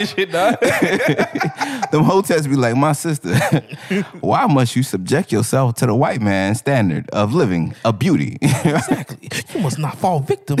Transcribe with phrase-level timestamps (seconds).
[0.04, 0.60] shit, dog.
[1.90, 3.34] Them hotels be like, my sister,
[4.20, 8.38] why must you subject yourself to the white man's standard of living, of beauty?
[8.40, 9.28] exactly.
[9.52, 10.58] You must not fall victim.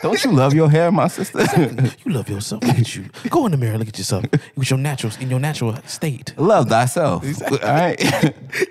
[0.00, 1.44] Don't you love your hair, my sister?
[2.06, 2.62] you love yourself.
[2.64, 3.04] Look at you.
[3.28, 3.76] Go in the mirror.
[3.76, 4.24] Look at yourself.
[4.56, 6.32] With your natural in your natural state.
[6.38, 7.22] love thyself.
[7.24, 7.60] Exactly.
[7.60, 8.00] All right.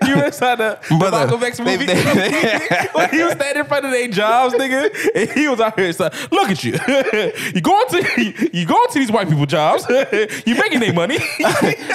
[0.06, 1.86] You ever saw the, the Brother, Malcolm X they- movie?
[1.86, 5.78] they- when he was standing in front of their jobs, nigga, and he was out
[5.78, 5.92] here.
[5.92, 6.72] So, look at you.
[7.54, 9.86] you go to you going to these white people jobs.
[10.46, 11.18] you making their money.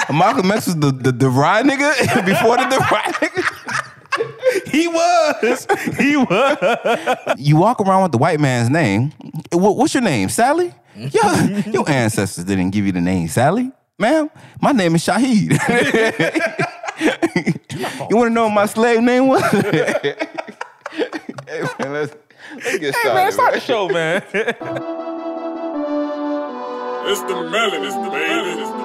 [0.09, 3.65] Malcolm X was the, the, the ride nigga before the DeVry nigga.
[4.71, 5.67] he was.
[5.97, 7.35] He was.
[7.37, 9.11] You walk around with the white man's name.
[9.51, 10.29] What, what's your name?
[10.29, 10.73] Sally?
[10.95, 13.71] Your, your ancestors didn't give you the name Sally.
[13.97, 14.29] Ma'am,
[14.61, 15.51] my name is Shahid.
[18.09, 19.41] you want to know what my slave name was?
[19.51, 20.15] hey,
[21.79, 22.15] man, let's,
[22.55, 23.13] let's get started.
[23.13, 24.21] Man, start the show, man.
[27.07, 28.84] It's the melon, it's the melon, it's the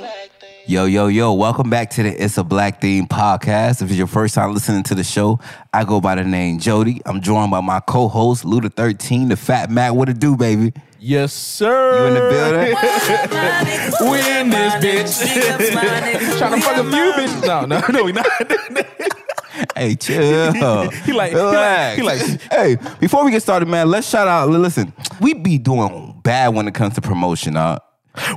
[0.71, 3.81] Yo, yo, yo, welcome back to the It's a Black Thing podcast.
[3.81, 5.37] If it's your first time listening to the show,
[5.73, 7.01] I go by the name Jody.
[7.05, 9.93] I'm joined by my co-host, Luda13, the Fat Mac.
[9.93, 10.71] What it do, baby?
[10.97, 11.99] Yes, sir.
[11.99, 14.11] You in the building?
[14.11, 16.37] We in this bitch.
[16.37, 17.45] Trying to fuck a few bitches.
[17.45, 19.75] No, no, no, we not.
[19.75, 20.53] hey, chill.
[20.53, 22.01] He like- he Relax.
[22.01, 24.47] like- he like- hey, before we get started, man, let's shout out.
[24.49, 27.79] Listen, we be doing bad when it comes to promotion, uh.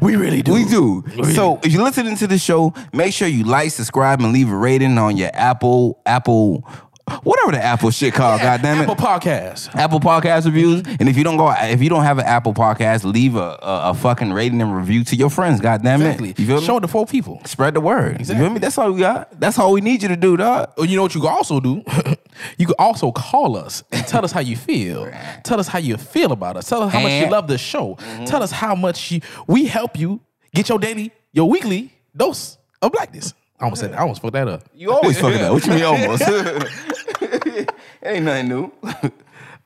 [0.01, 0.53] We really do.
[0.53, 1.05] We do.
[1.33, 4.57] So if you're listening to the show, make sure you like, subscribe, and leave a
[4.57, 6.69] rating on your Apple, Apple,
[7.23, 8.41] whatever the Apple shit called.
[8.41, 8.83] God damn it.
[8.89, 9.75] Apple Podcast.
[9.75, 13.05] Apple Podcast reviews, and if you don't go, if you don't have an Apple Podcast,
[13.05, 15.61] leave a, a, a fucking rating and review to your friends.
[15.61, 16.29] God damn it, Exactly.
[16.39, 16.67] you feel me?
[16.67, 17.41] Show it to four people.
[17.45, 18.21] Spread the word.
[18.21, 18.59] You feel me?
[18.59, 19.39] That's all we got.
[19.39, 20.73] That's all we need you to do, dog.
[20.77, 21.83] Well, you know what you can also do?
[22.59, 25.11] you can also call us and tell us how you feel.
[25.45, 26.69] Tell us how you feel about us.
[26.69, 27.95] Tell us how much you love the show.
[27.97, 28.25] Mm-hmm.
[28.25, 30.21] Tell us how much you, we help you
[30.55, 33.35] get your daily, your weekly dose of blackness.
[33.61, 33.99] I almost said that.
[33.99, 34.65] I almost fucked that up.
[34.75, 35.53] You always fucking that.
[35.53, 36.23] What you mean almost?
[38.05, 38.73] Ain't nothing new.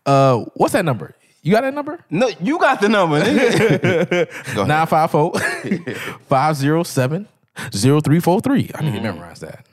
[0.07, 1.15] Uh, what's that number?
[1.43, 2.03] You got that number?
[2.09, 3.21] No, you got the number.
[3.21, 4.55] Nigga.
[4.55, 7.29] Go 954 507
[7.73, 8.71] 0343.
[8.75, 9.67] I need to memorize that.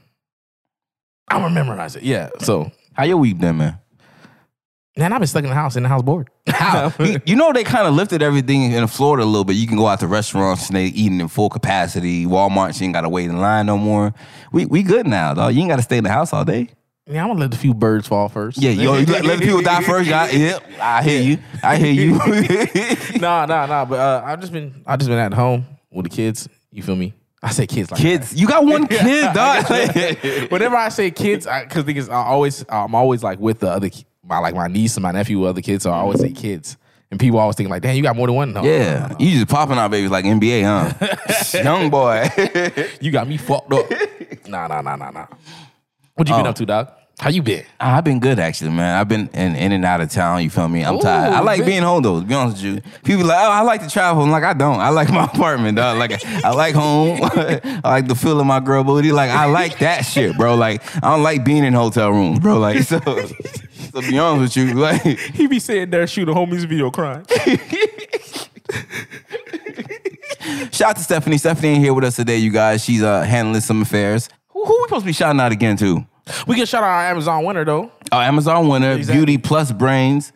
[1.29, 2.03] I'm gonna memorize it.
[2.03, 2.31] Yeah.
[2.39, 3.79] So, How your week been, man?
[4.97, 6.29] Man, I've been stuck in the house, in the house bored.
[6.47, 6.93] How?
[6.99, 9.55] you, you know they kind of lifted everything in Florida a little bit.
[9.55, 12.25] You can go out to restaurants and they eating in full capacity.
[12.25, 14.13] Walmart, you ain't got to wait in line no more.
[14.51, 15.53] We we good now, dog.
[15.53, 16.69] You ain't got to stay in the house all day.
[17.07, 18.57] Yeah, I'm gonna let a few birds fall first.
[18.57, 20.09] Yeah, yo, you let, let people die first.
[20.09, 21.37] Yeah, yep, I hear you.
[21.61, 22.15] I hear you.
[23.19, 23.85] nah, nah, nah.
[23.85, 26.49] But uh, I've just been, I just been at home with the kids.
[26.71, 27.13] You feel me?
[27.43, 29.65] I say kids like Kids, you got one kid, dog.
[29.67, 30.47] that.
[30.49, 34.07] Whenever I say kids, because because I always, I'm always like with the other, ki-
[34.27, 35.83] my like my niece and my nephew, other kids.
[35.83, 36.77] So I always say kids,
[37.11, 38.53] and people always think like, damn, you got more than one.
[38.53, 41.63] No, yeah, you just popping out babies like NBA, huh?
[41.63, 42.27] Young boy.
[43.01, 43.85] you got me fucked up.
[44.47, 45.27] nah, nah, nah, nah, nah.
[46.15, 46.49] What you been Oh.
[46.49, 46.89] up to, dog?
[47.17, 47.63] How you been?
[47.79, 48.99] I've been good actually, man.
[48.99, 50.43] I've been in, in and out of town.
[50.43, 50.83] You feel me?
[50.83, 51.33] I'm Ooh, tired.
[51.33, 51.67] I like man.
[51.67, 52.19] being home though.
[52.19, 54.21] To be honest with you, people like, oh, I like to travel.
[54.23, 54.79] I'm like, I don't.
[54.81, 55.97] I like my apartment, dog.
[55.97, 57.19] Like, I like home.
[57.23, 59.13] I like the feel of my girl booty.
[59.13, 60.55] Like, I like that shit, bro.
[60.55, 62.59] Like, I don't like being in hotel rooms, bro.
[62.59, 65.01] Like, so, to be honest with you, like,
[65.33, 67.25] He be sitting there shooting homies video crying.
[70.71, 71.37] shout out to Stephanie.
[71.37, 72.83] Stephanie ain't here with us today, you guys.
[72.83, 74.27] She's uh handling some affairs.
[74.49, 76.05] Who, who we supposed to be shouting out again to?
[76.47, 77.91] We can shout out our Amazon winner though.
[78.11, 79.19] Our Amazon winner, Exactly.
[79.25, 80.31] Beauty Plus Brains.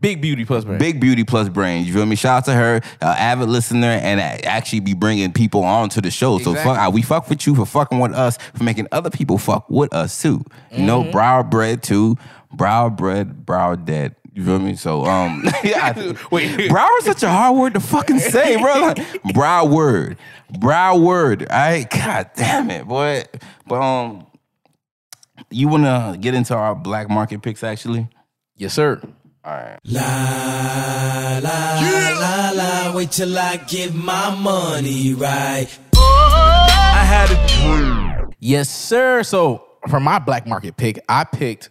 [0.00, 0.80] Big beauty plus brand.
[0.80, 1.86] Big Beauty Plus Brains.
[1.86, 2.14] You feel me?
[2.14, 6.10] Shout out to her, uh, avid listener, and actually be bringing people on to the
[6.10, 6.36] show.
[6.40, 9.70] So fuck, we fuck with you for fucking with us, for making other people fuck
[9.70, 10.44] with us too.
[10.72, 10.86] You Mm-hmm.
[10.86, 12.18] know, brow bread too.
[12.52, 14.14] Brow bread, brow dead.
[14.34, 14.76] You feel me?
[14.76, 16.68] So um, yeah, Wait.
[16.68, 18.80] brow is such a hard word to fucking say, bro.
[18.80, 20.18] Like, brow word,
[20.58, 21.46] brow word.
[21.50, 23.24] All right, god damn it, boy.
[23.66, 24.26] But um,
[25.50, 28.08] you wanna get into our black market picks actually?
[28.56, 29.00] Yes, sir.
[29.44, 29.78] All right.
[29.84, 31.78] La la
[32.18, 35.66] la la, wait till I get my money right.
[35.96, 37.46] I had a
[38.18, 38.34] dream.
[38.38, 39.22] Yes, sir.
[39.22, 41.70] So for my black market pick, I picked.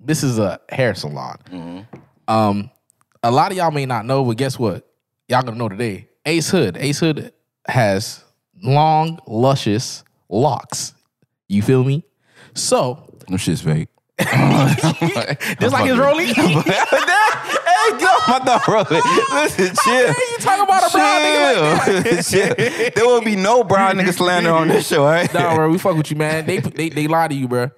[0.00, 1.86] This is a hair salon.
[2.28, 2.70] Um,
[3.22, 4.86] a lot of y'all may not know, but guess what?
[5.28, 6.08] Y'all gonna know today.
[6.26, 6.76] Ace Hood.
[6.76, 7.32] Ace Hood
[7.66, 8.22] has
[8.62, 10.94] long, luscious locks.
[11.48, 12.04] You feel me?
[12.58, 13.88] So No shit's fake.
[14.18, 16.26] just like his rolling.
[16.34, 18.84] hey, get off my dog, bro.
[18.90, 20.08] Listen, chill.
[20.08, 22.26] you talking about a brown nigga like.
[22.26, 22.90] Chill.
[22.96, 25.32] There will be no brown nigga slander on this show, all right?
[25.32, 26.46] Nah, bro, we fuck with you, man.
[26.46, 27.70] They they they lie to you, bro.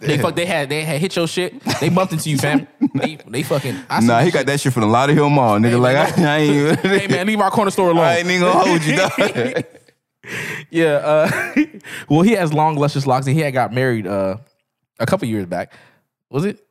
[0.00, 0.34] They fuck.
[0.34, 1.62] They had they had hit your shit.
[1.78, 2.66] They bumped into you, fam.
[2.94, 3.76] They they fucking.
[3.88, 5.70] I Nah, he got that shit from the Lauderhill Mall, nigga.
[5.70, 6.98] Hey, like, man, I, I ain't even.
[6.98, 8.04] Hey man, leave our corner store alone.
[8.04, 9.64] I ain't even gonna hold you, dog.
[10.70, 10.94] Yeah.
[10.94, 11.64] Uh,
[12.08, 14.36] well, he has long, luscious locks, and he had got married uh,
[14.98, 15.72] a couple years back.
[16.30, 16.64] Was it?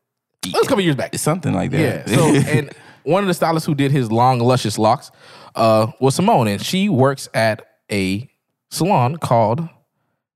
[0.45, 1.13] It was a couple years back.
[1.13, 2.07] It's something like that.
[2.07, 2.15] Yeah.
[2.15, 2.71] So, and
[3.03, 5.11] one of the stylists who did his long, luscious locks
[5.55, 8.29] uh, was Simone, and she works at a
[8.69, 9.67] salon called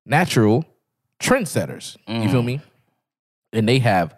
[0.05, 0.65] Natural
[1.21, 1.97] Trendsetters.
[2.07, 2.61] You feel me?
[3.53, 4.15] And they have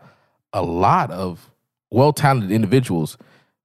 [0.53, 1.51] a lot of
[1.91, 3.17] well talented individuals,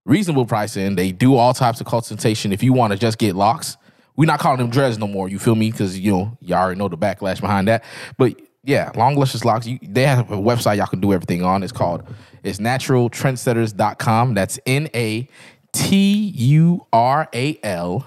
[0.05, 0.97] reasonable pricing.
[0.97, 2.53] They do all types of consultation.
[2.53, 3.77] If you want to just get locks,
[4.17, 5.29] we're not calling them dreads no more.
[5.29, 5.71] You feel me?
[5.71, 7.85] Because you know y'all already know the backlash behind that.
[8.17, 9.67] But yeah, long luscious locks.
[9.67, 11.63] You, they have a website y'all can do everything on.
[11.63, 12.03] It's called
[12.43, 14.35] it's naturaltrendsetters.com.
[14.35, 15.29] That's N A
[15.73, 18.07] T U R A L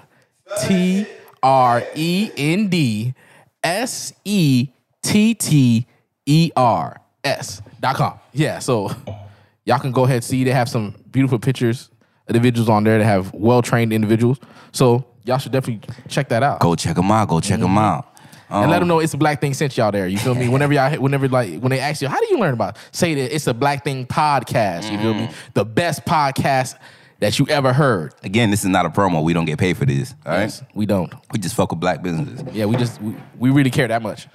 [0.62, 1.06] T
[1.42, 3.14] R E N D
[3.62, 4.68] S E
[5.02, 5.86] T T
[6.26, 8.18] E R S dot com.
[8.32, 8.90] Yeah, so
[9.64, 11.90] y'all can go ahead and see they have some beautiful pictures
[12.28, 14.38] individuals on there that have well trained individuals.
[14.72, 16.60] So y'all should definitely check that out.
[16.60, 17.28] Go check them out.
[17.28, 17.78] Go check them mm-hmm.
[17.78, 18.10] out.
[18.50, 20.06] And let um, them know it's a black thing sent y'all there.
[20.06, 20.48] You feel me?
[20.48, 22.76] Whenever y'all, whenever like when they ask you, how do you learn about?
[22.76, 22.82] It?
[22.92, 24.90] Say that it's a black thing podcast.
[24.92, 25.26] You feel me?
[25.26, 25.50] Mm-hmm.
[25.54, 26.78] The best podcast
[27.20, 28.14] that you ever heard.
[28.22, 29.24] Again, this is not a promo.
[29.24, 30.14] We don't get paid for this.
[30.26, 30.42] All right.
[30.42, 31.12] Yes, we don't.
[31.32, 32.44] We just fuck with black businesses.
[32.52, 34.28] Yeah, we just we, we really care that much.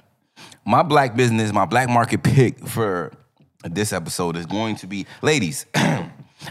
[0.66, 3.12] My black business, my black market pick for
[3.64, 5.66] this episode is going to be ladies.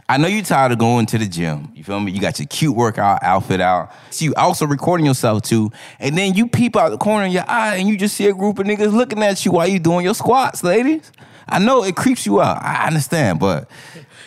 [0.07, 1.71] I know you're tired of going to the gym.
[1.75, 2.12] You feel me?
[2.12, 3.91] You got your cute workout outfit out.
[4.12, 5.71] So you also recording yourself too.
[6.00, 8.33] And then you peep out the corner of your eye and you just see a
[8.33, 11.12] group of niggas looking at you while you doing your squats, ladies.
[11.47, 12.62] I know it creeps you out.
[12.62, 13.69] I understand, but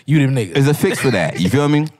[0.04, 0.54] You them niggas.
[0.54, 1.38] there's a fix for that.
[1.40, 1.86] You feel me?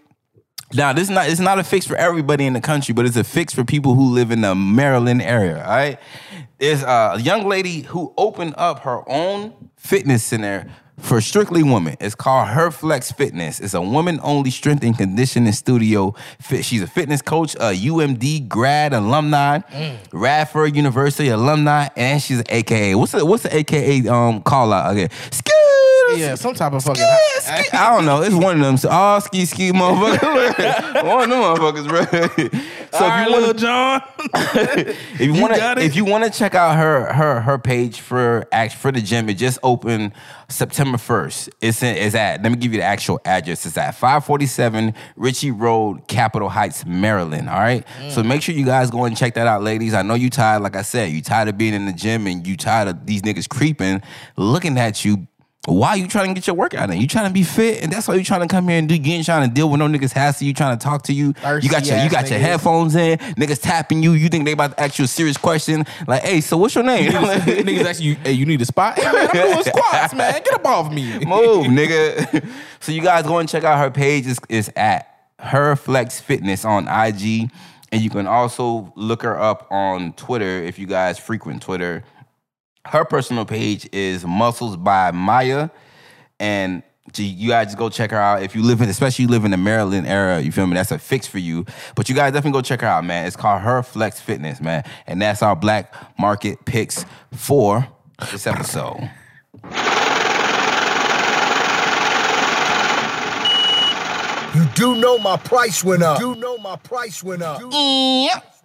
[0.74, 3.16] Now, this is not it's not a fix for everybody in the country, but it's
[3.16, 5.62] a fix for people who live in the Maryland area.
[5.62, 5.98] All right,
[6.58, 10.66] there's a young lady who opened up her own fitness center
[10.98, 11.96] for strictly women.
[12.00, 13.60] It's called Her Flex Fitness.
[13.60, 16.14] It's a woman-only strength and conditioning studio.
[16.40, 19.60] She's a fitness coach, a UMD grad alumni,
[20.12, 22.94] Radford University alumni, and she's an AKA.
[22.94, 24.92] What's the what's the AKA um call out?
[24.92, 25.08] Okay,
[26.18, 27.02] Yeah, some type of fucking.
[27.38, 28.22] Ski- ski- I don't know.
[28.22, 28.76] It's one of them.
[28.76, 31.04] So, oh, ski ski motherfuckers.
[31.04, 32.60] one of them motherfuckers, bro.
[32.92, 34.02] So if you want John.
[34.34, 38.46] if you want to, if you want to check out her her her page for
[38.52, 40.12] act for the gym, it just opened
[40.50, 41.48] September first.
[41.62, 42.42] It's in, it's at.
[42.42, 43.64] Let me give you the actual address.
[43.64, 47.48] It's at five forty seven Ritchie Road, Capitol Heights, Maryland.
[47.48, 47.82] All right.
[48.10, 49.94] So make sure you guys go and check that out, ladies.
[49.94, 50.62] I know you tired.
[50.62, 53.22] Like I said, you tired of being in the gym and you tired of these
[53.22, 54.02] niggas creeping,
[54.36, 55.26] looking at you.
[55.66, 57.00] Why you trying to get your workout in?
[57.00, 58.96] You trying to be fit, and that's why you trying to come here and do.
[58.96, 61.28] You ain't trying to deal with no niggas hassle you, trying to talk to you.
[61.28, 62.42] you got your you ass got your niggas.
[62.42, 63.16] headphones in.
[63.18, 64.10] Niggas tapping you.
[64.12, 65.86] You think they about to ask you a serious question?
[66.08, 67.12] Like, hey, so what's your name?
[67.12, 68.98] niggas ask you, hey, you need a spot?
[68.98, 70.32] Hey, man, I'm doing squats, man.
[70.42, 71.20] Get up off me.
[71.20, 72.44] Move, nigga.
[72.80, 74.26] So you guys go and check out her page.
[74.26, 77.52] It's, it's at Her Flex Fitness on IG,
[77.92, 82.02] and you can also look her up on Twitter if you guys frequent Twitter.
[82.86, 85.70] Her personal page is Muscles by Maya,
[86.40, 89.30] and gee, you guys just go check her out if you live in, especially you
[89.30, 90.40] live in the Maryland area.
[90.40, 90.74] You feel me?
[90.74, 91.64] That's a fix for you.
[91.94, 93.26] But you guys definitely go check her out, man.
[93.26, 97.86] It's called Her Flex Fitness, man, and that's our black market picks for
[98.32, 99.08] this episode.
[104.54, 106.20] You do know my price went up.
[106.20, 107.62] You do know my price went up.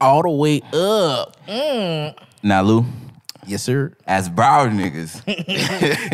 [0.01, 1.38] All the way up.
[1.47, 2.17] Mm.
[2.43, 2.86] Now, Lou,
[3.48, 3.94] Yes, sir.
[4.06, 5.22] as Broward niggas,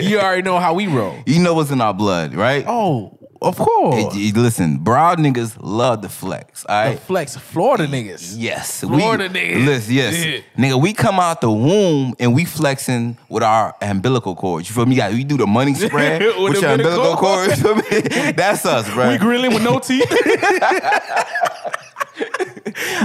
[0.09, 1.15] You already know how we roll.
[1.25, 2.63] you know what's in our blood, right?
[2.67, 4.15] Oh, of course.
[4.15, 8.35] Listen, Broward niggas love the flex, all The flex Florida niggas.
[8.37, 9.65] Yes, Florida we, niggas.
[9.65, 10.39] Listen, yes, Yeah.
[10.57, 14.69] nigga, we come out the womb and we flexing with our umbilical cords.
[14.69, 14.95] You feel me?
[14.95, 17.61] You we do the money spread With with, your umbilical cords.
[17.61, 17.75] cord.
[17.77, 18.31] You feel me?
[18.31, 19.09] That's us, bro.
[19.09, 20.05] We grilling with no teeth.
[20.09, 20.17] we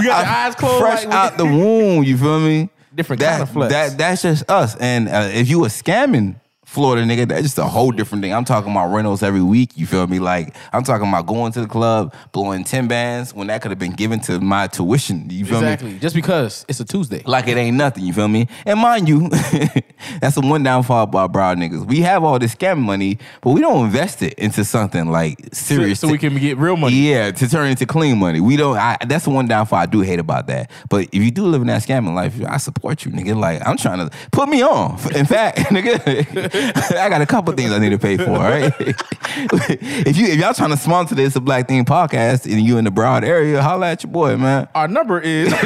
[0.07, 0.81] got the eyes closed.
[0.81, 2.05] fresh like, out the womb.
[2.05, 2.71] You feel me?
[2.99, 3.73] Different that, kind of flex.
[3.73, 4.75] That that's just us.
[4.75, 6.35] And uh, if you were scamming
[6.69, 8.35] Florida, nigga, that's just a whole different thing.
[8.35, 9.71] I'm talking about rentals every week.
[9.75, 10.19] You feel me?
[10.19, 13.79] Like I'm talking about going to the club, blowing ten bands when that could have
[13.79, 15.31] been given to my tuition.
[15.31, 15.67] You feel me?
[15.67, 15.99] Exactly.
[15.99, 17.23] Just because it's a Tuesday.
[17.25, 18.05] like it ain't nothing.
[18.05, 18.49] You feel me?
[18.67, 19.29] And mind you,
[20.21, 21.87] that's the one downfall about Broward niggas.
[21.87, 25.77] We have all this scam money, but we don't invest it into something like So,
[25.77, 26.01] serious.
[26.01, 26.97] so we can get real money.
[26.97, 28.41] Yeah, to turn into clean money.
[28.41, 28.77] We don't.
[28.77, 30.71] I, that's the one downfall I do hate about that.
[30.91, 33.35] But if you do live in that scamming life, I support you, nigga.
[33.39, 34.99] Like I'm trying to put me on.
[35.15, 36.58] In fact, nigga,
[36.99, 38.31] I got a couple things I need to pay for.
[38.31, 38.73] All right.
[38.81, 42.85] if you if y'all trying to sponsor this a Black Thing podcast and you in
[42.85, 44.69] the Broward area, holla at your boy, man.
[44.75, 45.53] Our number is.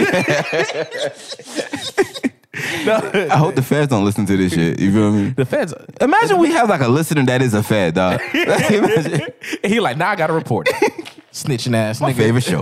[2.54, 4.78] I hope the feds don't listen to this shit.
[4.78, 5.30] You feel me?
[5.30, 5.72] the feds.
[6.00, 8.20] Imagine we have like a listener that is a fed, dog.
[9.64, 10.68] He like, nah, I gotta report.
[11.32, 12.16] Snitching ass My nigga.
[12.16, 12.60] favorite show.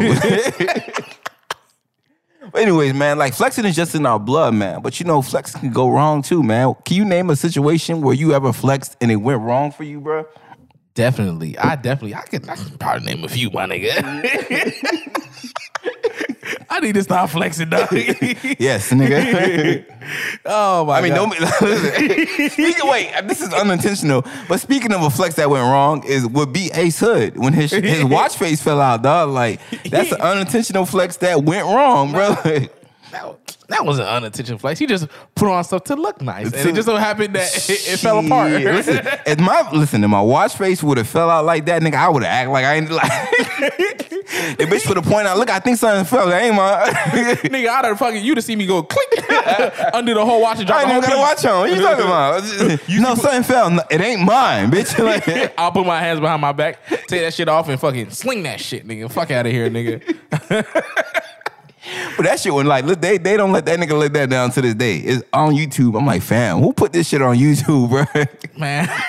[2.52, 4.82] But anyways, man, like flexing is just in our blood, man.
[4.82, 6.74] But you know, flexing can go wrong too, man.
[6.84, 10.00] Can you name a situation where you ever flexed and it went wrong for you,
[10.00, 10.26] bro?
[10.94, 11.56] Definitely.
[11.56, 15.16] I definitely I could I can probably name a few, my nigga.
[16.80, 17.88] I need to stop flexing, dog.
[18.58, 19.84] Yes, nigga.
[20.46, 21.30] oh my I mean, God.
[21.30, 22.50] don't listen.
[22.50, 24.24] Speaking, wait, this is unintentional.
[24.48, 27.70] But speaking of a flex that went wrong, is would be Ace Hood when his
[27.70, 29.30] his watch face fell out, dog.
[29.30, 29.60] Like
[29.90, 32.34] that's an unintentional flex that went wrong, bro.
[33.10, 34.78] That, that was an unintentional flex.
[34.78, 36.52] He just put on stuff to look nice.
[36.52, 38.52] And it just so happened that it, it fell apart.
[38.52, 41.94] Listen, if my listen, if my watch face would have fell out like that, nigga,
[41.94, 43.10] I would have act like I ain't like.
[44.58, 46.28] the bitch would have pointed out, look, I think something fell.
[46.28, 46.88] That ain't my.
[47.50, 49.08] Nigga, I'd have fucking you to see me go click
[49.94, 51.60] under the whole watch and drop I ain't even got a watch on.
[51.60, 52.88] What you talking about?
[52.88, 53.70] You know, something fell.
[53.70, 54.98] No, It ain't mine, bitch.
[54.98, 58.42] Like, I'll put my hands behind my back, take that shit off, and fucking sling
[58.44, 59.10] that shit, nigga.
[59.10, 60.00] Fuck out of here, nigga.
[62.16, 64.50] But that shit when like look, they they don't let that nigga let that down
[64.52, 64.98] to this day.
[64.98, 65.98] It's on YouTube.
[65.98, 68.24] I'm like, fam, who put this shit on YouTube, bro?
[68.58, 68.88] Man.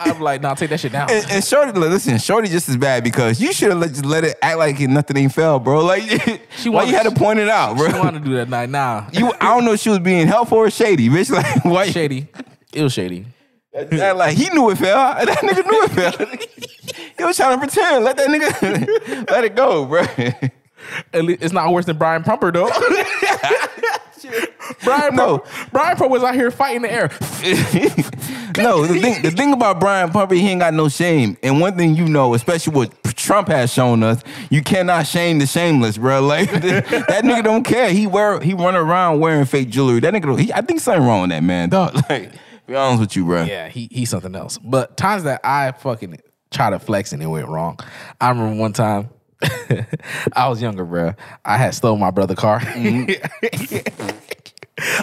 [0.00, 1.10] I'm like, nah, take that shit down.
[1.10, 4.22] And, and Shorty, listen, Shorty just as bad because you should have let, just let
[4.24, 5.84] it act like nothing ain't fell, bro.
[5.84, 6.02] Like,
[6.56, 7.90] She why wanted- you had to point it out, bro?
[7.90, 8.70] She wanted to do that night.
[8.70, 9.08] Nah.
[9.12, 11.30] You, I don't know if she was being helpful or shady, bitch.
[11.30, 11.90] Like, why?
[11.90, 12.28] Shady.
[12.72, 13.26] It was shady.
[13.72, 14.96] That, like, he knew it fell.
[15.24, 16.26] That nigga knew it fell.
[17.18, 18.04] he was trying to pretend.
[18.04, 20.02] Let that nigga let it go, bro.
[21.12, 22.70] At least it's not worse than Brian Pumper though.
[24.84, 25.38] Brian No.
[25.38, 27.08] Pumper, Brian Pumper was out here fighting the air.
[28.58, 31.36] no, the thing, the thing about Brian Pumper, he ain't got no shame.
[31.42, 35.46] And one thing you know, especially what Trump has shown us, you cannot shame the
[35.46, 36.18] shameless, bro.
[36.28, 37.90] Like that nigga don't care.
[37.90, 40.00] He wear, he run around wearing fake jewelry.
[40.00, 41.94] That nigga, he, I think something wrong with that man, dog.
[42.10, 42.32] Like,
[42.66, 43.44] be honest with you, bro.
[43.44, 44.58] Yeah, he he's something else.
[44.58, 46.18] But times that I fucking
[46.50, 47.78] try to flex and it went wrong.
[48.20, 49.08] I remember one time.
[50.32, 51.14] I was younger, bro.
[51.44, 52.60] I had stole my brother car.
[52.60, 54.04] Mm-hmm.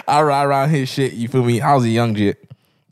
[0.08, 1.12] I ride around his shit.
[1.14, 1.60] You feel me?
[1.60, 2.42] I was a young jit.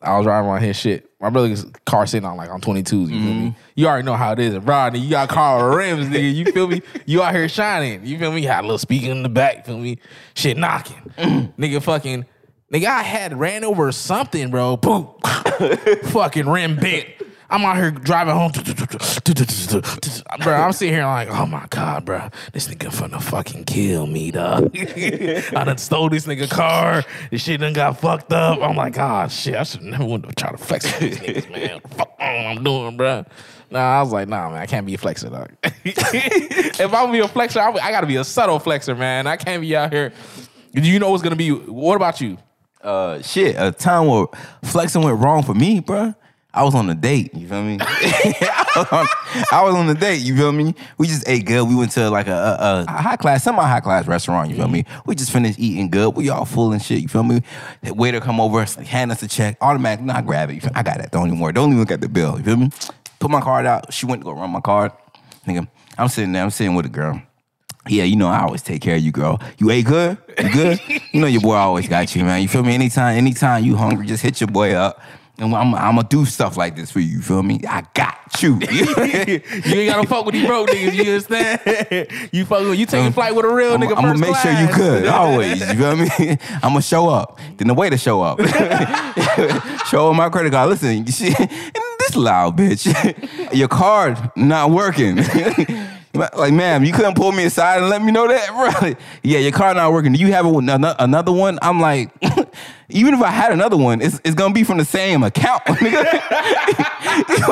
[0.02, 1.10] I was riding around his shit.
[1.20, 2.90] My brother's car sitting on like on 22s.
[2.90, 3.32] You feel me?
[3.32, 3.58] Mm-hmm.
[3.74, 4.56] You already know how it is.
[4.58, 6.34] Rodney, you got car with rims, nigga.
[6.34, 6.82] You feel me?
[7.06, 8.04] You out here shining.
[8.04, 8.42] You feel me?
[8.42, 9.64] Had a little speaker in the back.
[9.64, 9.98] Feel me?
[10.34, 11.12] Shit knocking.
[11.16, 11.62] Mm-hmm.
[11.62, 12.26] nigga fucking.
[12.72, 14.76] Nigga, I had ran over something, bro.
[14.76, 15.08] Boom.
[16.04, 17.06] fucking rim bent.
[17.50, 18.52] I'm out here driving home.
[20.42, 22.28] bro, I'm sitting here like, oh my God, bro.
[22.52, 24.74] This nigga finna fucking kill me, dog.
[24.76, 27.04] I done stole this nigga car.
[27.30, 28.60] This shit done got fucked up.
[28.60, 31.50] I'm like, God, shit, I should never want to try to flex with these niggas,
[31.50, 31.80] man.
[31.90, 33.24] Fuck I'm doing, bro.
[33.70, 35.50] Nah, I was like, nah, man, I can't be a flexer, dog.
[35.84, 39.26] if I'm gonna be a flexer, I, I gotta be a subtle flexer, man.
[39.26, 40.12] I can't be out here.
[40.72, 41.50] Do you know what's gonna be?
[41.50, 42.38] What about you?
[42.82, 44.26] Uh, shit, a time where
[44.62, 46.14] flexing went wrong for me, bro.
[46.54, 47.78] I was on a date, you feel me?
[47.80, 49.06] I, was on,
[49.50, 50.72] I was on a date, you feel me?
[50.98, 51.68] We just ate good.
[51.68, 54.68] We went to like a, a, a high class, semi high class restaurant, you feel
[54.68, 54.84] me?
[55.04, 56.14] We just finished eating good.
[56.14, 57.42] We all full and shit, you feel me?
[57.82, 60.64] The waiter come over, hand us a check, automatic, nah, grab it.
[60.76, 61.10] I got it.
[61.10, 61.52] Don't even worry.
[61.52, 62.70] Don't even look at the bill, you feel me?
[63.18, 63.92] Put my card out.
[63.92, 64.92] She went to go run my card.
[65.48, 65.66] Nigga,
[65.98, 67.20] I'm sitting there, I'm sitting with a girl.
[67.88, 69.40] Yeah, you know I always take care of you, girl.
[69.58, 70.16] You ate good?
[70.38, 70.80] You good?
[71.12, 72.40] you know your boy always got you, man.
[72.42, 72.74] You feel me?
[72.74, 75.00] Anytime, anytime you hungry, just hit your boy up.
[75.36, 77.16] And I'm, I'm gonna do stuff like this for you.
[77.16, 77.60] You feel me?
[77.68, 78.56] I got you.
[78.70, 80.94] you ain't gotta fuck with these broke niggas.
[80.94, 82.28] You understand?
[82.32, 83.96] you fuck with you taking um, flight with a real I'm, nigga.
[83.96, 84.76] I'm gonna make sure you class.
[84.76, 85.60] good always.
[85.60, 86.08] You feel me?
[86.54, 87.40] I'm gonna show up.
[87.56, 88.38] Then the way to show up.
[89.88, 90.70] show up my credit card.
[90.70, 93.52] Listen, this loud bitch.
[93.52, 95.18] Your card not working.
[96.14, 98.48] Like, ma'am, you couldn't pull me aside and let me know that,
[98.80, 98.94] bro.
[99.22, 100.12] Yeah, your car not working.
[100.12, 101.58] Do you have a- another one?
[101.62, 102.10] I'm like,
[102.88, 105.62] even if I had another one, it's, it's gonna be from the same account.
[105.68, 105.78] what,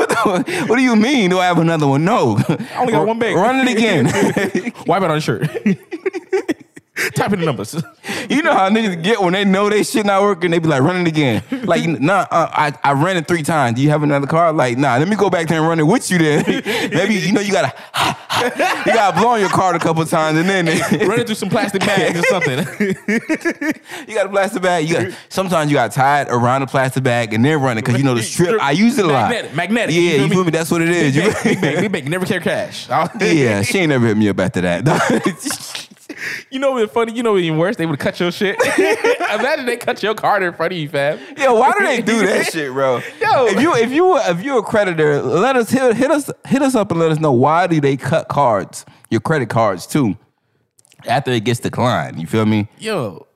[0.08, 1.30] the- what do you mean?
[1.30, 2.04] Do I have another one?
[2.04, 2.38] No.
[2.48, 3.36] I only got one bank.
[3.36, 4.06] Run it again.
[4.86, 5.50] Wipe it on your shirt.
[7.14, 7.74] Type in the numbers.
[8.28, 10.82] You know how niggas get when they know they shit not working, they be like
[10.82, 11.42] running again.
[11.62, 13.76] Like, nah, uh, I, I ran it three times.
[13.76, 14.52] Do you have another car?
[14.52, 16.44] Like, nah, let me go back there and run it with you then.
[16.92, 17.72] Maybe, you know, you gotta,
[18.84, 20.66] you gotta blow on your card a couple times and then
[21.08, 22.58] Running through some plastic bags or something.
[24.08, 24.88] you got a plastic bag.
[24.88, 27.96] You got, sometimes you got tied around the plastic bag and then run it because
[27.98, 28.60] you know the strip.
[28.60, 29.30] I use it a lot.
[29.30, 30.34] Magnetic, magnetic, Yeah, you feel you me?
[30.36, 30.50] feel me?
[30.50, 31.16] That's what it is.
[31.16, 32.88] You- big bank, big bank, never care cash.
[33.20, 35.88] yeah, she ain't never hit me up after that.
[36.50, 37.14] You know what's funny?
[37.14, 37.76] You know what's even worse?
[37.76, 38.56] They would cut your shit.
[38.78, 41.18] Imagine they cut your card in front of you, fam.
[41.38, 42.96] Yo, why do they do that shit, bro?
[43.20, 43.46] Yo.
[43.46, 46.74] if you if you if you're a creditor, let us hit, hit us hit us
[46.74, 50.16] up and let us know why do they cut cards, your credit cards too,
[51.06, 52.20] after it gets declined.
[52.20, 52.68] You feel me?
[52.78, 53.26] Yo.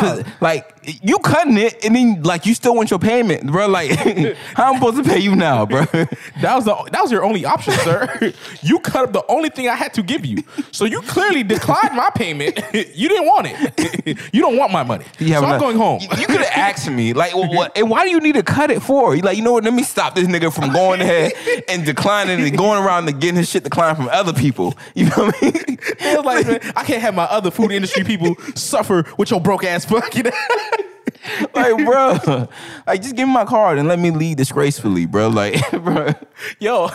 [0.00, 0.70] Cause like
[1.02, 3.66] you cutting it and then like you still want your payment, bro.
[3.68, 3.90] Like
[4.54, 5.84] how am I'm supposed to pay you now, bro?
[6.40, 8.32] That was the that was your only option, sir.
[8.62, 10.38] you cut up the only thing I had to give you.
[10.72, 12.56] So you clearly declined my payment.
[12.72, 14.18] you didn't want it.
[14.32, 15.04] you don't want my money.
[15.18, 16.00] You so I'm going home.
[16.00, 18.42] You, you could have asked me, like, what, what- and why do you need to
[18.42, 19.14] cut it for?
[19.14, 19.64] You like, you know what?
[19.64, 21.32] Let me stop this nigga from going ahead
[21.68, 24.74] and declining and going around and getting his shit declined from other people.
[24.94, 25.78] You know what I mean?
[26.00, 29.40] It was like, man, I can't have my other food industry people suffer with your
[29.40, 30.24] broke ass fucking.
[31.54, 32.48] like, bro,
[32.86, 35.28] like, just give me my card and let me leave disgracefully, bro.
[35.28, 36.12] Like, bro.
[36.58, 36.90] Yo,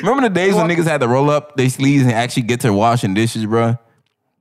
[0.00, 2.72] Remember the days when niggas had to roll up their sleeves and actually get to
[2.72, 3.78] washing dishes, bro?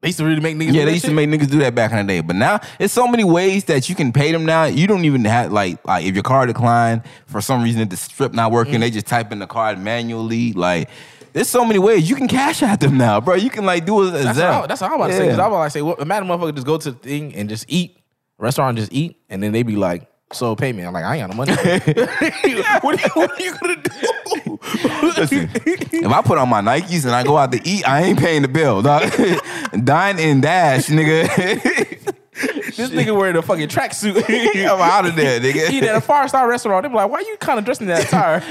[0.04, 0.66] they used to really make niggas.
[0.66, 2.20] Yeah, do they that used to make niggas do that back in the day.
[2.20, 4.66] But now it's so many ways that you can pay them now.
[4.66, 8.34] You don't even have like like if your card declined for some reason the strip
[8.34, 8.80] not working, mm.
[8.82, 10.52] they just type in the card manually.
[10.52, 10.90] Like
[11.34, 13.36] there's so many ways you can cash out them now, bro.
[13.36, 15.30] You can like do a That's, what I, that's what I'm about to say.
[15.30, 15.40] 'cause.
[15.40, 17.98] I'm about to say, well, imagine motherfucker just go to the thing and just eat,
[18.38, 21.28] restaurant just eat, and then they be like, "So pay me." I'm like, I ain't
[21.28, 21.52] got no money.
[22.82, 24.60] what, are you, what are you gonna do?
[25.18, 28.20] Listen, if I put on my Nikes and I go out to eat, I ain't
[28.20, 29.04] paying the bill, dog.
[29.84, 32.14] Dine and dash, nigga.
[32.34, 34.24] This nigga wearing a fucking tracksuit.
[34.66, 35.70] I'm out of there, nigga.
[35.72, 36.84] Eat at a five star restaurant.
[36.84, 38.44] They be like, "Why you kind of dressed in that attire?"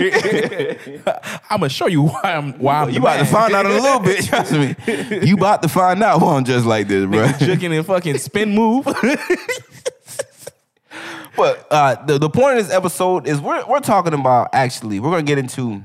[1.50, 3.80] I'm gonna show you why I'm why I'm You about to find out in a
[3.80, 4.76] little bit, trust me.
[5.26, 7.30] You about to find out why I'm just like this, bro.
[7.38, 8.86] Chicken and fucking spin move.
[11.34, 15.10] But uh, the the point of this episode is we're we're talking about actually we're
[15.10, 15.82] gonna get into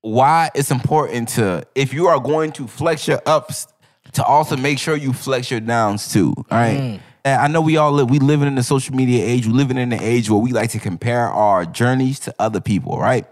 [0.00, 3.68] why it's important to if you are going to flex your ups
[4.12, 6.34] to also make sure you flex your downs too.
[6.36, 7.00] All right.
[7.24, 9.46] And I know we all live we living in the social media age.
[9.46, 12.98] We living in the age where we like to compare our journeys to other people,
[12.98, 13.26] right?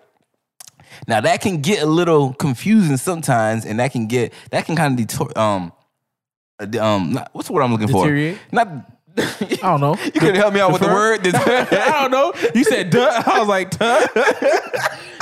[1.07, 4.99] Now that can get a little confusing sometimes, and that can get that can kind
[4.99, 5.73] of detour um
[6.61, 8.05] uh, um not- what's the word I'm looking for?
[8.53, 8.69] Not
[9.41, 9.97] I don't know.
[10.05, 11.27] you could help me out with the word.
[11.35, 12.33] I don't know.
[12.55, 13.23] You said duh.
[13.27, 14.07] I was like, duh.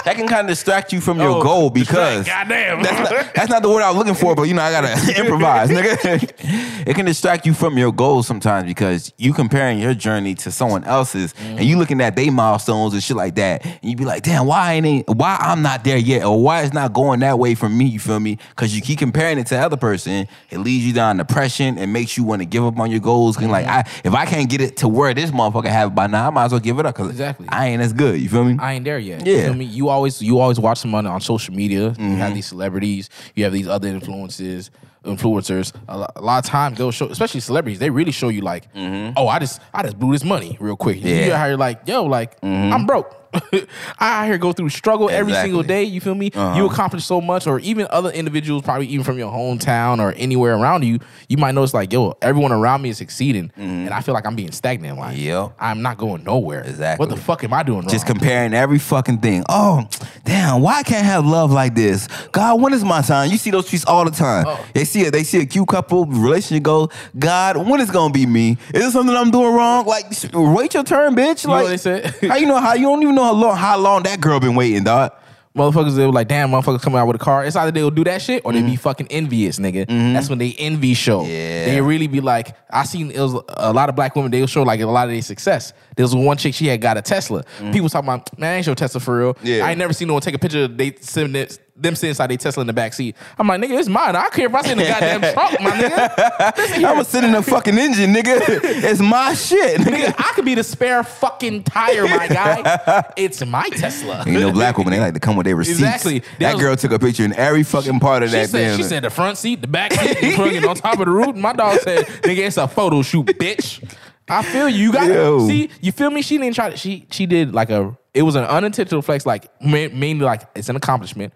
[0.04, 2.24] that can kind of distract you from your Oh, goal distract.
[2.24, 2.82] because goddamn.
[2.82, 5.18] that's not, that's not the word I was looking for, but you know, I gotta
[5.18, 6.87] improvise, nigga.
[6.87, 10.85] it can distract you from your goals sometimes because you comparing your journey to someone
[10.85, 11.78] else's and you mm.
[11.80, 13.64] looking at their milestones and shit like that.
[13.64, 16.24] And you be like, damn, why ain't it, why I'm not there yet?
[16.24, 18.38] Or why it's not going that way for me, you feel me?
[18.50, 21.92] Because you keep comparing it to the other person, it leads you down depression and
[21.92, 23.37] makes you want to give up on your goals.
[23.37, 23.70] And like, mm.
[23.70, 26.31] I if I can't get it to where this motherfucker have it by now, I
[26.31, 27.46] might as well give it up because Exactly.
[27.49, 28.20] I ain't as good.
[28.20, 28.57] You feel me?
[28.61, 29.27] I ain't there yet.
[29.27, 29.35] Yeah.
[29.37, 29.64] You feel me?
[29.64, 31.81] You always you always watch someone on social media.
[31.88, 32.14] You Mm-hmm.
[32.16, 33.11] have these celebrities.
[33.35, 34.70] You have these other influences,
[35.05, 35.72] influencers.
[35.88, 37.79] A lot, a lot of times they'll show, especially celebrities.
[37.79, 40.96] They really show you like, oh, I just I just blew this money real quick.
[40.96, 41.09] You Mm-hmm.
[41.09, 41.14] Yeah.
[41.16, 41.25] Mm-hmm.
[41.31, 43.14] hear how you're like, yo, like I'm broke.
[43.99, 45.85] I here go through struggle every single day.
[45.85, 46.31] You feel me?
[46.35, 46.57] Uh-huh.
[46.57, 50.55] You accomplish so much, or even other individuals, probably even from your hometown or anywhere
[50.55, 50.99] around you.
[51.29, 54.37] You might notice like, yo, everyone around me is succeeding, and I feel like I'm
[54.37, 54.99] being stagnant.
[54.99, 55.27] Like, Mm-hmm.
[55.27, 55.53] Yep.
[55.61, 56.61] I'm not going nowhere.
[56.62, 57.05] Exactly.
[57.07, 57.88] What the fuck am I doing wrong?
[57.88, 59.44] Just comparing every fucking thing.
[59.49, 59.87] Oh,
[60.25, 60.62] damn!
[60.62, 62.09] Why I can't have love like this?
[62.33, 63.31] God, when is my time?
[63.31, 64.44] You see those tweets all the time.
[64.46, 64.66] Oh.
[64.75, 65.12] They see it.
[65.12, 66.90] They see a cute couple relationship go.
[67.18, 68.59] God, when is gonna be me?
[68.75, 69.87] Is it something I'm doing wrong?
[69.87, 71.44] Like, wait your turn, bitch.
[71.44, 72.14] You like, what they said?
[72.22, 74.54] how you know how you don't even know how long how long that girl been
[74.54, 75.12] waiting, dog.
[75.56, 77.44] motherfuckers they were like, damn, motherfuckers coming out with a car.
[77.44, 78.68] It's either they'll do that shit or they Mm-hmm.
[78.70, 79.86] be fucking envious, nigga.
[80.12, 81.22] That's when they envy show.
[81.24, 81.64] Yeah.
[81.66, 84.62] They really be like, I seen it was a lot of black women, they'll show
[84.64, 85.72] like a lot of their success.
[85.96, 87.42] There was one chick, she had got a Tesla.
[87.72, 89.34] People talking about, man, I ain't your Tesla for real.
[89.34, 89.46] Mm-hmm.
[89.46, 89.66] Yeah.
[89.66, 92.10] I ain't never seen no one take a picture of they sitting there- them sitting
[92.10, 93.16] inside their Tesla in the back seat.
[93.38, 94.16] I'm like, nigga, it's mine.
[94.16, 96.74] I don't care if I sit in the goddamn trunk, my nigga.
[96.76, 98.40] I'm gonna sit in the fucking engine, nigga.
[98.86, 99.96] It's my shit, nigga.
[100.06, 103.04] Nigga, I could be the spare fucking tire, my guy.
[103.16, 104.24] It's my Tesla.
[104.26, 105.78] You know, black women they like to come with their receipts.
[105.80, 106.18] Exactly.
[106.20, 108.68] That That was- girl took a picture in every fucking part of She that said,
[108.68, 108.76] damn.
[108.76, 111.34] she said the front seat, the back seat, the front, on top of the roof.
[111.36, 113.82] My dog said, nigga, it's a photo shoot, bitch.
[114.28, 114.86] I feel you.
[114.86, 115.46] You got Yo.
[115.46, 116.20] see, you feel me?
[116.22, 119.48] She didn't try to she she did like a it was an unintentional flex, like
[119.61, 121.35] ma- mainly like it's an accomplishment.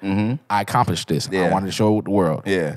[0.48, 1.26] I accomplished this.
[1.26, 1.34] Mm-hmm.
[1.34, 1.48] Yeah.
[1.48, 2.42] I wanted to show the world.
[2.46, 2.76] yeah.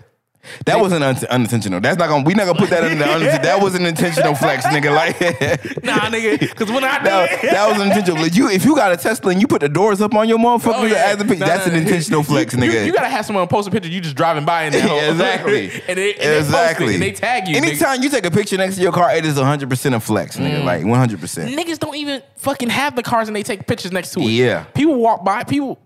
[0.66, 1.80] That wasn't un- unintentional.
[1.80, 2.24] That's not gonna.
[2.24, 3.44] We not gonna put that in the unintentional.
[3.44, 4.94] That was an intentional flex, nigga.
[4.94, 5.20] Like
[5.84, 8.22] Nah, nigga, because when I do that, it, that was intentional.
[8.22, 10.38] Like, you, if you got a Tesla and you put the doors up on your
[10.38, 11.14] motherfucker, Oh, yeah.
[11.16, 12.74] as a Nah, that's nah, an intentional flex, you, nigga.
[12.74, 15.00] You, you gotta have someone post a picture you just driving by in that hole.
[15.00, 15.72] exactly.
[15.88, 16.88] and they, and they exactly.
[16.88, 17.56] it and they tag you.
[17.56, 17.68] nigga.
[17.68, 20.62] Anytime you take a picture next to your car, it is 100% a flex, nigga.
[20.62, 20.66] Mm.
[20.66, 21.54] Like 100%.
[21.56, 24.26] Niggas don't even fucking have the cars and they take pictures next to it.
[24.26, 24.64] Yeah.
[24.74, 25.80] People walk by, people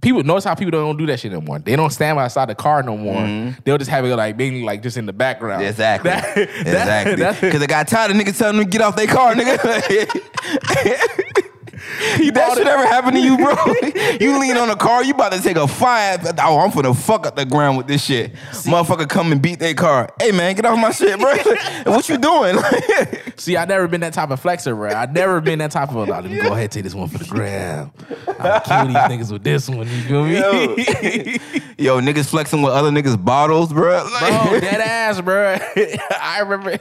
[0.00, 1.58] people notice how people don't do that shit no more.
[1.58, 3.54] They don't stand outside the car no more.
[3.64, 5.62] They'll just have it like being like just in the background.
[5.62, 5.68] Mm-hmm.
[5.68, 6.10] Exactly.
[6.10, 7.48] That- exactly.
[7.48, 9.58] Because they got tired of niggas telling them to get off their car, nigga.
[12.32, 13.54] that shit ever happen to you, bro?
[14.20, 16.24] you lean on a car, you about to take a five.
[16.38, 18.34] Oh, I'm finna fuck up the ground with this shit.
[18.64, 20.10] Motherfucker come and beat their car.
[20.20, 21.36] Hey man, get off my shit, bro.
[21.92, 22.56] what you doing?
[23.36, 24.90] See, I never been that type of flexer, bro.
[24.90, 26.08] I never been that type of.
[26.08, 27.90] Let me go ahead and take this one for the gram.
[28.38, 29.86] I'll kill these niggas with this one.
[29.86, 31.38] You feel me?
[31.78, 34.02] Yo, niggas flexing with other niggas' bottles, bro.
[34.08, 35.58] Bro, dead ass, bro.
[36.20, 36.76] I remember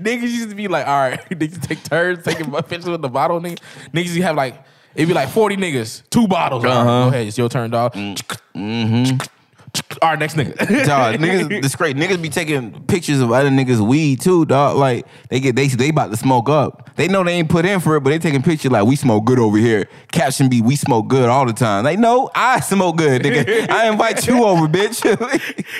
[0.00, 3.40] niggas used to be like, all right, niggas take turns taking pictures with the bottle,
[3.40, 3.58] nigga.
[3.92, 4.54] Niggas you to like,
[4.94, 6.64] it'd be like 40 niggas, two bottles.
[6.64, 6.84] Uh-huh.
[6.84, 7.96] go ahead, it's your turn, dog.
[10.00, 10.86] All right, next nigga.
[10.86, 11.96] dog, niggas, this great.
[11.96, 14.78] Niggas be taking pictures of other niggas' weed too, dog.
[14.78, 16.96] Like they get they they about to smoke up.
[16.96, 19.26] They know they ain't put in for it, but they taking pictures like we smoke
[19.26, 19.86] good over here.
[20.12, 21.84] Caption be we smoke good all the time.
[21.84, 23.68] Like no, I smoke good, nigga.
[23.68, 25.02] I invite you over, bitch.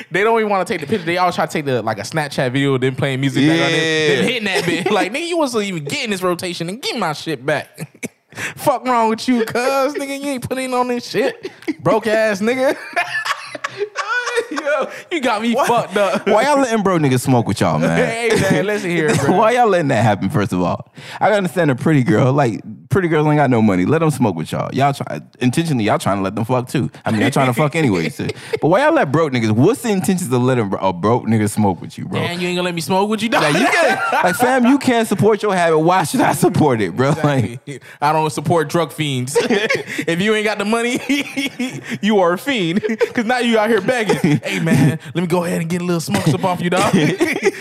[0.10, 1.06] they don't even want to take the picture.
[1.06, 3.60] They always try to take the like a Snapchat video of them playing music back
[3.64, 4.16] on them, Yeah.
[4.16, 4.90] them hitting that bitch.
[4.90, 8.10] Like, nigga, you wasn't even getting this rotation and get my shit back.
[8.56, 11.50] Fuck wrong with you, cuz nigga, you ain't putting on this shit.
[11.80, 12.76] Broke ass nigga.
[14.50, 16.26] Yo, you got me fucked up.
[16.26, 17.98] Why y'all letting bro niggas smoke with y'all, man?
[17.98, 19.36] Hey man, listen here, bro.
[19.36, 20.28] Why y'all letting that happen?
[20.28, 22.32] First of all, I gotta understand a pretty girl.
[22.32, 23.84] Like pretty girls ain't got no money.
[23.84, 24.72] Let them smoke with y'all.
[24.72, 25.84] Y'all try intentionally.
[25.84, 26.90] Y'all trying to let them fuck too.
[27.04, 28.20] I mean, they're trying to fuck anyways.
[28.60, 29.50] But why y'all let broke niggas?
[29.50, 32.20] What's the intentions of letting a broke nigga smoke with you, bro?
[32.20, 33.42] Man, you ain't gonna let me smoke with you, dog.
[33.42, 35.78] Like you can like fam, you can't support your habit.
[35.78, 37.10] Why should I support it, bro?
[37.22, 37.60] Like
[38.00, 39.36] I don't support drug fiends.
[39.40, 41.00] if you ain't got the money,
[42.00, 42.82] you are a fiend.
[43.14, 44.38] Cause now you out here begging.
[44.38, 46.94] Hey man, let me go ahead and get a little smoke up off you, dog.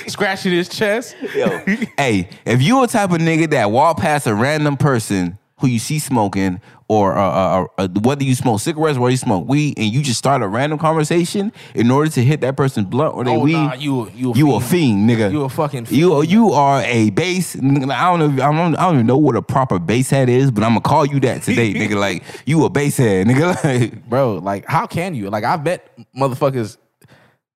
[0.07, 1.15] Scratching his chest.
[1.35, 1.61] Yo,
[1.97, 5.24] hey, if you a type of nigga that walk past a random person
[5.65, 9.47] who you see smoking, or uh, uh, uh, whether you smoke cigarettes or you smoke
[9.47, 13.15] weed, and you just start a random conversation in order to hit that person's blunt
[13.15, 15.09] or their Oh, weed, nah, you- you a you a fiend.
[15.09, 15.31] fiend, nigga.
[15.31, 15.99] You a fucking fiend.
[15.99, 17.55] You you are a base.
[17.55, 18.43] I don't know.
[18.43, 18.75] I don't.
[18.75, 21.19] I don't even know what a proper base head is, but I'm gonna call you
[21.21, 21.95] that today, nigga.
[21.95, 23.55] Like you a base head, nigga.
[23.65, 25.29] Like, Bro, like how can you?
[25.29, 26.77] Like I've met motherfuckers.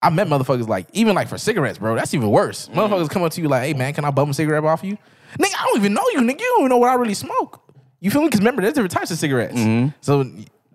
[0.02, 1.93] I met motherfuckers like even like for cigarettes, bro.
[1.95, 2.67] That's even worse.
[2.69, 4.98] Motherfuckers come up to you like, "Hey man, can I bum a cigarette off you?"
[5.38, 6.22] Nigga, I don't even know you.
[6.22, 7.62] Nigga, you don't even know what I really smoke.
[8.01, 8.27] You feel me?
[8.27, 9.59] Because remember, there's different types of cigarettes.
[10.01, 10.23] So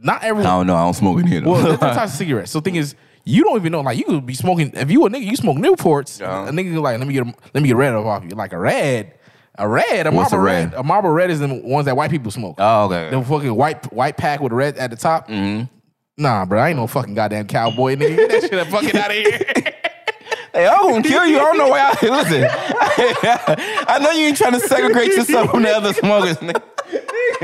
[0.00, 0.76] not every I don't know.
[0.76, 1.40] I don't smoke in here.
[1.40, 1.52] Though.
[1.52, 2.50] Well, there's different types of cigarettes.
[2.50, 3.80] So the thing is, you don't even know.
[3.80, 4.72] Like you could be smoking.
[4.74, 6.20] If you a nigga, you smoke Newports.
[6.20, 6.48] Uh-huh.
[6.48, 8.30] A nigga like, let me get a, let me get red off you.
[8.30, 9.14] Like a red,
[9.56, 10.72] a red, a What's Marlboro a red?
[10.72, 10.80] red?
[10.80, 12.56] A Marlboro red is the ones that white people smoke.
[12.58, 13.08] oh, okay.
[13.10, 15.28] The fucking white white pack with red at the top.
[15.28, 15.64] Mm-hmm.
[16.22, 18.16] Nah, bro, I ain't no fucking goddamn cowboy, nigga.
[18.16, 19.72] Get that shit the fucking out of here.
[20.52, 21.36] Hey, I'm gonna kill you.
[21.36, 21.80] I don't know why.
[22.00, 22.46] I, listen,
[23.88, 26.36] I know you ain't trying to segregate yourself from the other smokers.
[26.36, 26.62] Nigga.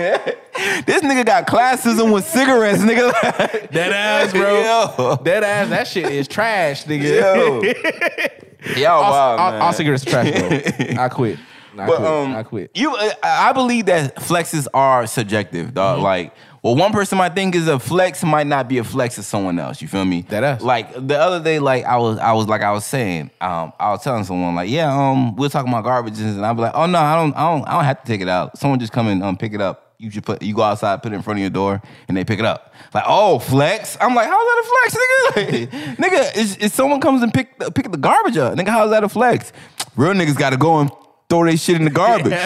[0.86, 3.12] this nigga got classism with cigarettes, nigga.
[3.70, 4.60] that ass, bro.
[4.60, 5.16] Yo.
[5.22, 5.68] Dead ass.
[5.68, 7.20] That shit is trash, nigga.
[7.20, 8.76] Yo.
[8.76, 9.62] Y'all all, wild, all, man.
[9.62, 11.02] all cigarettes are trash, bro.
[11.02, 11.38] I quit.
[11.78, 12.08] I But, quit.
[12.08, 12.70] um, I quit.
[12.74, 15.96] You, uh, I believe that flexes are subjective, dog.
[15.96, 16.04] Mm-hmm.
[16.04, 19.22] Like, what one person might think is a flex might not be a flex to
[19.22, 19.80] someone else.
[19.80, 20.22] You feel me?
[20.28, 20.60] That ass.
[20.60, 23.90] Like the other day, like I was, I was like I was saying, um, I
[23.92, 26.84] was telling someone like, yeah, um, we're talking about garbages, and I'll be like, oh
[26.84, 28.58] no, I don't, I don't, I don't have to take it out.
[28.58, 29.89] Someone just come and um, pick it up.
[30.00, 32.24] You should put, you go outside, put it in front of your door, and they
[32.24, 32.72] pick it up.
[32.94, 33.98] Like, oh, flex.
[34.00, 35.96] I'm like, how's that a flex, nigga?
[35.96, 39.08] nigga, is someone comes and pick, the- pick the garbage up, nigga, how's that a
[39.10, 39.52] flex?
[39.96, 40.90] Real niggas got to go and
[41.30, 42.32] throw their shit in the garbage.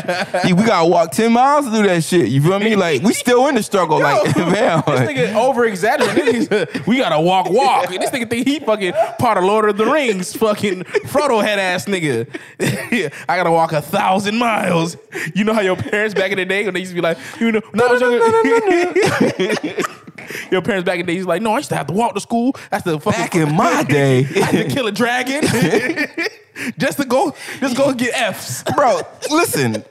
[0.44, 2.28] Yeah, we gotta walk 10 miles to do that shit.
[2.28, 2.76] You feel me?
[2.76, 4.00] Like, we still in the struggle.
[4.00, 4.82] like, man.
[4.86, 6.48] This nigga over exaggerating.
[6.86, 7.88] we gotta walk, walk.
[7.88, 11.86] This nigga think he fucking part of Lord of the Rings, fucking Frodo head ass
[11.86, 12.28] nigga.
[13.28, 14.96] I gotta walk a thousand miles.
[15.34, 17.18] You know how your parents back in the day when they used to be like,
[17.40, 19.84] you know, no, no, no,
[20.50, 22.14] Your parents back in the day to like, no, I used to have to walk
[22.14, 22.54] to school.
[22.70, 24.20] That's the fucking Back in my day.
[24.20, 25.42] I had to kill a dragon
[26.78, 28.62] just to go, just go get Fs.
[28.74, 29.84] Bro, listen.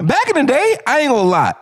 [0.00, 1.52] Back in the day, I ain't gonna lie.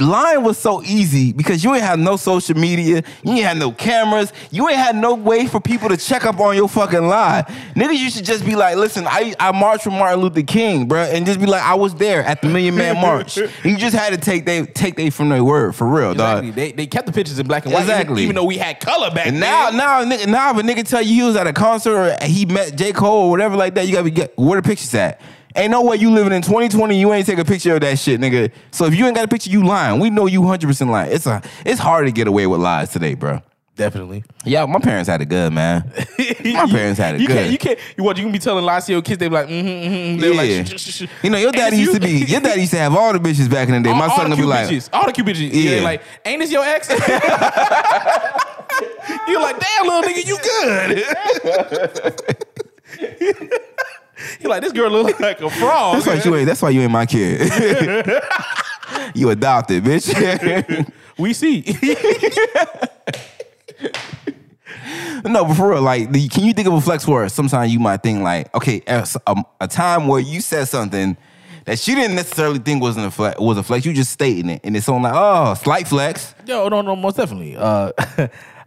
[0.00, 3.72] Lying was so easy because you ain't have no social media, you ain't had no
[3.72, 7.44] cameras, you ain't had no way for people to check up on your fucking lie.
[7.76, 11.02] Niggas, you should just be like, listen, I I marched with Martin Luther King, bro,
[11.02, 13.36] and just be like, I was there at the Million Man March.
[13.64, 16.48] you just had to take they take they from their word for real, Exactly.
[16.48, 16.56] dog.
[16.56, 18.22] They, they kept the pictures in black and white, even- Exactly.
[18.22, 19.76] even, though we had color back And then.
[19.76, 22.46] now, now, now, if a nigga tell you he was at a concert or he
[22.46, 22.92] met J.
[22.92, 25.20] Cole or whatever like that, you gotta be get where the pictures at.
[25.56, 28.20] Ain't no way you living in 2020, you ain't take a picture of that shit,
[28.20, 28.50] nigga.
[28.72, 30.00] So if you ain't got a picture, you lying.
[30.00, 31.12] We know you 100% lying.
[31.12, 33.40] It's a, it's hard to get away with lies today, bro.
[33.76, 34.22] Definitely.
[34.44, 35.90] Yeah, my parents had it good, man.
[36.44, 37.36] My parents had it you good.
[37.36, 37.76] Can't, you can't.
[37.96, 38.16] You what?
[38.16, 39.18] You can be telling lies to your kids.
[39.18, 40.20] They be like, mm-hmm, mm-hmm.
[40.20, 40.58] They're Yeah.
[40.62, 41.06] like, shh, shh, shh.
[41.24, 43.50] You know, your daddy used to be, your daddy used to have all the bitches
[43.50, 43.90] back in the day.
[43.90, 44.88] all, My son gonna be like, bitches.
[44.92, 45.50] All the cute bitches.
[45.52, 45.78] Yeah.
[45.78, 45.82] Yeah.
[45.82, 46.88] like, ain't this your ex?
[49.28, 50.38] You're like, damn, little nigga, you
[53.00, 53.52] good.
[54.40, 55.94] You're like, this girl look like a frog.
[56.02, 57.40] that's why you ain't, that's why you ain't my kid.
[59.14, 60.92] you adopted, bitch.
[61.18, 61.62] we see.
[65.24, 67.78] No, but for real, like, the- can you think of a flex where sometimes you
[67.80, 71.16] might think like, okay, a, a, a time where you said something
[71.64, 74.60] that you didn't necessarily think wasn't a flex, was a flex, you just stating it,
[74.64, 76.34] and it's on like, oh, slight flex.
[76.46, 77.56] Yo, no, no, most definitely.
[77.56, 77.90] Uh,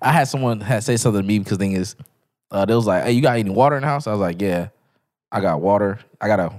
[0.02, 1.96] I had someone had say something to me because thing is,
[2.50, 4.42] uh, they was like, "Hey, you got any water in the house?" I was like,
[4.42, 4.70] "Yeah,
[5.38, 6.00] I got water.
[6.20, 6.52] I got a,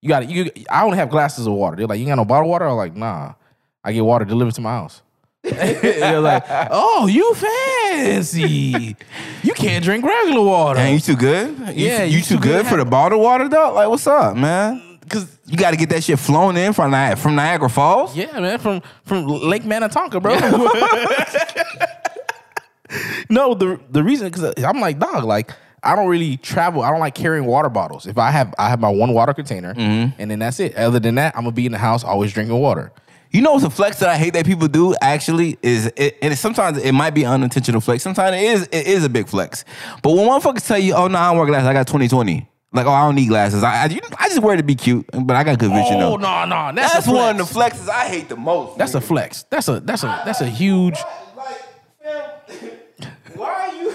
[0.00, 0.50] you got you.
[0.70, 2.94] I only have glasses of water." They're like, "You got no bottled water?" I'm like,
[2.94, 3.32] "Nah,
[3.82, 5.02] I get water delivered to my house."
[5.42, 8.96] They're like, "Oh, you fancy?
[9.42, 11.56] You can't drink regular water." Dang, you too good?
[11.74, 13.72] You, Yeah, you, you too too good good for the bottled water, though?
[13.72, 14.98] Like, what's up, man?
[15.00, 18.14] Because You got to get that shit flown in from Niagara, from Niagara Falls?
[18.14, 20.38] Yeah, man, from from Lake Minnetonka, bro.
[23.30, 25.50] no, the the reason because I'm like dog, like
[25.82, 26.82] I don't really travel.
[26.82, 28.06] I don't like carrying water bottles.
[28.06, 30.20] If I have I have my one water container, Mm-hmm.
[30.20, 30.76] and then that's it.
[30.76, 32.90] Other than that, I'm gonna be in the house always drinking water.
[33.30, 36.32] You know what's a flex that I hate that people do actually is it, and
[36.32, 38.02] it's, sometimes it might be unintentional flex.
[38.02, 39.64] Sometimes it is it is a big flex.
[40.02, 42.48] But when motherfuckers tell you, oh no, I don't wear glasses, I got 2020.
[42.72, 43.62] Like, oh, I don't need glasses.
[43.62, 45.96] I I, you- I just wear it to be cute, but I got good vision
[45.96, 46.16] Oh though.
[46.16, 48.76] no, no, that's, That's one of the flexes I hate the most.
[48.78, 49.44] That's a flex.
[49.50, 50.96] That's a that's a that's a huge.
[51.36, 51.56] like,
[52.02, 52.30] fam,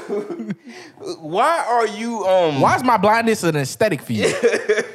[1.19, 2.19] why are you?
[2.23, 2.49] Why?
[2.49, 4.27] Um, Why is my blindness an aesthetic for you?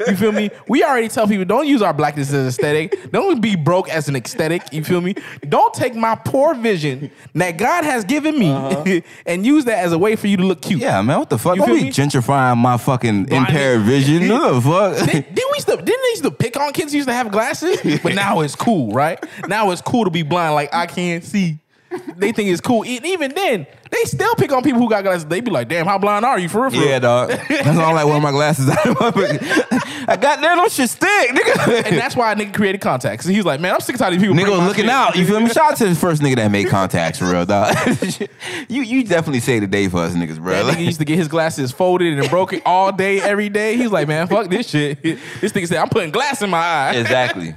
[0.06, 0.50] You feel me?
[0.68, 3.10] We already tell people don't use our blackness as aesthetic.
[3.10, 4.62] Don't be broke as an aesthetic.
[4.72, 5.14] You feel me?
[5.48, 9.98] Don't take my poor vision that God has given me and use that as a
[9.98, 10.80] way for you to look cute.
[10.80, 11.56] Yeah, man, what the fuck?
[11.56, 11.90] You Don't be me?
[11.90, 14.28] gentrifying my fucking impaired vision.
[14.28, 15.06] What the fuck?
[15.10, 17.30] Didn't we used to, didn't they used to pick on kids who used to have
[17.30, 17.80] glasses?
[18.02, 19.18] But now it's cool, right?
[19.48, 21.58] Now it's cool to be blind, like I can't see.
[22.16, 22.82] They think it's cool.
[22.84, 25.24] And even then, they still pick on people who got glasses.
[25.26, 26.70] They be like, damn, how blind are you for real?
[26.70, 27.28] for real?" Yeah, dog.
[27.30, 28.68] That's why I like wearing my glasses.
[28.76, 28.78] Out.
[30.10, 31.84] I got that on shit stick, nigga.
[31.88, 33.24] And that's why a nigga created contacts.
[33.24, 34.42] And He was like, man, I'm sick tired of these people.
[34.42, 35.16] Nigga was looking shit." out.
[35.16, 35.48] You feel me?
[35.48, 37.74] Shout out to the first nigga that made contacts for real, dog.
[38.68, 40.52] you you definitely say the day for us niggas, bro.
[40.52, 43.76] That Like- nigga used to get his glasses folded and broken all day, every day.
[43.76, 45.02] He was like, man, fuck this shit.
[45.02, 46.94] This nigga said, I'm putting glass in my eye.
[46.96, 47.54] exactly.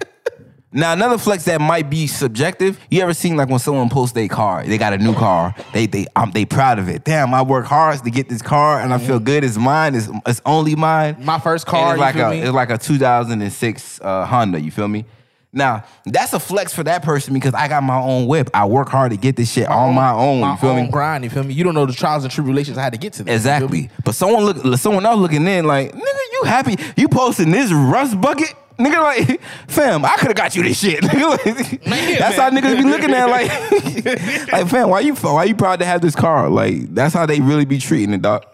[0.73, 2.79] Now another flex that might be subjective.
[2.89, 5.85] You ever seen like when someone posts their car, they got a new car, they
[5.85, 7.03] they um they proud of it.
[7.03, 9.43] Damn, I work hard to get this car, and I feel good.
[9.43, 9.95] It's mine.
[9.95, 11.17] It's it's only mine.
[11.19, 12.39] My first And car, it's like a me?
[12.39, 14.59] it's like a 2006 uh, Honda.
[14.61, 15.05] You feel me?
[15.53, 18.49] Now that's a flex for that person because I got my own whip.
[18.53, 20.39] I work hard to get this shit on my own.
[20.41, 20.91] My you feel own me?
[20.91, 21.53] grind, you feel me?
[21.53, 23.43] You don't know the trials and tribulations I had to get to this.
[23.43, 23.79] you feel me?
[23.79, 24.03] Exactly.
[24.05, 26.75] But someone look, someone else looking in like, nigga, you happy?
[26.95, 28.53] You posting this rust bucket?
[28.79, 31.01] Nigga, like, fam, I could have got you this shit.
[31.03, 32.53] Nigga, like, Man, that's man.
[32.53, 36.01] how niggas be looking at like, like, fam, why you why you proud to have
[36.01, 36.49] this car?
[36.49, 38.45] Like, that's how they really be treating it, dog.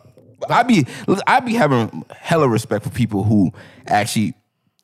[0.50, 0.86] I be
[1.28, 3.52] I be having hella respect for people who
[3.88, 4.34] actually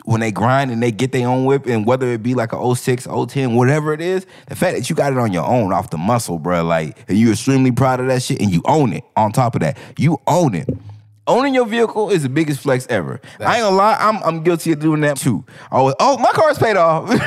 [0.06, 2.76] when they grind and they get their own whip, and whether it be like a
[2.76, 5.90] 06, 010, whatever it is, the fact that you got it on your own off
[5.90, 9.04] the muscle, bro, like, and you're extremely proud of that shit and you own it.
[9.16, 10.70] On top of that, you own it.
[11.26, 13.22] Owning your vehicle is the biggest flex ever.
[13.40, 15.46] I ain't gonna lie, I'm I'm guilty of doing that too.
[15.72, 17.08] Oh, oh my car's paid off.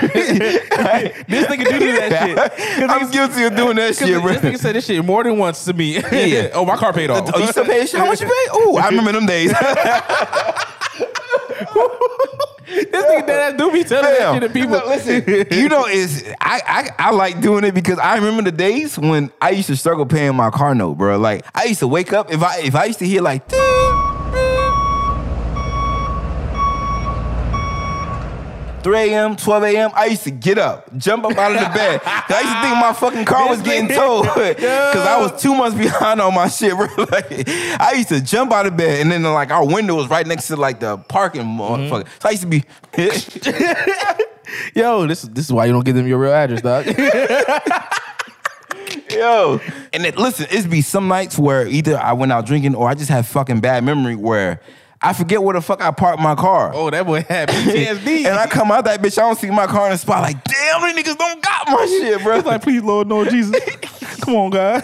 [1.28, 2.90] This nigga do do that shit.
[2.90, 4.34] I'm guilty of doing that shit, bro.
[4.34, 5.94] This nigga said this shit more than once to me.
[5.94, 6.50] Yeah.
[6.54, 7.30] oh, my car paid oh, off.
[7.34, 7.98] Oh, you still pay shit?
[7.98, 8.46] How much you pay?
[8.50, 9.52] Oh, I remember them days.
[12.96, 14.72] This nigga that do be telling that shit to people.
[14.72, 18.56] look, listen, you know, is I, I I like doing it because I remember the
[18.56, 21.18] days when I used to struggle paying my car note, bro.
[21.18, 23.48] Like I used to wake up if I if I used to hear like.
[23.48, 23.75] "Ding,
[28.86, 32.00] 3 a.m., 12 a.m., I used to get up, jump up out of the bed.
[32.04, 35.76] I used to think my fucking car was getting towed because I was two months
[35.76, 36.72] behind on my shit.
[36.96, 37.48] Like,
[37.80, 40.46] I used to jump out of bed and then like our window was right next
[40.48, 42.04] to like the parking motherfucker.
[42.04, 42.20] Mm-hmm.
[42.20, 42.64] So I used to be
[44.74, 46.86] Yo, this this is why you don't give them your real address, dog.
[49.10, 49.60] Yo,
[49.92, 52.94] and then, listen, it's be some nights where either I went out drinking or I
[52.94, 54.60] just have fucking bad memory where
[55.06, 56.72] I forget where the fuck I parked my car.
[56.74, 58.16] oh, that boy had PTSD.
[58.26, 60.22] and I come out that bitch, I don't see my car in the spot.
[60.22, 62.38] Like, damn, these niggas don't got my shit, bro.
[62.40, 63.56] like, please, Lord, no, Jesus.
[64.22, 64.82] Come on, God.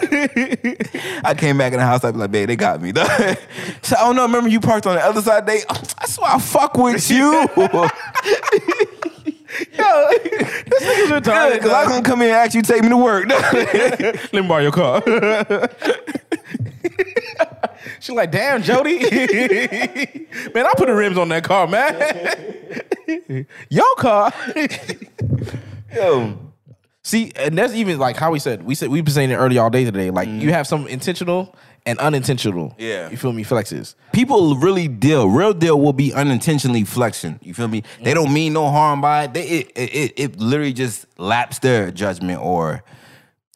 [1.25, 2.93] I came back in the house, I be like, babe, they got me.
[2.95, 4.21] so I don't know.
[4.21, 5.45] Remember you parked on the other side?
[5.45, 7.33] They, that's why I fuck with you.
[7.43, 7.87] Yo,
[9.75, 11.55] this nigga's retarded.
[11.55, 13.27] Because I'm gonna come here and ask you to take me to work.
[13.27, 15.01] Let me borrow your car.
[17.99, 18.99] she like, damn, Jody.
[18.99, 23.45] man, I put the rims on that car, man.
[23.69, 24.33] your car.
[25.93, 26.37] Yo.
[27.05, 29.57] See, and that's even like how we said, we said we've been saying it early
[29.57, 30.09] all day today.
[30.09, 30.49] Like you mm-hmm.
[30.49, 31.53] have some intentional
[31.85, 32.75] and unintentional.
[32.77, 33.09] Yeah.
[33.09, 33.43] You feel me?
[33.43, 33.95] Flexes.
[34.13, 35.27] People really deal.
[35.27, 37.39] Real deal will be unintentionally flexing.
[37.41, 37.83] You feel me?
[38.01, 39.33] They don't mean no harm by it.
[39.33, 42.83] They, it, it, it, it literally just laps their judgment or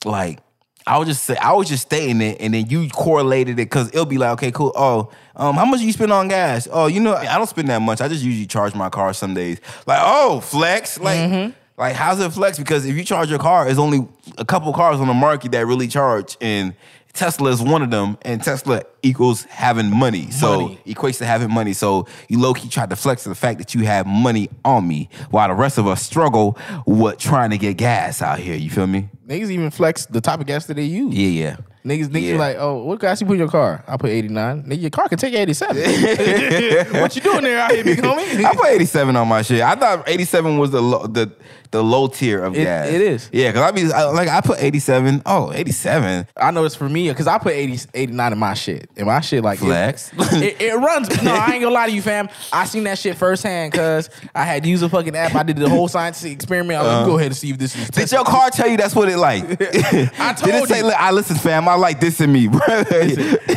[0.04, 0.40] like
[0.88, 3.90] I was just say I was just stating it and then you correlated it because
[3.90, 4.72] it'll be like, okay, cool.
[4.76, 6.68] Oh, um, how much you spend on gas?
[6.72, 8.02] Oh, you know, I don't spend that much.
[8.02, 9.60] I just usually charge my car some days.
[9.86, 11.00] Like, oh, flex.
[11.00, 12.58] Like, like how's it flex?
[12.58, 15.66] Because if you charge your car, there's only a couple cars on the market that
[15.66, 16.74] really charge and
[17.14, 20.30] Tesla is one of them, and Tesla equals having money.
[20.30, 20.80] So Money.
[20.86, 21.74] equates to having money.
[21.74, 25.10] So you low key tried to flex the fact that you have money on me,
[25.32, 28.56] while the rest of us struggle with trying to get gas out here.
[28.56, 29.10] You feel me?
[29.28, 31.14] Niggas even flex the type of gas that they use.
[31.16, 31.58] Yeah, yeah.
[31.86, 32.38] Niggas, niggas Yeah.
[32.38, 33.82] like, oh, what gas you put in your car?
[33.88, 34.64] I put 89.
[34.64, 35.78] Nigga, your car can take 87.
[37.02, 38.44] what you doing there out here, big homie?
[38.44, 39.62] I put 87 on my shit.
[39.62, 41.32] I thought 87 was the the
[41.72, 42.88] the low tier of It- gas.
[42.90, 43.30] it is.
[43.32, 45.22] Yeah, because I be I, like I put 87.
[45.26, 46.28] Oh, 87.
[46.38, 48.90] I know it's for me because I put 80, 89 in my shit.
[48.98, 50.12] And my shit, like, it- Flex.
[50.34, 51.10] It, it runs.
[51.24, 52.30] No, I ain't gonna lie to you, fam.
[52.54, 55.36] I seen that shit firsthand because I had used a fucking app.
[55.36, 56.80] I did the whole scientific experiment.
[56.80, 57.90] I was like, go ahead and see if this is.
[57.90, 59.44] Did your car tell you that's what it like?
[59.44, 60.86] I told Did it say, you.
[60.86, 62.60] "Look, I listen, fam, I like this in me, bro.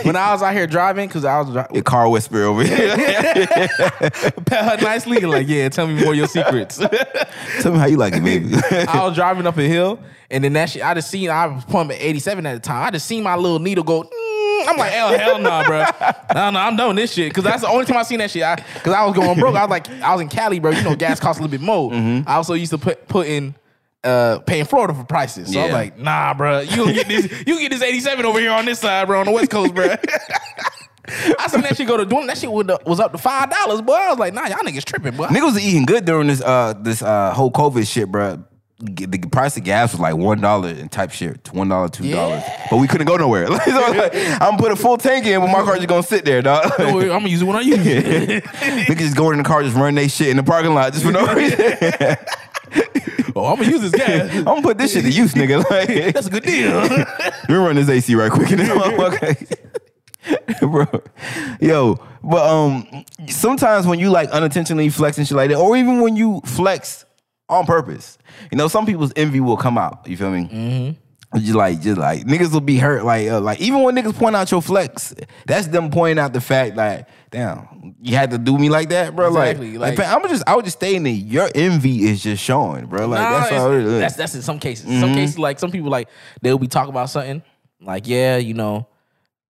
[0.03, 2.97] when I was out here driving, because I was dri- car whisper over here.
[4.47, 6.79] pet her nicely, like, yeah, tell me more your secrets.
[7.61, 8.55] Tell me how you like it, baby.
[8.89, 11.65] I was driving up a hill, and then that shit, I just seen, I was
[11.65, 12.85] pumping 87 at the time.
[12.85, 14.69] I just seen my little needle go, mm.
[14.69, 15.85] I'm like, hell, hell no, bro.
[16.35, 17.33] No, no, I'm doing this shit.
[17.33, 18.43] Cause that's the only time I seen that shit.
[18.43, 19.57] I, Cause I was going broke.
[19.57, 20.73] I was like, I was in Cali, bro.
[20.73, 21.93] You know, gas costs a little bit more.
[21.93, 23.55] I also used to put put in
[24.05, 25.53] uh paying Florida for prices.
[25.53, 26.61] So I'm like, nah, bro.
[26.61, 29.33] You get this, you get this 87 over here on this side, bro, on the
[29.33, 29.95] West Coast, bro.
[31.39, 33.81] I seen that shit go to doing that shit was was up to five dollars,
[33.83, 33.95] boy.
[33.95, 35.27] I was like, nah, y'all niggas tripping, boy.
[35.27, 38.45] Niggas was eating good during this uh this uh whole COVID shit, bro.
[38.83, 42.43] The price of gas was like one dollar and type shit, one dollar, two dollars,
[42.71, 43.47] but we couldn't go nowhere.
[43.47, 46.25] so like, I'm gonna put a full tank in, but my car just gonna sit
[46.25, 46.73] there, dog.
[46.79, 48.45] I'm gonna use it when I use it.
[48.45, 51.05] Niggas just go in the car, just run they shit in the parking lot just
[51.05, 51.59] for no reason.
[53.37, 54.35] oh, I'm gonna use this gas.
[54.35, 55.63] I'm gonna put this shit to use, nigga.
[55.71, 56.81] Like, That's a good deal.
[57.49, 59.70] we run this AC right quick in this motherfucker.
[60.61, 60.87] Bro,
[61.61, 66.01] yo, but um, sometimes when you like unintentionally flex and shit like that, or even
[66.01, 67.05] when you flex
[67.49, 68.19] on purpose,
[68.53, 70.07] you know, some people's envy will come out.
[70.07, 70.45] You feel me?
[70.45, 71.39] Mm-hmm.
[71.39, 73.05] Just like, just like niggas will be hurt.
[73.05, 75.15] Like, uh, like even when niggas point out your flex,
[75.47, 79.15] that's them pointing out the fact like, damn, you had to do me like that,
[79.15, 79.29] bro.
[79.29, 82.43] Exactly, Like, like- like, I'm just, I was just stating that your envy is just
[82.43, 83.07] showing, bro.
[83.07, 84.01] Like Nah, that's all it is.
[84.01, 84.87] That's that's in some cases.
[85.01, 86.09] Some cases, like some people, like
[86.43, 87.43] they'll be talking about something,
[87.81, 88.89] like yeah, you know,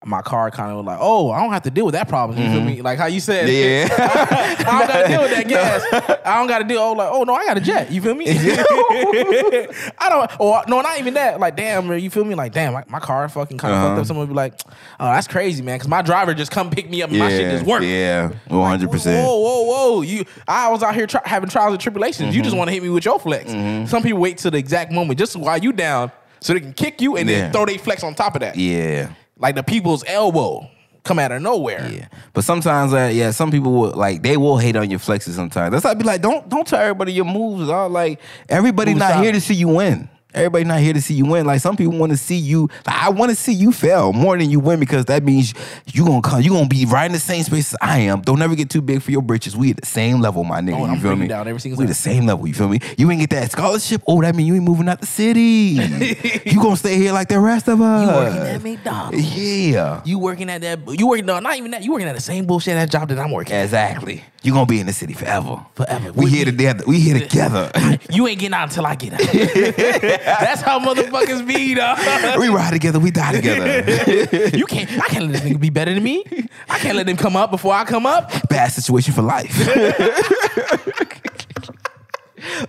[0.03, 2.39] my car kind of like, oh, I don't have to deal with that problem.
[2.39, 2.81] You feel me?
[2.81, 3.87] Like how you said, Yeah.
[4.67, 6.21] I don't got to deal with that gas.
[6.25, 6.79] I don't got to deal.
[6.81, 7.93] Oh, like, oh no, I got a jet.
[7.93, 8.25] You feel me?
[8.31, 10.31] I don't.
[10.41, 11.39] Or no, not even that.
[11.39, 12.35] Like, damn, man, you feel me?
[12.35, 13.89] Like, damn, my, my car fucking kind of Uh-huh.
[13.91, 14.07] fucked up.
[14.07, 14.61] Someone would be like,
[14.99, 17.51] oh, that's crazy, man, because my driver just come pick me up and my shit
[17.51, 17.83] just work.
[17.83, 19.27] Yeah, one hundred percent.
[19.27, 20.01] Whoa, whoa, whoa!
[20.03, 22.35] You, I was out here tri- having trials and tribulations.
[22.35, 22.59] You just Mm-hmm.
[22.59, 23.51] want to hit me with your flex.
[23.91, 26.11] Some people wait till the exact moment just while you down,
[26.41, 27.43] so they can kick you and Yeah.
[27.43, 28.57] then throw their flex on top of that.
[28.57, 29.11] Yeah.
[29.41, 30.69] Like the people's elbow
[31.03, 31.89] come out of nowhere.
[31.91, 35.31] Yeah, but sometimes, uh, yeah, some people will like they will hate on your flexes.
[35.31, 37.69] Sometimes that's why I be like, don't don't tell everybody your moves.
[37.69, 40.09] All like everybody not here to see you win.
[40.35, 41.45] Everybody not here to see you win.
[41.47, 42.69] Like some people want to see you.
[42.87, 45.55] Like, I want to see you fail more than you win because that means
[45.93, 46.41] you gonna come.
[46.43, 48.21] You gonna be right in the same space as I am.
[48.23, 49.57] Don't ever get too big for your britches.
[49.57, 50.75] We at the same level, my nigga.
[50.75, 51.27] Oh, you I'm feel me?
[51.29, 51.89] down every single we time.
[51.89, 52.47] the same level.
[52.47, 52.81] You feel me?
[52.97, 54.03] You ain't get that scholarship.
[54.07, 55.41] Oh, that mean you ain't moving out the city.
[56.47, 58.03] you gonna stay here like the rest of us.
[58.03, 59.37] You working at McDonald's.
[59.37, 60.03] Yeah.
[60.05, 60.79] You working at that?
[60.99, 61.27] You working?
[61.27, 61.83] No, not even that.
[61.83, 63.55] You working at the same bullshit that job that I'm working.
[63.55, 63.65] at.
[63.65, 64.25] Exactly.
[64.43, 65.65] You gonna be in the city forever.
[65.75, 66.13] Forever.
[66.13, 66.85] We We- here together.
[66.87, 67.71] We here together.
[68.11, 69.21] You ain't getting out until I get out.
[70.25, 71.99] That's how motherfuckers be, dog.
[72.39, 72.99] we ride together.
[72.99, 74.51] We die together.
[74.57, 74.91] You can't.
[74.91, 76.25] I can't let this nigga be better than me.
[76.69, 78.31] I can't let him come up before I come up.
[78.49, 79.51] Bad situation for life.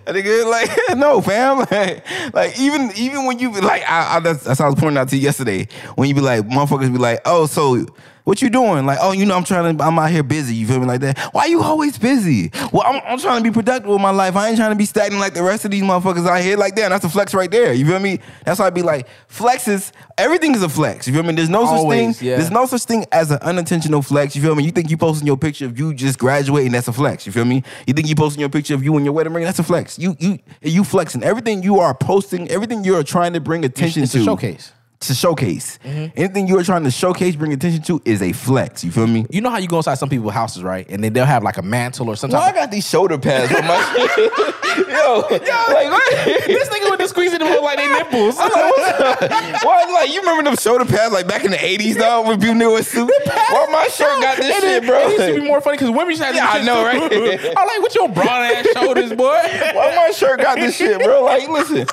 [0.06, 1.58] Nigga, like no, fam.
[1.58, 4.78] Like, like even even when you be like, I, I that's, that's how I was
[4.78, 5.68] pointing out to you yesterday.
[5.94, 7.86] When you be like, motherfuckers be like, oh, so
[8.24, 8.86] what you doing?
[8.86, 10.54] Like, oh, you know, I'm trying to, I'm out here busy.
[10.54, 11.18] You feel me like that?
[11.32, 12.50] Why you always busy?
[12.72, 14.36] Well, I'm, I'm trying to be productive with my life.
[14.36, 16.56] I ain't trying to be stagnant like the rest of these motherfuckers out here.
[16.56, 17.72] Like that, and that's a flex right there.
[17.72, 18.20] You feel me?
[18.44, 19.92] That's why I be like, flexes.
[20.18, 21.08] Everything is a flex.
[21.08, 21.32] You feel me?
[21.34, 22.14] There's no such thing.
[22.20, 22.36] yeah.
[22.36, 24.36] There's no such thing as an unintentional flex.
[24.36, 24.64] You feel me?
[24.64, 26.72] You think you posting your picture of you just graduating?
[26.72, 27.26] That's a flex.
[27.26, 27.62] You feel me?
[27.86, 29.44] You think you posting your picture of you and your wedding ring?
[29.44, 29.98] That's a flex.
[29.98, 31.22] You you you flexing.
[31.24, 34.72] Everything you are posting, everything you are trying to bring attention It's to a showcase.
[35.08, 35.78] To showcase.
[35.84, 36.12] Mm-hmm.
[36.16, 38.84] Anything you are trying to showcase, bring attention to is a flex.
[38.84, 39.26] You feel me?
[39.30, 40.88] You know how you go inside some people's houses, right?
[40.88, 42.38] And then they'll have like a mantle or something.
[42.38, 43.76] Well, I got these shoulder pads on my
[44.88, 46.14] yo, yo, like what?
[46.46, 48.36] this nigga with the squeezing them look like they nipples.
[48.38, 49.64] I'm like, what's up?
[49.64, 52.54] Why, like, you remember them shoulder pads like back in the 80s, though, when people
[52.54, 53.10] knew a suit?
[53.26, 54.98] Why my shirt got this And shit, it- bro?
[55.08, 57.24] It used to be more funny because women used to have Yeah, I know, too.
[57.24, 57.40] right?
[57.56, 59.38] I'm like, what your broad ass shoulders, boy?
[59.74, 61.22] Why my shirt got this shit, bro?
[61.24, 61.86] Like, listen,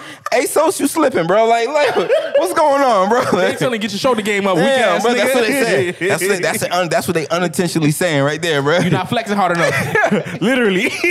[0.47, 1.45] so you slipping, bro?
[1.47, 1.95] Like, like,
[2.37, 3.23] what's going on, bro?
[3.31, 4.55] They telling you get your shoulder game up.
[4.57, 5.91] Weak Damn, ass bro, that's what they say.
[6.09, 8.79] That's what, that's, un, that's what they unintentionally saying right there, bro.
[8.79, 10.41] You're not flexing hard enough.
[10.41, 10.89] Literally.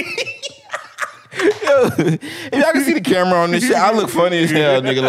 [1.40, 4.80] Yo, if y'all can see the camera on this shit, I look funny as hell,
[4.82, 5.02] nigga.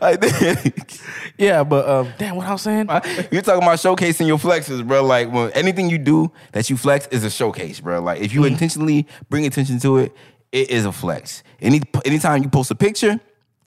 [0.22, 1.00] like
[1.38, 2.86] yeah, but um, damn, what I was saying?
[3.32, 5.02] you're talking about showcasing your flexes, bro.
[5.02, 8.00] Like, when anything you do that you flex is a showcase, bro.
[8.00, 8.52] Like, if you Mm-hmm.
[8.52, 10.14] intentionally bring attention to it,
[10.52, 11.42] it is a flex.
[11.60, 13.18] Any anytime you post a picture,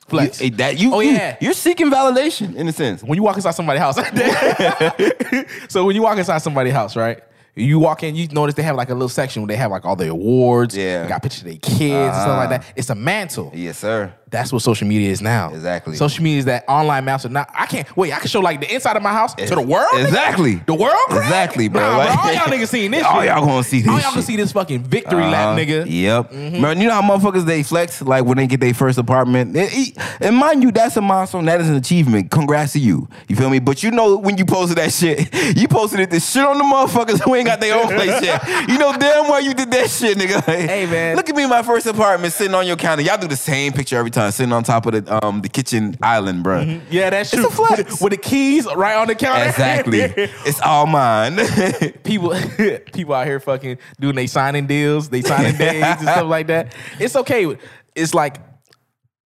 [0.08, 0.41] Flex.
[0.41, 1.38] you, that you, Oh, yeah.
[1.41, 3.04] you're seeking validation in a sense.
[3.04, 3.95] when you walk inside somebody's house.
[5.70, 7.24] so when you walk inside somebody's house, right?
[7.56, 9.86] You walk in, you notice they have like a little section where they have like
[9.86, 10.76] all the awards.
[10.76, 11.08] Yeah.
[11.08, 12.58] Got pictures of their kids and stuff like uh-huh.
[12.58, 12.74] that.
[12.76, 13.51] It's a mantle.
[13.54, 14.12] Yes, sir.
[14.34, 15.51] That's what social media is now.
[15.53, 15.95] Exactly.
[15.95, 17.29] Social media is that online mantle.
[17.29, 18.11] Now I can't wait.
[18.11, 19.88] I can show like the inside of my house to the world.
[19.93, 20.05] nigga?
[20.05, 20.55] Exactly.
[20.55, 20.97] The world.
[21.09, 21.21] Craig?
[21.23, 21.81] Exactly, bro.
[21.81, 23.03] Nah, Like- bro, all y'all niggas seeing this.
[23.07, 23.29] All shit.
[23.29, 25.86] y'all gonna see this All y'all gonna see this fucking victory lap, Uh, nigga.
[25.88, 26.31] Yep.
[26.31, 26.61] Mm-hmm.
[26.61, 29.55] Man, you know how motherfuckers they flex like when they get their first apartment.
[29.55, 31.45] And, e- and mind you, that's a milestone.
[31.45, 32.31] That is an achievement.
[32.31, 33.07] Congrats to you.
[33.27, 33.59] You feel me?
[33.59, 36.63] But you know when you posted that shit, you posted it This shit on the
[36.63, 38.41] motherfuckers who ain't got their own place yet.
[38.69, 40.41] You know damn well you did that shit, nigga.
[40.43, 41.15] Hey, man.
[41.15, 43.03] Look at me in my first apartment sitting on your counter.
[43.03, 45.97] Y'all do the same picture every time, sitting on top of the um the kitchen
[46.01, 46.80] island, bro.
[46.89, 47.47] Yeah, that's true.
[47.47, 47.78] a flex.
[47.78, 49.49] With, with the keys right on the counter.
[49.49, 49.99] Exactly.
[50.45, 51.38] it's all mine.
[52.03, 52.34] people
[52.93, 56.76] people out here fucking doing they signing deals, they signing days and stuff like that.
[56.99, 57.57] It's okay.
[57.95, 58.38] It's like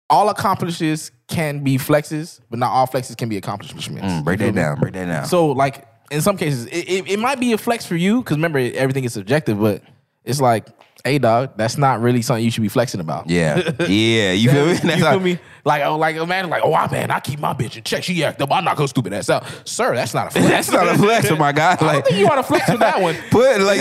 [0.10, 3.90] all accomplishes can be flexes, but not all flexes can be accomplishments.
[3.90, 4.80] Mm, break that down.
[4.80, 5.26] Break that down.
[5.26, 8.38] So like in some cases, it, it, it might be a flex for you because
[8.38, 9.82] remember everything is subjective, but
[10.26, 10.68] it's like,
[11.04, 13.30] hey dog, that's not really something you should be flexing about.
[13.30, 13.72] yeah.
[13.88, 14.32] Yeah.
[14.34, 14.72] You feel me?
[14.74, 15.40] you That's feel how- me?
[15.64, 18.04] Like, oh, like imagine, like, oh, man, I keep my bitch in check.
[18.04, 18.52] She act up.
[18.52, 19.94] I'm not gonna stupid ass out, sir.
[19.96, 20.48] That's not a flex.
[20.48, 21.74] That's not a flex, oh my god.
[21.74, 23.16] I don't Like think you want to flex with that one.
[23.30, 23.80] put like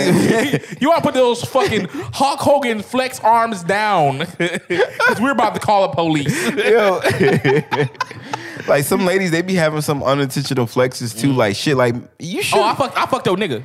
[0.79, 5.59] You want to put those fucking Hulk Hogan flex arms down because we're about to
[5.59, 6.31] call the police.
[6.55, 7.01] Yo.
[8.67, 11.29] like some ladies, they be having some unintentional flexes too.
[11.33, 11.35] Mm.
[11.37, 12.59] Like shit, like you should.
[12.59, 13.63] Oh, I fucked, I fucked your nigga.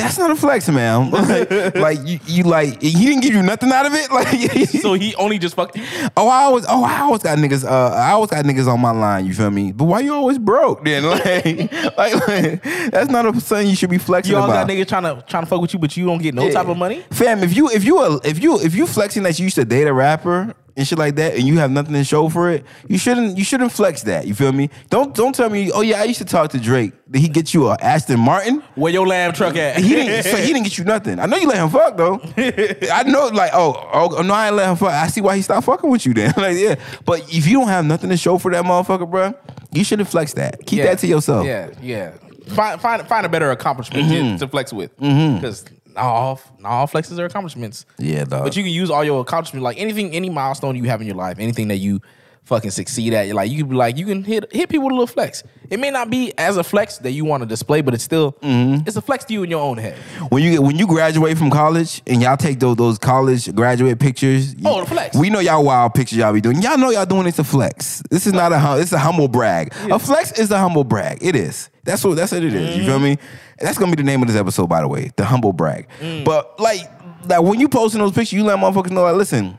[0.00, 1.10] That's not a flex, man.
[1.12, 4.08] like, like, you, you like he didn't give you nothing out of it.
[4.20, 5.84] Like So he only just fucked you.
[6.16, 7.64] oh, I always oh I always got niggas.
[7.64, 9.24] Uh, I always got niggas on my line.
[9.26, 9.72] You feel me?
[9.72, 11.04] But why you always broke then?
[11.10, 14.66] Like, like, like, that's not a something you should be flexing You always about.
[14.68, 16.66] got niggas trying to trying to fuck with you, but you don't get no type
[16.68, 17.04] of money.
[17.10, 19.64] Fam, if you if you a, if you if you flexing that you used to
[19.64, 22.64] date a rapper and shit like that, and you have nothing to show for it,
[22.88, 24.26] you shouldn't you shouldn't flex that.
[24.26, 24.70] You feel me?
[24.88, 25.70] Don't don't tell me.
[25.70, 26.94] Oh yeah, I used to talk to Drake.
[27.10, 28.62] Did he get you a Aston Martin?
[28.76, 29.76] Where your lamb truck at?
[29.76, 30.22] He didn't.
[30.24, 31.18] so he didn't get you nothing.
[31.18, 32.18] I know you let him fuck though.
[32.36, 34.92] I know, like, oh, oh, no, I ain't let him fuck.
[34.92, 36.32] I see why he stopped fucking with you then.
[36.36, 36.76] like, yeah.
[37.04, 39.34] But if you don't have nothing to show for that motherfucker, bro,
[39.72, 40.64] you shouldn't flex that.
[40.64, 41.44] Keep that to yourself.
[41.44, 42.14] Yeah, yeah.
[42.48, 44.36] Find find find a better accomplishment to, mm-hmm.
[44.38, 45.36] to flex with mm-hmm.
[45.36, 45.64] because
[45.94, 47.86] not all not all flexes are accomplishments.
[47.98, 48.44] Yeah, dog.
[48.44, 51.16] But you can use all your accomplishments, like anything, any milestone you have in your
[51.16, 52.00] life, anything that you
[52.44, 53.28] fucking succeed at.
[53.34, 55.42] Like you be like, you can hit hit people with a little flex.
[55.70, 58.32] It may not be as a flex that you want to display, but it's still
[58.42, 58.86] Mm-hmm.
[58.88, 59.96] it's a flex to you in your own head.
[60.30, 63.98] when you get when you graduate from college and y'all take those those college graduate
[64.00, 64.54] pictures.
[64.64, 65.16] Oh, the flex.
[65.16, 66.60] We know y'all wild pictures y'all be doing.
[66.62, 68.02] Y'all know y'all doing it to flex.
[68.10, 69.72] This is not a hum- it's a humble brag.
[69.90, 71.18] A flex is a humble brag.
[71.22, 71.70] It is.
[71.84, 72.76] That's what that's what it is.
[72.76, 73.04] You feel Mm-hmm.
[73.04, 73.18] me?
[73.60, 75.12] That's gonna be the name of this episode, by the way.
[75.16, 75.86] The humble brag.
[76.00, 76.24] Mm.
[76.24, 76.80] But like
[77.28, 79.56] like when you posting those pictures, you let motherfuckers know like, listen,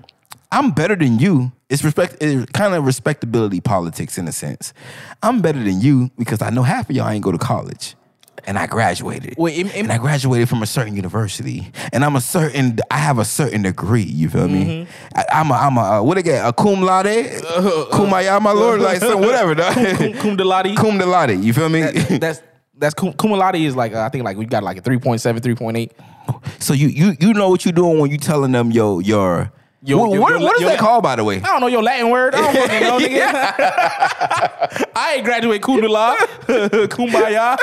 [0.52, 1.52] I'm better than you.
[1.70, 4.74] It's respect it's kind of respectability politics in a sense.
[5.24, 7.95] I'm better than you because I know half of y'all ain't go to college.
[8.47, 9.36] And I graduated.
[9.38, 12.80] Wait, im- im- and I graduated from a certain university, and I'm a certain.
[12.89, 14.02] I have a certain degree.
[14.02, 14.66] You feel me?
[14.88, 14.91] Mm-hmm.
[15.20, 15.54] I, I'm a.
[15.54, 15.82] I'm a.
[15.82, 16.43] Uh, what get?
[16.43, 17.06] A cum laude,
[17.91, 19.54] kumaya, my lord, like so whatever.
[19.54, 19.76] dog.
[19.76, 20.76] Cum, cum de laude.
[20.76, 21.34] cum de laude.
[21.43, 21.82] You feel me?
[22.18, 22.41] That's
[22.76, 25.39] that's cum, cum laude is like uh, I think like we got like a 3.7,
[25.39, 25.91] 3.8.
[26.60, 29.52] so you you you know what you're doing when you telling them yo your
[29.84, 31.38] Yo, what, yo, what- yo, what is that called, by the way?
[31.38, 32.36] I don't know your Latin word.
[32.36, 34.88] I don't fucking know, nigga.
[34.95, 36.15] I ain't graduate kundala,
[36.88, 37.57] kumbaya,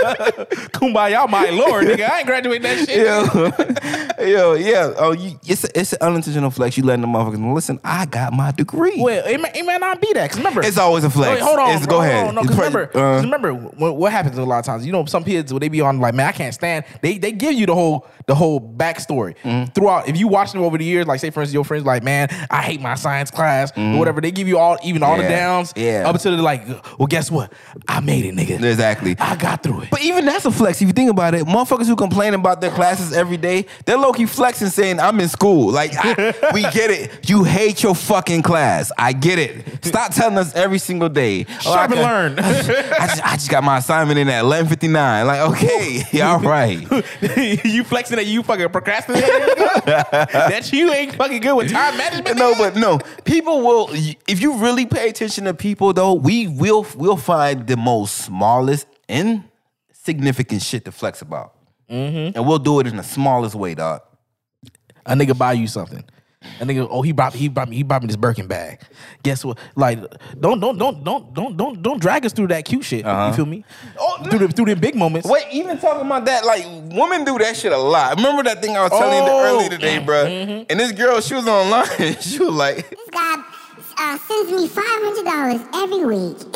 [0.72, 2.10] kumbaya, my lord, nigga.
[2.10, 4.18] I ain't graduate that shit.
[4.18, 4.92] Yo, yo, yeah.
[4.98, 6.76] Oh, you, it's a, it's an unintentional flex.
[6.76, 7.78] You letting the motherfuckers know, listen.
[7.84, 9.00] I got my degree.
[9.00, 10.30] Well, it may, it may not be that.
[10.30, 11.40] Cause remember, It's always a flex.
[11.40, 11.68] Wait, hold on.
[11.70, 12.26] It's- bro, go ahead.
[12.28, 12.34] on.
[12.34, 12.92] No, because pre- remember, uh.
[13.14, 14.84] 'cause remember what, what happens a lot of times.
[14.84, 16.84] You know, some kids when they be on like, man, I can't stand.
[17.00, 19.72] They they give you the whole the whole backstory Mm-hmm.
[19.72, 20.08] throughout.
[20.08, 22.46] If you watch them over the years, like say for instance, your friends like, man,
[22.50, 24.20] I hate my science class or whatever.
[24.20, 25.32] They give you all even all the Mm-hmm.
[25.32, 25.72] Downs.
[25.76, 26.08] yeah.
[26.08, 26.66] Up until they're like,
[26.98, 27.52] well, guess what?
[27.86, 28.62] I made it, nigga.
[28.62, 29.14] Exactly.
[29.18, 29.90] I got through it.
[29.90, 30.80] But even that's a flex.
[30.80, 34.12] If you think about it, motherfuckers who complain about their classes every day, they're low
[34.12, 37.28] key flexing, saying, "I'm in school." Like, I, we get it.
[37.28, 38.90] You hate your fucking class.
[38.96, 39.84] I get it.
[39.84, 41.42] Stop telling us every single day.
[41.66, 42.38] Up I and learn.
[42.38, 45.26] I just, I just got my assignment in at 11:59.
[45.26, 46.80] Like, okay, all right.
[47.64, 49.28] you flexing that you fucking procrastinating,
[50.32, 52.38] that you ain't fucking good with time management.
[52.38, 52.98] No, but no.
[53.24, 53.88] People will.
[54.26, 58.86] If you really pay attention to people, though, we will we'll find the most smallest
[59.08, 61.54] insignificant shit to flex about,
[61.90, 62.36] Mm-hmm.
[62.36, 64.02] and we'll do it in the smallest way, dog.
[65.06, 66.04] a nigga buy you something.
[66.60, 68.80] A nigga, oh, he bought he bought me he bought me this Birkin bag.
[69.24, 69.58] Guess what?
[69.74, 69.98] Like,
[70.38, 73.00] don't don't don't don't don't don't don't drag us through that cute shit.
[73.00, 73.32] You uh-huh.
[73.32, 73.64] feel me?
[73.98, 75.28] Oh, through the through the big moments.
[75.28, 76.64] Wait, even talking about that, like
[76.94, 78.16] women do that shit a lot.
[78.16, 80.24] Remember that thing I was telling you Oh, earlier today, bro?
[80.26, 80.64] Mm-hmm.
[80.70, 81.86] And this girl, she was online.
[82.20, 83.42] she was like, This guy
[83.98, 86.36] uh, sends me five hundred dollars every week.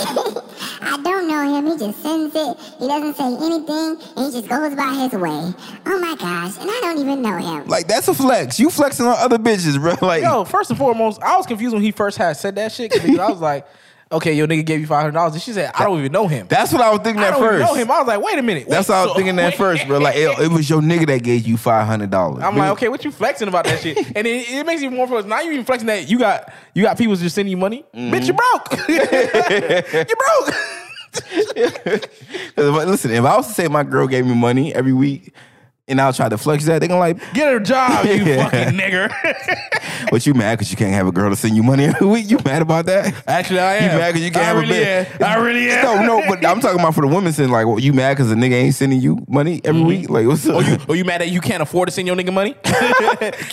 [0.82, 1.66] I don't know him.
[1.66, 2.56] He just sends it.
[2.78, 5.52] He doesn't say anything, and he just goes by his way.
[5.86, 6.56] Oh my gosh!
[6.58, 7.66] And I don't even know him.
[7.66, 8.58] like that's a flex.
[8.60, 9.92] You flexing on other bitches, bro.
[10.02, 12.92] Like, Yo, first and foremost, I was confused when he first had said that shit.
[12.92, 13.66] Because I was like,
[14.12, 16.28] okay, your nigga gave you five hundred dollars, and she said, I don't even know
[16.28, 16.46] him.
[16.48, 17.54] that's what I was thinking I at don't first.
[17.56, 17.90] even know him.
[17.90, 18.68] I was like, wait a minute.
[18.68, 19.98] That's wait, what I was so- thinking at first, bro.
[19.98, 22.42] Like, it, it was your nigga that gave you five hundred dollars.
[22.42, 23.98] I'm like, okay, what you flexing about that shit?
[24.16, 25.24] And it, it makes even more for us.
[25.24, 27.84] Now you even flexing that you got you got people just sending you money.
[27.94, 28.14] Mm-hmm.
[28.14, 28.72] Bitch, you broke.
[30.08, 30.54] you broke.
[32.56, 35.34] Listen, if I was to say my girl gave me money every week,
[35.88, 38.48] and I'll try to flex that, they gonna like, Get a job, you Yeah.
[38.48, 40.10] fucking nigger.
[40.10, 42.30] what you mad because you can't have a girl to send you money every week?
[42.30, 43.12] You mad about that?
[43.26, 43.82] Actually, I am.
[43.92, 45.20] You mad because you can't I have really a bitch?
[45.20, 45.24] am.
[45.26, 46.06] I really am.
[46.06, 48.28] No, no, but I'm talking about for the women saying like, well, you mad because
[48.28, 49.88] the nigga ain't sending you money every mm-hmm.
[49.88, 50.10] week?
[50.10, 50.56] Like, what's up?
[50.56, 52.54] Are you, or you mad that you can't afford to send your nigga money?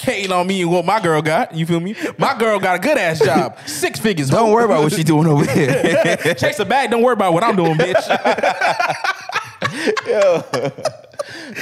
[0.01, 1.55] Hating on me and what my girl got.
[1.55, 1.95] You feel me?
[2.19, 3.57] My girl got a good ass job.
[3.65, 4.29] Six figures.
[4.29, 6.17] Don't worry about what she doing over here.
[6.35, 6.91] Chase the bag.
[6.91, 9.35] Don't worry about what I'm doing, bitch.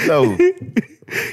[0.07, 0.37] No.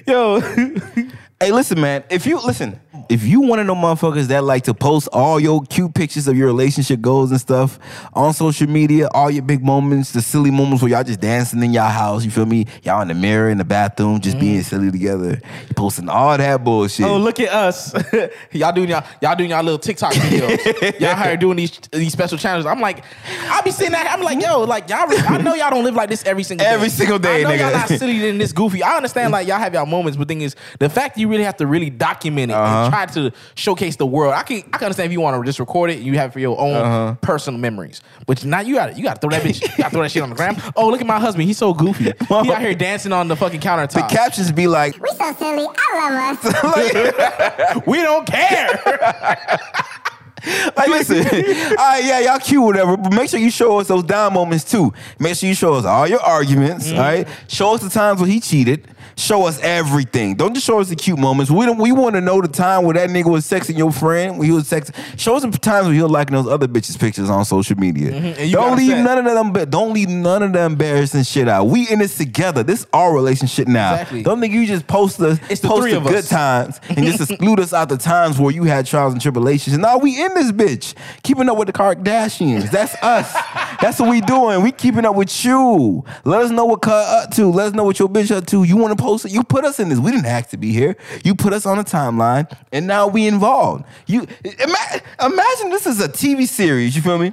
[0.07, 0.41] Yo.
[1.41, 2.05] Hey, listen, man.
[2.11, 5.63] If you listen, if you want to know motherfuckers that like to post all your
[5.65, 7.79] cute pictures of your relationship goals and stuff
[8.15, 11.73] on social media, all your big moments, the silly moments where y'all just dancing in
[11.73, 12.67] y'all house, you feel me?
[12.83, 14.65] Y'all in the mirror in the bathroom, just being mm.
[14.65, 15.41] silly together.
[15.69, 17.05] You posting all that bullshit.
[17.05, 17.93] Oh, look at us.
[18.53, 21.01] y'all doing y'all y'all doing y'all little TikTok videos.
[21.01, 22.67] y'all here doing these these special challenges.
[22.67, 23.05] I'm like,
[23.49, 26.11] I'll be sitting there, I'm like, yo, like y'all I know y'all don't live like
[26.11, 26.71] this every single day.
[26.71, 27.59] Every single day, I know nigga.
[27.59, 28.83] y'all not silly and this goofy.
[28.83, 31.57] I understand like y'all have y'all moments, but thing is the fact you really have
[31.59, 32.85] to really document it Uh-huh.
[32.85, 34.35] and try to showcase the world.
[34.35, 36.31] I can I can understand if you want to just record it and you have
[36.31, 37.15] it for your own Uh-huh.
[37.21, 38.01] personal memories.
[38.27, 40.11] But now you got you got to throw that bitch, you got to throw that
[40.11, 40.57] shit on the gram.
[40.77, 42.13] Oh, look at my husband, he's so goofy.
[42.45, 44.09] He out here dancing on the fucking the countertop.
[44.11, 45.67] We captions be like, "We so silly.
[45.77, 47.83] I love us.
[47.87, 48.69] we don't care.
[50.77, 54.03] like, listen, all right, yeah, y'all cute, whatever, but make sure you show us those
[54.05, 54.93] down moments too.
[55.19, 57.27] Make sure you show us all your arguments, all right?
[57.49, 58.87] Show us the times when he cheated.
[59.17, 60.35] Show us everything.
[60.35, 61.51] Don't just show us the cute moments.
[61.51, 61.79] We don't.
[61.79, 64.39] We want to know the time where that nigga was sexing your friend.
[64.39, 64.95] When he was sexing.
[65.19, 68.13] Show us the times when he was liking those other bitches' pictures on social media.
[68.13, 69.71] Mm-hmm, you Don't leave none of them.
[69.71, 71.65] Don't leave none of the embarrassing shit out.
[71.67, 72.63] We in this together.
[72.63, 73.93] This our relationship now.
[73.95, 74.23] Exactly.
[74.23, 76.29] Don't think you just post the It's the post the good us.
[76.29, 79.75] times and just exclude us out the times where you had trials and tribulations.
[79.75, 82.71] And now we in this bitch, keeping up with the Kardashians.
[82.71, 83.33] That's us.
[83.81, 84.63] That's what we doing.
[84.63, 86.05] We keeping up with you.
[86.25, 87.51] Let us know what cut up to.
[87.51, 88.65] Let us know what your bitch up to.
[88.65, 89.33] You want to post it?
[89.33, 89.99] You put us in this.
[89.99, 90.97] We didn't ask to be here.
[91.25, 93.85] You put us on the timeline, and now we involved.
[94.07, 96.97] You ima- imagine this is a TV series.
[96.97, 97.33] You feel me?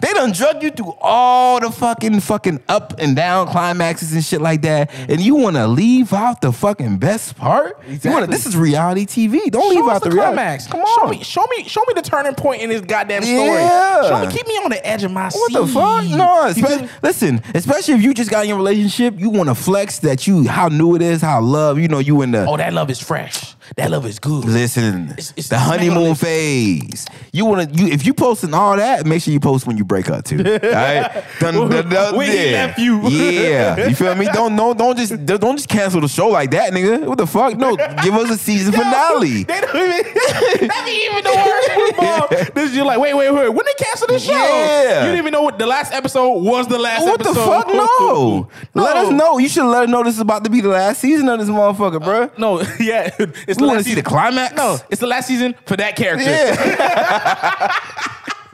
[0.00, 4.40] They done drug you through all the fucking fucking up and down climaxes and shit
[4.40, 5.12] like that, mm-hmm.
[5.12, 7.78] and you want to leave out the fucking best part?
[7.86, 8.26] You wanna, Exactly.
[8.28, 9.50] this is reality TV.
[9.50, 10.34] Don't leave Show us out the, the, reality.
[10.36, 10.66] climax.
[10.66, 13.38] Come on, Show me, show me, show me the turning point in this goddamn story.
[13.38, 14.08] Yeah.
[14.08, 15.54] Show me, keep me on the edge of my What seat.
[15.54, 16.04] the fuck?
[16.06, 16.88] No, You feel espe- me?
[17.02, 20.46] listen, especially if you just got in your relationship, you want to flex that you
[20.46, 23.00] how new it is, how love, you know, you in the Oh, that love is
[23.02, 23.55] fresh.
[23.76, 24.44] That love is good.
[24.44, 27.06] Listen, It's- it's the the honeymoon phase.
[27.32, 30.08] You wanna you if you posting all that, make sure you post when you break
[30.10, 30.38] up too.
[30.44, 33.00] All right, Done- done- done- When he left you.
[33.08, 33.88] yeah.
[33.88, 34.26] You feel me?
[34.32, 37.06] Don't no, don't just don't just cancel the show like that, nigga.
[37.06, 37.56] What the fuck?
[37.56, 39.44] No, give us a season finale.
[39.44, 40.68] They don't even.
[40.68, 42.54] that be even the worst.
[42.54, 43.48] This you're like, wait, wait, wait.
[43.48, 44.32] When they cancel the show?
[44.32, 45.00] Yeah.
[45.00, 46.66] You didn't even know what the last episode was.
[46.68, 47.46] The last What the episode.
[47.46, 47.68] fuck?
[47.68, 48.48] No.
[48.74, 49.38] Let us know.
[49.38, 51.48] You should let us know this is about to be the last season of this
[51.48, 52.22] motherfucker, bro.
[52.24, 53.10] Uh, no, yeah,
[53.56, 54.54] it's the to last see the climax.
[54.54, 56.30] No, it's the last season for that character.
[56.30, 57.74] Yeah.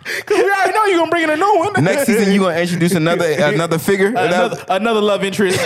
[0.04, 1.84] Cause we already know you're gonna bring in a new one.
[1.84, 4.08] Next season, you gonna introduce another another figure.
[4.08, 5.58] another, another love interest.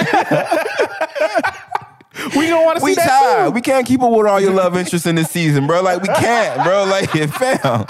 [2.36, 3.54] we gonna want to see We that tired.
[3.54, 5.82] We can't keep up with all your love interests in this season, bro.
[5.82, 6.84] Like we can't, bro.
[6.84, 7.86] Like fam,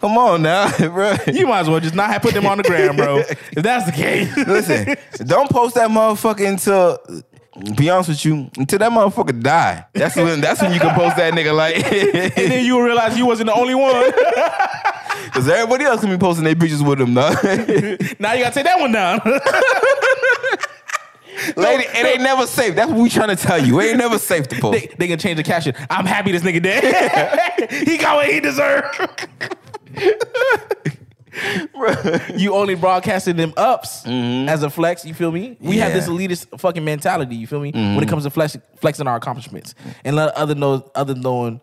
[0.00, 1.14] come on now, bro.
[1.32, 3.18] You might as well just not have put them on the gram, bro.
[3.18, 6.98] If that's the case, Listen, don't post that motherfucker until.
[7.76, 9.84] Be honest with you, until that motherfucker die.
[9.92, 10.40] That's when.
[10.40, 11.76] That's when you can post that nigga like.
[11.92, 14.12] and then you realize you wasn't the only one.
[15.24, 17.30] Because everybody else can be posting their pictures with him, though.
[18.18, 19.18] now you gotta take that one down.
[21.56, 22.74] Lady, it ain't never safe.
[22.74, 23.80] That's what we trying to tell you.
[23.80, 24.78] It ain't never safe to post.
[24.78, 25.74] they, they can change the caption.
[25.88, 27.70] I'm happy this nigga dead.
[27.70, 29.00] he got what he deserved.
[32.36, 34.48] You only broadcasted them ups mm-hmm.
[34.48, 35.04] as a flex.
[35.04, 35.56] You feel me?
[35.60, 37.36] We have this elitist fucking mentality.
[37.36, 37.72] You feel me?
[37.72, 38.08] When it mm-hmm.
[38.08, 39.74] comes to flex, flexing our accomplishments
[40.04, 41.60] and let other know, other knowing,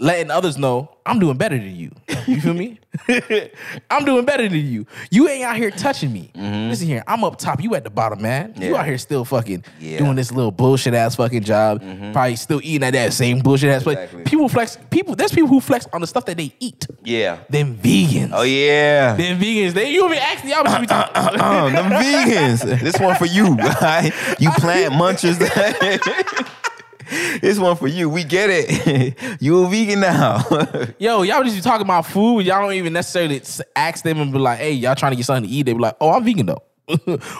[0.00, 1.90] letting others know I'm doing better than you.
[2.26, 2.78] You feel me?
[3.90, 4.86] I'm doing better than you.
[5.10, 6.30] You ain't out here touching me.
[6.34, 6.68] Mm-hmm.
[6.68, 7.62] Listen here, I'm up top.
[7.62, 8.52] You at the bottom, man.
[8.58, 9.98] You out here still fucking Yeah.
[9.98, 11.82] doing this little bullshit ass fucking job.
[11.82, 12.12] Mm-hmm.
[12.12, 13.82] Probably still eating at that same bullshit ass.
[13.82, 13.96] place.
[13.98, 14.24] Exactly.
[14.24, 14.76] People flex.
[14.90, 15.14] People.
[15.16, 16.86] There's people who flex on the stuff that they eat.
[17.02, 17.38] Yeah.
[17.48, 18.30] Them vegans.
[18.34, 19.16] Oh yeah.
[19.16, 19.72] Them vegans.
[19.72, 20.62] They you be asking y'all.
[20.80, 22.80] be talking- Uh, them vegans.
[22.80, 23.46] This one for you.
[23.60, 24.12] alright?
[24.38, 25.38] You plant munchers.
[27.40, 28.10] this one for you.
[28.10, 29.16] We get it.
[29.40, 30.44] you a vegan now.
[30.98, 32.40] Yo, y'all just be talking about food.
[32.40, 33.40] Y'all don't even necessarily
[33.74, 35.78] ask them and be like, "Hey, y'all trying to get something to eat?" They be
[35.78, 36.62] like, "Oh, I'm vegan though."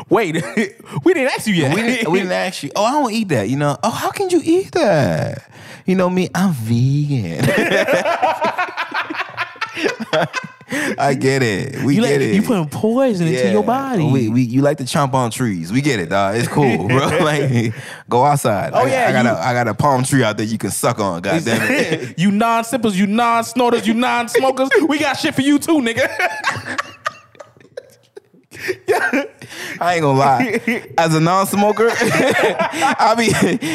[0.09, 0.35] Wait,
[1.05, 1.75] we didn't ask you yet.
[1.75, 2.71] we, didn't, we didn't ask you.
[2.77, 3.49] Oh, I don't eat that.
[3.49, 3.77] You know.
[3.83, 5.51] Oh, how can you eat that?
[5.87, 6.29] You know me.
[6.35, 7.45] I'm vegan.
[10.99, 11.83] I get it.
[11.83, 12.35] We you get like, it.
[12.35, 14.05] You putting poison into your body.
[14.05, 15.73] We, we you like to chomp on trees.
[15.73, 16.37] We get it, dog.
[16.37, 17.07] It's cool, bro.
[17.23, 17.75] like
[18.09, 18.73] go outside.
[18.75, 20.59] Oh, I, yeah, I got you- a I got a palm tree out there you
[20.59, 21.23] can suck on.
[21.23, 22.19] God damn it.
[22.19, 24.69] you non-sippers, you non-snorters, you non-smokers.
[24.89, 26.85] we got shit for you too, nigga.
[29.81, 30.61] I ain't gonna lie.
[30.99, 33.29] As a non-smoker, I be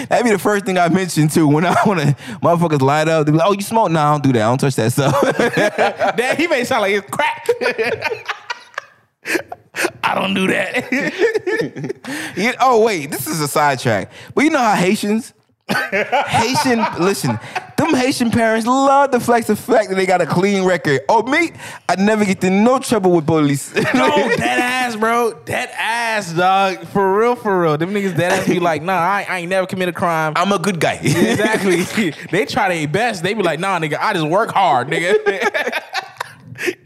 [0.06, 1.48] that be the first thing I mention too.
[1.48, 3.92] When I wanna motherfuckers light up, they be like, "Oh, you smoke?
[3.92, 4.42] No, I don't do that.
[4.42, 5.16] I don't touch that stuff."
[6.18, 7.48] Damn, he made it sound like it's crack.
[10.04, 10.92] I don't do that.
[12.36, 14.12] You- oh wait, this is a sidetrack.
[14.36, 15.34] But you know how Haitians,
[15.70, 17.40] Haitian, listen,
[17.78, 21.02] them Haitian parents love the flex the fact that they got a clean record.
[21.08, 21.52] Oh me,
[21.88, 23.74] I never get in no trouble with police.
[23.76, 25.34] no, dead ass, bro.
[25.46, 26.86] Dead ass, dog.
[26.88, 27.78] For real, for real.
[27.78, 30.34] Them niggas dead ass be like, nah, I, I ain't never committed a crime.
[30.36, 30.96] I'm a good guy.
[30.96, 32.12] Exactly.
[32.32, 33.24] they try their best.
[33.24, 35.16] They be like, nah, nigga, I just work hard, nigga.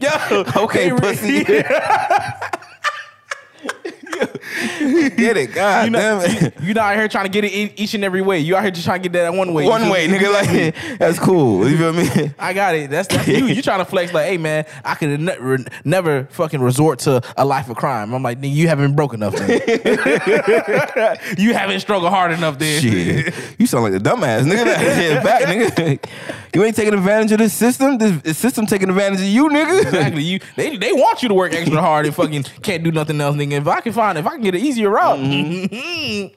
[0.00, 1.44] Yo, Okay, pussy.
[5.16, 6.42] Get it, God You know, damn it.
[6.42, 8.38] you, you not out here trying to get it in each and every way.
[8.38, 9.66] You out here just trying to get that one way.
[9.66, 10.32] One way, nigga.
[10.32, 11.68] Like that's cool.
[11.68, 12.32] You feel me?
[12.38, 12.90] I got it.
[12.90, 13.46] That's, that's you.
[13.46, 17.44] You trying to flex like, hey man, I could ne- never fucking resort to a
[17.44, 18.14] life of crime.
[18.14, 19.34] I'm like, nigga, you haven't broke enough.
[21.38, 22.58] You haven't struggled hard enough.
[22.58, 24.64] Then Shit, you sound like a dumbass, nigga.
[24.64, 26.10] That back, nigga.
[26.54, 27.98] You ain't taking advantage of this system.
[27.98, 29.82] This, this system taking advantage of you, nigga.
[29.82, 30.22] Exactly.
[30.22, 33.36] You they they want you to work extra hard and fucking can't do nothing else,
[33.36, 33.52] nigga.
[33.52, 35.18] If I can if I can get an easier route.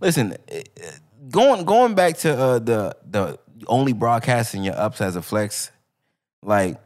[0.00, 0.90] Listen, eh, eh,
[1.30, 5.70] going going back to uh, the the only broadcasting your ups as a flex,
[6.42, 6.78] like.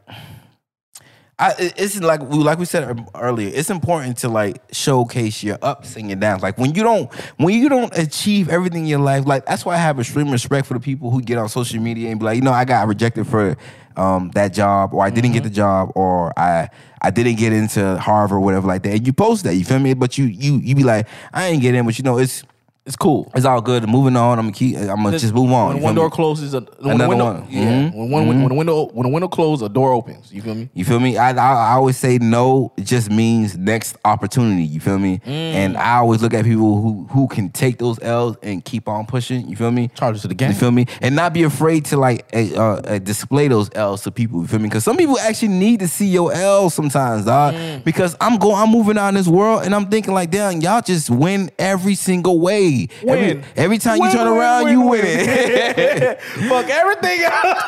[1.41, 3.51] I, it's like we like we said earlier.
[3.51, 6.43] It's important to like showcase your ups and your downs.
[6.43, 9.25] Like when you don't when you don't achieve everything in your life.
[9.25, 12.11] Like that's why I have extreme respect for the people who get on social media
[12.11, 13.57] and be like, you know, I got rejected for
[13.97, 16.69] um, that job, or I didn't get the job, or I
[17.01, 18.93] I didn't get into Harvard, or whatever like that.
[18.93, 19.95] And you post that, you feel me?
[19.95, 22.43] But you you you be like, I ain't get in, but you know, it's
[22.83, 23.31] It's cool.
[23.35, 23.87] it's all good.
[23.87, 24.39] Moving on.
[24.39, 24.75] I'm gonna keep.
[24.75, 25.75] I'm gonna just move on.
[25.75, 26.11] When one door me?
[26.15, 27.47] closes, a, when Another a window, one.
[27.47, 27.61] Yeah.
[27.61, 27.93] Mhm.
[27.93, 30.33] When one when a window when a window closes, a door opens.
[30.33, 30.67] You feel me?
[30.73, 31.15] You feel me?
[31.15, 32.73] I, I I always say no.
[32.77, 34.63] It just means next opportunity.
[34.63, 35.21] You feel me?
[35.25, 39.05] And I always look at people who who can take those L's and keep on
[39.05, 39.47] pushing.
[39.47, 39.89] You feel me?
[39.89, 40.49] Charges to the game.
[40.49, 40.87] You feel me?
[41.01, 44.41] And not be afraid to like eh, uh, uh, display those L's to people.
[44.41, 44.69] You feel me?
[44.69, 47.53] Because some people actually need to see your L's sometimes, dog.
[47.85, 50.81] Because I'm going, I'm moving out in this world, and I'm thinking like, damn, y'all
[50.81, 52.71] just win every single way.
[53.07, 53.43] Every, Win.
[53.55, 55.01] every time Win, you turn win, around, you win.
[55.03, 56.21] it.
[56.49, 57.63] Fuck everything else.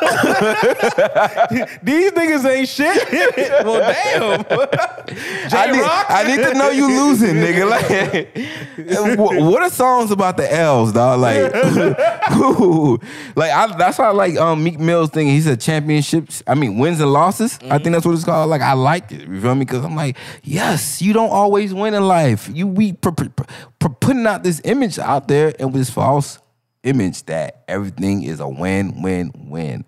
[1.82, 3.08] These niggas ain't shit.
[3.64, 4.44] well, damn.
[5.52, 5.82] I need?
[5.82, 7.68] I need to know you losing, nigga.
[7.70, 11.20] Like, what are songs about the L's, dog?
[11.20, 11.52] Like,
[13.36, 15.26] like I, that's why I like um, Meek Mill's thing.
[15.28, 16.42] He said championships.
[16.46, 17.58] I mean, wins and losses.
[17.64, 18.50] I think that's what it's called.
[18.50, 19.28] Like, I liked it.
[19.28, 19.64] You feel me?
[19.64, 22.50] Because I'm like, yes, you don't always win in life.
[22.52, 23.52] You we pr- pr- pr- pr-
[23.88, 26.38] putting out this image out there and with this false
[26.82, 29.84] image that everything is a win, win, win.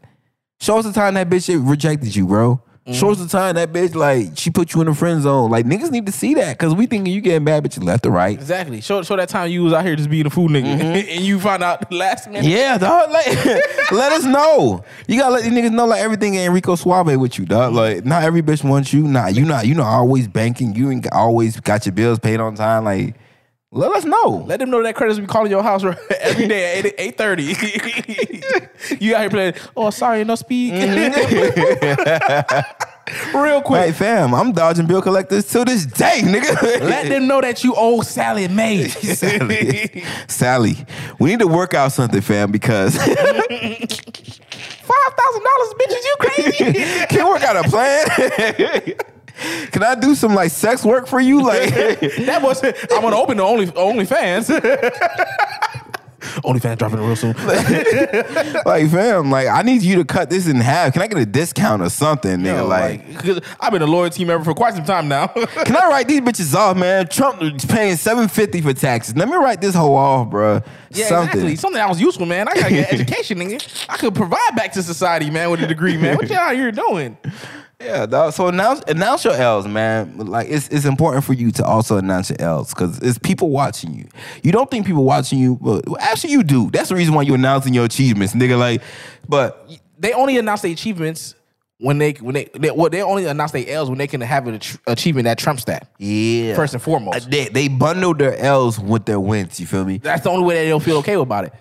[0.60, 2.62] Show us the time that bitch rejected you, bro.
[2.86, 3.00] Mm-hmm.
[3.00, 5.50] Show us the time that bitch like she put you in the friend zone.
[5.50, 8.10] Like niggas need to see that because we thinking you getting bad bitches left or
[8.10, 8.32] right.
[8.32, 8.80] Exactly.
[8.80, 10.78] Show, show that time you was out here just being a fool nigga.
[10.78, 11.10] Mm-hmm.
[11.16, 12.48] and you find out last minute.
[12.48, 13.10] Yeah, dog.
[13.10, 13.26] Like,
[13.90, 14.84] let us know.
[15.08, 17.74] You gotta let these niggas know like everything ain't Rico Suave with you, dog.
[17.74, 19.02] Like, not every bitch wants you.
[19.02, 19.66] Nah, you not.
[19.66, 20.76] You not always banking.
[20.76, 22.84] You ain't always got your bills paid on time.
[22.84, 23.16] Like,
[23.76, 24.44] let us know.
[24.46, 25.84] Let them know that credits be calling your house
[26.20, 28.96] every day at 8, 830.
[29.04, 30.72] you out here playing, oh, sorry, no speed.
[30.74, 32.82] Mm-hmm.
[33.38, 33.82] Real quick.
[33.82, 36.80] Hey fam, I'm dodging bill collectors to this day, nigga.
[36.80, 38.88] Let them know that you owe Sallie Mae.
[38.88, 40.02] Sally.
[40.26, 40.84] Sally,
[41.20, 43.06] we need to work out something, fam, because Five
[45.14, 46.74] thousand dollars, bitches, you crazy?
[47.06, 48.04] can work out a plan?
[49.70, 51.42] Can I do some like sex work for you?
[51.42, 54.48] Like, that was I'm gonna open the only OnlyFans.
[56.42, 57.34] OnlyFans dropping real soon.
[58.66, 60.92] like, fam, like I need you to cut this in half.
[60.92, 62.58] Can I get a discount or something, nigga?
[62.58, 65.28] Yo, like, like, I've been a loyalty member for quite some time now.
[65.28, 67.06] can I write these bitches off, man?
[67.08, 69.16] Trump is paying seven fifty for taxes.
[69.16, 70.62] Let me write this whole off, bro.
[70.90, 71.28] Yeah, something.
[71.28, 71.56] exactly.
[71.56, 72.48] Something that was useful, man.
[72.48, 73.86] I get education, nigga.
[73.88, 76.16] I could provide back to society, man, with a degree, man.
[76.16, 77.16] What y'all here doing?
[77.80, 78.32] Yeah, dog.
[78.32, 80.16] So announce announce your L's, man.
[80.16, 83.92] Like it's it's important for you to also announce your L's because it's people watching
[83.94, 84.08] you.
[84.42, 86.70] You don't think people watching you, but actually you do.
[86.70, 88.58] That's the reason why you're announcing your achievements, nigga.
[88.58, 88.82] Like,
[89.28, 91.34] but They only announce their achievements
[91.78, 94.46] when they when they, they well, they only announce their L's when they can have
[94.46, 95.90] an achievement that trumps that.
[95.98, 97.26] yeah, First and foremost.
[97.26, 99.60] Uh, they they bundle their L's with their wins.
[99.60, 99.98] You feel me?
[99.98, 101.52] That's the only way that they'll feel okay about it.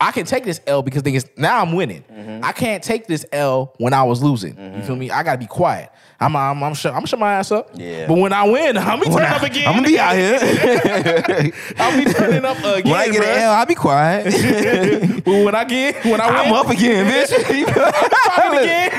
[0.00, 2.04] I can take this L because they, now I'm winning.
[2.12, 2.44] Mm-hmm.
[2.44, 4.56] I can't take this L when I was losing.
[4.76, 5.10] You feel me?
[5.10, 5.90] I gotta be quiet.
[6.20, 7.70] I'm I'm I'm shut, I'm shut my ass up.
[7.74, 8.06] Yeah.
[8.06, 9.66] But when I win, I'm be turning up again.
[9.68, 11.52] I'm gonna be out here.
[11.78, 12.90] I'll be turning up again.
[12.90, 13.34] when I get bruh.
[13.34, 15.14] an L, I'll be quiet.
[15.24, 17.66] But when I get when I win, I'm up again, bitch.
[17.66, 18.90] popping again.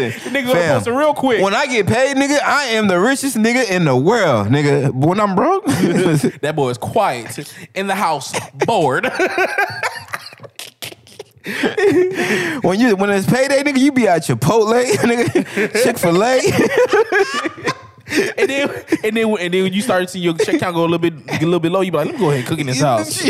[0.00, 1.42] Listen, nigga gonna fam, post it real quick.
[1.42, 4.86] When I get paid, nigga, I am the richest nigga in the world, nigga.
[4.86, 8.32] But when I'm broke, that boy is quiet in the house,
[8.66, 9.04] bored.
[12.62, 17.80] when you when it's payday, nigga, you be at Chipotle, nigga, Chick Fil A.
[18.10, 18.70] and then
[19.04, 20.98] and then and then when you start to see your check count go a little
[20.98, 22.58] bit get a little bit low, you be like, let me go ahead and cook
[22.58, 23.24] in this house.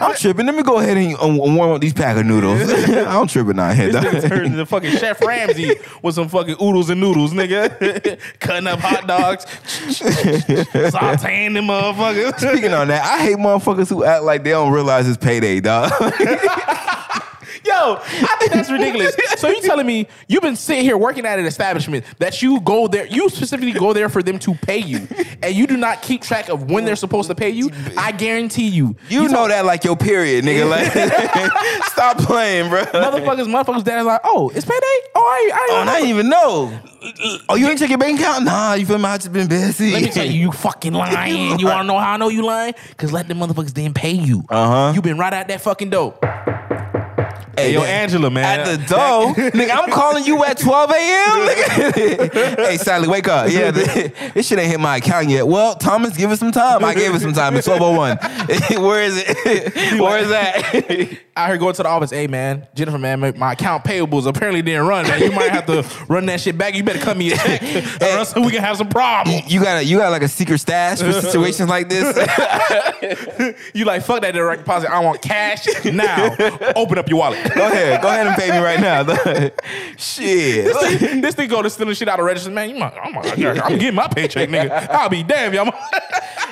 [0.00, 0.46] I'm tripping.
[0.46, 2.72] Let me go ahead and um, warm up these pack of noodles.
[2.88, 3.92] I'm tripping out here.
[3.92, 8.18] This nigga turned into fucking Chef Ramsay with some fucking oodles and noodles, nigga.
[8.40, 12.38] Cutting up hot dogs, sauteing them motherfuckers.
[12.38, 15.90] Speaking on that, I hate motherfuckers who act like they don't realize it's payday, dog.
[17.64, 19.14] Yo, I think that's ridiculous.
[19.36, 22.88] So you telling me you've been sitting here working at an establishment that you go
[22.88, 25.06] there, you specifically go there for them to pay you,
[25.42, 27.70] and you do not keep track of when they're supposed to pay you?
[27.96, 30.68] I guarantee you, You know that like your period, nigga.
[30.68, 30.92] Like,
[31.86, 32.84] stop playing, bro.
[32.84, 34.80] motherfuckers, motherfuckers, dad is like, oh, it's payday.
[35.14, 36.80] Oh, I, I, Oh, and I didn't even know.
[37.48, 38.44] Oh, you ain't check your bank account?
[38.44, 39.04] Nah, you feel me?
[39.04, 39.92] I just been busy.
[39.92, 41.58] Let me tell you, you fucking lying.
[41.58, 42.74] You want to know how I know you lying?
[42.90, 44.44] Because let them motherfuckers didn't pay you.
[44.48, 44.92] Uh-huh.
[44.94, 46.18] You been right out that fucking door.
[47.58, 48.60] Hey, yo, Angela, man.
[48.60, 51.48] At the door, nigga, I'm calling you at 12 a.m.
[51.48, 52.56] nigga.
[52.68, 53.50] hey, Sally, wake up.
[53.50, 55.46] Yeah, this, shit ain't hit my account yet.
[55.46, 56.84] Well, Thomas, give us some time.
[56.84, 57.56] I gave it some time.
[57.56, 58.82] It's 1201.
[58.82, 60.00] Where is it?
[60.00, 61.18] Where is that?
[61.36, 62.10] I here going to the office.
[62.10, 65.20] Hey, man, Jennifer, man, my, my account payables apparently didn't run, man.
[65.20, 66.74] You might have to run that shit back.
[66.74, 67.62] You better cut me a check,
[68.02, 69.52] or else we can have some problems.
[69.52, 72.16] you got a, you got like a secret stash for situations like this.
[73.74, 74.90] You like fuck that direct deposit.
[74.90, 76.34] I want cash now.
[76.76, 77.47] Open up your wallet.
[77.54, 79.02] Go ahead, go ahead and pay me right now.
[79.96, 81.22] shit.
[81.22, 82.70] this thing go to stealing shit out of register, man.
[82.70, 84.88] You might, I'm, I'm getting my paycheck, nigga.
[84.90, 85.72] I'll be damn, y'all.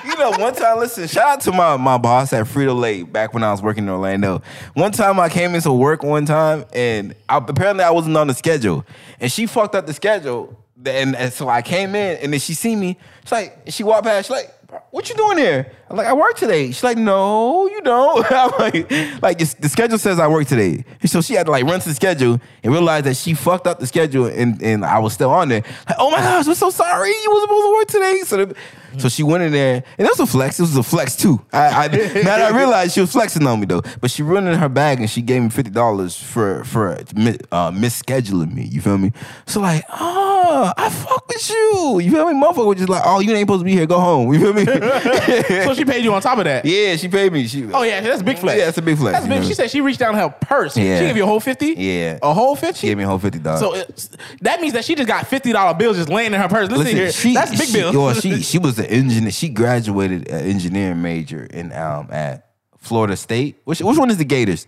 [0.06, 3.34] You know, one time, listen, shout out to my, my boss at Frito Lay back
[3.34, 4.40] when I was working in Orlando.
[4.74, 8.34] One time I came into work one time and I, apparently I wasn't on the
[8.34, 8.86] schedule.
[9.18, 10.56] And she fucked up the schedule.
[10.86, 12.96] And, and so I came in and then she see me.
[13.24, 14.54] She's like, she walked past, she's like,
[14.90, 15.72] what you doing there?
[15.88, 16.66] I'm like, I work today.
[16.68, 18.26] She's like, no, you don't.
[18.30, 20.84] I'm like, like the, schedule says I work today.
[21.04, 23.78] So she had to like run to the schedule and realize that she fucked up
[23.78, 25.62] the schedule and, and I was still on there.
[25.88, 27.10] Like, oh my gosh, we're so sorry.
[27.10, 28.20] You was supposed to work today.
[28.24, 28.56] So, the,
[28.98, 30.58] so she went in there and it was a flex.
[30.58, 31.40] It was a flex too.
[31.52, 33.82] I, I now that I realized she was flexing on me though.
[34.00, 37.70] But she ruined in her bag and she gave me fifty dollars for for uh,
[37.70, 38.64] misscheduling me.
[38.64, 39.12] You feel me?
[39.46, 42.00] So like, oh, I fuck with you.
[42.00, 42.34] You feel me?
[42.40, 43.86] Motherfucker was just like, oh, you ain't supposed to be here.
[43.86, 44.32] Go home.
[44.32, 44.66] You feel me?
[45.66, 46.64] So she paid you on top of that.
[46.64, 47.46] yeah, she paid me.
[47.46, 48.58] She, Oh yeah, that's a big flex.
[48.58, 49.44] Yeah, that's a big flex, That's big.
[49.44, 50.76] She said she reached down her purse.
[50.76, 50.98] Yeah.
[50.98, 51.74] She gave you a whole fifty.
[51.76, 52.18] Yeah.
[52.22, 52.80] a whole fifty.
[52.80, 53.60] She gave me a whole fifty dollars.
[53.60, 54.10] So it's,
[54.42, 56.70] that means that she just got fifty dollar bills just laying in her purse.
[56.70, 57.92] Listen, here, that's big she, bill.
[57.92, 59.30] yo, she she was the engineer.
[59.30, 63.56] She graduated an engineering major in um at Florida State.
[63.64, 64.66] Which which one is the Gators?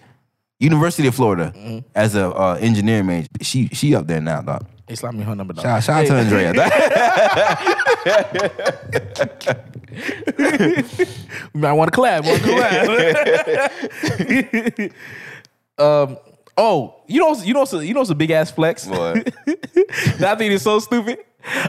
[0.61, 1.79] University of Florida Mm-hmm.
[1.95, 3.29] as a uh, engineering major.
[3.43, 4.67] She she up there now, dog.
[4.89, 5.53] They slapped me her number.
[5.53, 5.63] Dog.
[5.65, 6.53] Shout, shout out to Andrea.
[11.55, 12.25] You might want to collab.
[12.25, 12.49] Want to
[14.89, 14.93] collab.
[16.11, 16.17] um.
[16.59, 18.85] Oh, you know, you know, you know, it's a big ass flex.
[18.85, 19.25] What?
[20.19, 21.21] that thing is so stupid.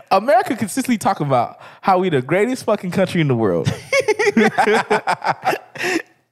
[0.09, 3.71] America consistently talk about how we the greatest fucking country in the world.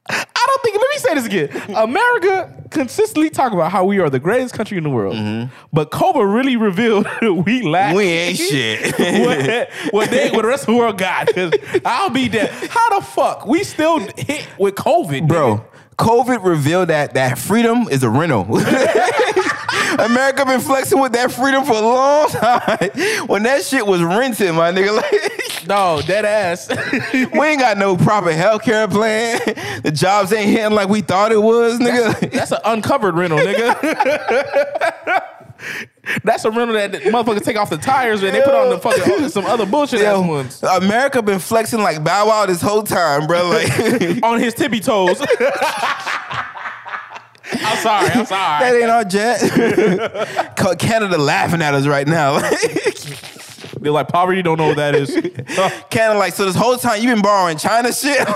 [0.09, 0.77] I don't think.
[0.77, 1.75] Let me say this again.
[1.75, 5.53] America consistently talk about how we are the greatest country in the world, mm-hmm.
[5.71, 7.07] but Cobra really revealed
[7.45, 7.95] we lack.
[7.95, 8.97] we ain't shit.
[8.97, 11.29] what, what, they, what the rest of the world got.
[11.85, 12.49] I'll be dead.
[12.69, 15.65] How the fuck we still hit with COVID, Bro,
[15.97, 18.43] COVID revealed that that freedom is a rental.
[19.99, 22.89] America been flexing with that freedom for a long time.
[23.27, 26.69] When that shit was renting, my nigga, like No, dead ass.
[27.13, 29.39] we ain't got no proper healthcare plan.
[29.83, 32.31] The jobs ain't hitting like we thought it was, nigga.
[32.31, 35.23] That's an uncovered rental, nigga.
[36.23, 39.29] That's a rental that motherfuckers take off the tires and they put on the fucking
[39.29, 43.49] some other bullshit ass ones America been flexing like Bow Wow this whole time, bro.
[43.49, 45.21] Like on his tippy toes.
[47.49, 48.09] I'm sorry.
[48.09, 48.63] I'm sorry.
[48.63, 50.79] that ain't our jet.
[50.79, 52.39] Canada laughing at us right now.
[53.79, 54.41] They're like poverty.
[54.41, 55.11] Don't know what that is.
[55.89, 58.27] Canada like so this whole time you've been borrowing China shit.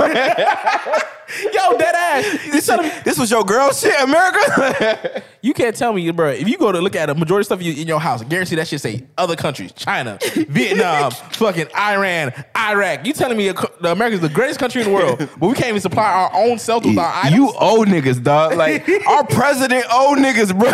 [1.53, 2.25] Yo, dead ass.
[2.51, 5.23] this, this was your girl shit, America.
[5.43, 6.29] You can't tell me, bro.
[6.29, 8.25] If you go to look at a majority of stuff you- in your house, I
[8.25, 13.07] guarantee that shit say other countries, China, Vietnam, fucking Iran, Iraq.
[13.07, 15.81] You telling me the America's the greatest country in the world, but we can't even
[15.81, 17.35] supply our own self with our items?
[17.35, 18.55] you old niggas, dog.
[18.55, 20.69] Like our president old niggas, bro.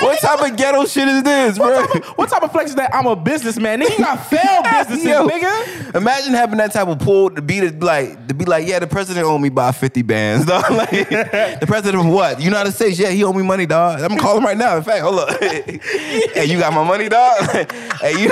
[0.00, 1.68] what type of ghetto shit is this, bro?
[1.68, 2.92] What type, of, what type of flex is that?
[2.94, 3.80] I'm a businessman.
[3.80, 5.94] Nigga, you got failed businesses, Yo, nigga.
[5.94, 8.86] Imagine having that type of pull to be the, like to be like, yeah, the
[8.86, 10.64] president owe me by fifty bands, dog.
[10.80, 12.40] Like the president of what?
[12.40, 12.98] United States?
[12.98, 14.00] Yeah, he owe me money, dog.
[14.00, 14.76] I'm gonna call him right now.
[14.76, 15.38] In fact, hold up.
[15.42, 17.38] hey, you got my money, dog.
[18.00, 18.30] hey, you,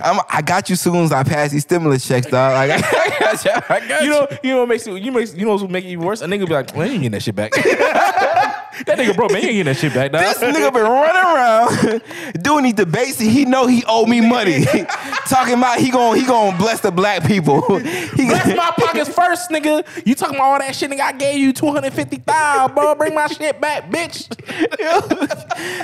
[0.00, 2.52] I'm, I got you soon as I pass these stimulus checks, dog.
[2.52, 3.50] Like, I got you.
[3.68, 5.84] I got You know, you know what makes it, you makes, you know what's make
[5.84, 6.20] it even worse?
[6.20, 8.60] A nigga be like, well, you ain't getting that shit back.
[8.96, 10.22] That nigga broke, man, you ain't getting that shit back, dog.
[10.22, 14.64] This nigga been running around doing these debates and he know he owe me money.
[15.28, 17.62] Talking about he gon' he gon' bless the black people.
[18.14, 19.84] He Bless my pockets first, nigga.
[20.06, 21.00] You talking about all that shit, nigga?
[21.00, 22.94] I gave you two hundred fifty thousand, bro.
[22.94, 24.28] Bring my shit back, bitch.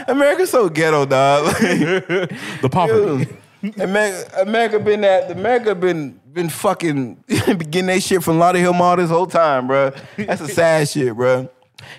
[0.08, 1.54] America's so ghetto, dog.
[1.56, 3.28] The poverty.
[3.78, 9.10] America, America been that America been been fucking getting that shit from Lauderhill Mall this
[9.10, 9.92] whole time, bro.
[10.16, 11.48] That's a sad shit, bro.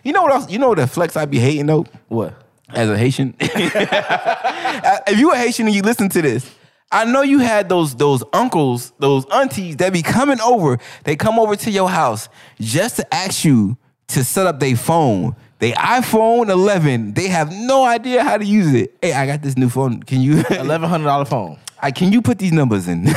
[0.03, 0.49] You know what else?
[0.49, 1.85] You know what the flex I be hating though?
[2.07, 2.33] What?
[2.73, 3.35] as a Haitian.
[3.39, 6.49] if you a Haitian and you listen to this,
[6.91, 10.77] I know you had those those uncles, those aunties that be coming over.
[11.03, 12.27] They come over to your house
[12.59, 13.77] just to ask you
[14.09, 15.35] to set up their phone.
[15.59, 17.13] They iPhone 11.
[17.13, 18.97] They have no idea how to use it.
[19.01, 20.01] Hey, I got this new phone.
[20.01, 20.43] Can you?
[20.49, 21.59] Eleven hundred dollar phone.
[21.81, 23.07] I, can you put these numbers in?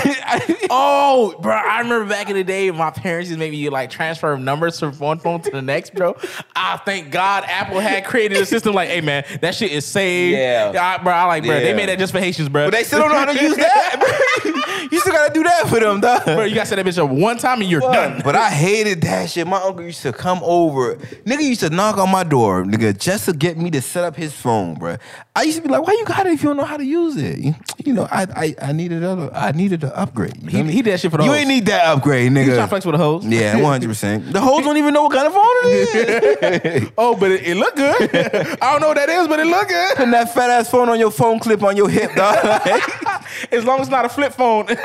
[0.71, 4.37] Oh, bro, I remember back in the day, my parents just made me like transfer
[4.37, 6.17] numbers from one phone to the next, bro.
[6.57, 10.37] I thank God Apple had created a system like, hey man, that shit is saved.
[10.37, 10.73] Yeah.
[10.99, 11.13] I, bro.
[11.13, 11.61] I like, bro.
[11.61, 12.67] They made that just for Haitians, bro.
[12.67, 14.89] but they still don't know how to use that.
[14.91, 16.25] you still gotta do that for them, dog.
[16.25, 18.21] bro, you gotta set that bitch up one time and you're done.
[18.25, 19.47] But I hated that shit.
[19.47, 20.97] My uncle used to come over.
[20.97, 24.17] Nigga used to knock on my door, nigga, just to get me to set up
[24.17, 24.97] his phone, bro.
[25.37, 26.85] I used to be like, why you got it if you don't know how to
[26.85, 27.55] use it?
[27.85, 30.37] You know, I, I I needed a, I needed to upgrade.
[30.43, 31.39] You, He- he did that shit for the You hoes.
[31.41, 32.47] ain't need that upgrade, nigga.
[32.55, 33.25] Trying to flex with the hoes?
[33.25, 34.33] Yeah, 100%.
[34.33, 36.91] The hoes don't even know what kind of phone it is.
[36.99, 38.11] Oh, but it, it look good.
[38.63, 39.97] I don't know what that is, but it look good.
[39.97, 42.37] Putting that fat ass phone on your phone clip on your hip, dog.
[43.53, 44.67] As long as it's not a flip phone.
[44.69, 44.77] Yo,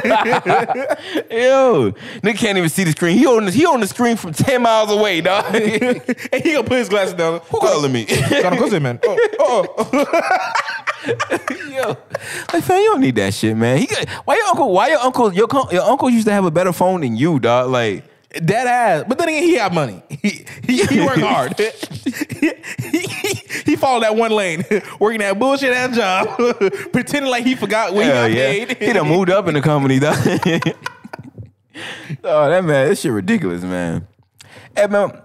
[2.21, 3.17] nigga can't even see the screen.
[3.17, 5.45] He on the, he on the screen from 10 miles away, dog.
[5.53, 5.63] and
[6.43, 7.39] he gonna put his glasses down.
[7.49, 8.05] Who calling me?
[8.05, 8.99] Gotta go see, man.
[9.05, 10.53] Oh, oh, oh.
[11.69, 11.97] Yo,
[12.53, 13.77] like fam, you don't need that shit, man.
[13.77, 14.71] He got, why your uncle?
[14.71, 15.33] Why your uncle?
[15.33, 17.69] Your your uncle used to have a better phone than you, dog.
[17.69, 19.05] Like Dead ass.
[19.07, 20.03] But then again, he had money.
[20.19, 21.57] He he, he worked hard.
[21.57, 22.51] he,
[22.91, 23.33] he,
[23.65, 24.63] he followed that one lane,
[24.99, 26.37] working that bullshit ass job,
[26.91, 28.77] pretending like he forgot when hell he got yeah, paid.
[28.77, 30.17] he done moved up in the company, dog.
[32.23, 34.07] oh, that man, this shit ridiculous, man.
[34.75, 35.19] Hey man,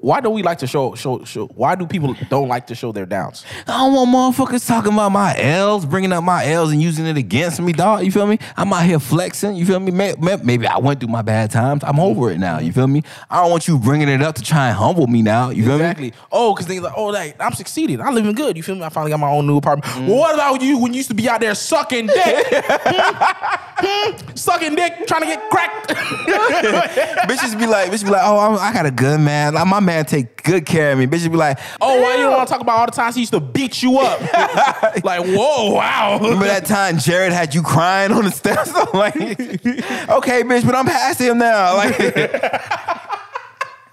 [0.00, 1.46] Why don't we like to show show show?
[1.46, 3.44] Why do people don't like to show their downs?
[3.66, 7.16] I don't want motherfuckers talking about my L's, bringing up my L's and using it
[7.16, 8.04] against me, dog.
[8.04, 8.38] You feel me?
[8.56, 9.56] I'm out here flexing.
[9.56, 9.90] You feel me?
[9.90, 11.82] May- may- Maybe I went through my bad times.
[11.84, 12.58] I'm over it now.
[12.58, 13.02] You feel me?
[13.30, 15.48] I don't want you bringing it up to try and humble me now.
[15.50, 15.84] You feel me?
[15.84, 16.12] Exactly.
[16.30, 18.00] Oh, because they like, oh, like I'm succeeding.
[18.02, 18.58] I'm living good.
[18.58, 18.82] You feel me?
[18.82, 19.90] I finally got my own new apartment.
[19.94, 20.08] Mm.
[20.08, 22.46] Well, what about you when you used to be out there sucking dick?
[24.34, 25.88] Sucking dick, trying to get cracked.
[27.28, 29.54] bitches be like, bitches be like, oh, I'm, I got a good man.
[29.54, 31.06] Like, my man take good care of me.
[31.06, 33.22] Bitches be like, oh, why you don't want to talk about all the times he
[33.22, 34.20] used to beat you up?
[35.04, 36.18] like, whoa, wow.
[36.20, 38.72] Remember that time Jared had you crying on the steps?
[38.74, 41.76] I'm like, okay, bitch, but I'm past him now.
[41.76, 41.96] Like,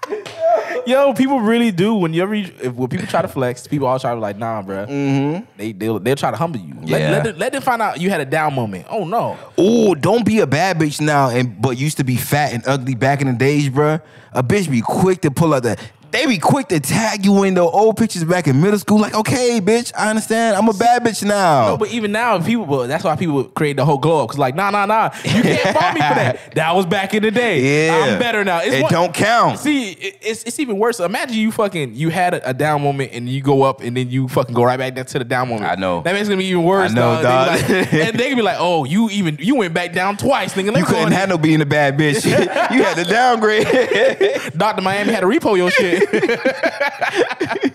[0.86, 1.94] Yo, people really do.
[1.94, 4.62] Whenever you, if, when people try to flex, people all try to be like, nah,
[4.62, 4.86] bro.
[4.86, 5.44] Mm-hmm.
[5.56, 6.74] They they'll, they'll try to humble you.
[6.82, 7.10] Let, Yeah.
[7.10, 8.86] let, them, let them find out you had a down moment.
[8.88, 9.36] Oh no.
[9.58, 12.94] oh, don't be a bad bitch now, and but used to be fat and ugly
[12.94, 14.00] back in the days, bruh.
[14.32, 15.76] A bitch be quick to pull out the.
[16.16, 18.98] They be quick to tag you in the old pictures back in middle school.
[18.98, 20.56] Like, okay, bitch, I understand.
[20.56, 21.66] I'm a bad bitch now.
[21.68, 24.30] No, but even now, people, but that's why people create the whole glow up.
[24.30, 26.54] Cause like, nah, nah, nah, you can't fault me for that.
[26.54, 27.86] That was back in the day.
[27.88, 27.96] Yeah.
[28.14, 28.60] I'm better now.
[28.60, 29.58] It's It one- don't count.
[29.58, 31.00] See, it- it's it's even worse.
[31.00, 34.08] Imagine you fucking you had a, a down moment and you go up and then
[34.10, 35.70] you fucking go right back down to the down moment.
[35.70, 36.00] I know.
[36.00, 36.92] that makes it gonna be even worse.
[36.92, 37.58] I know, dog.
[37.60, 37.92] They dog.
[37.92, 40.72] like- and they can be like, oh, you even you went back down twice, nigga.
[40.72, 42.24] Let's you couldn't handle being a bad bitch.
[42.74, 43.66] you had to downgrade.
[44.56, 46.05] Doctor Miami had to repo your shit.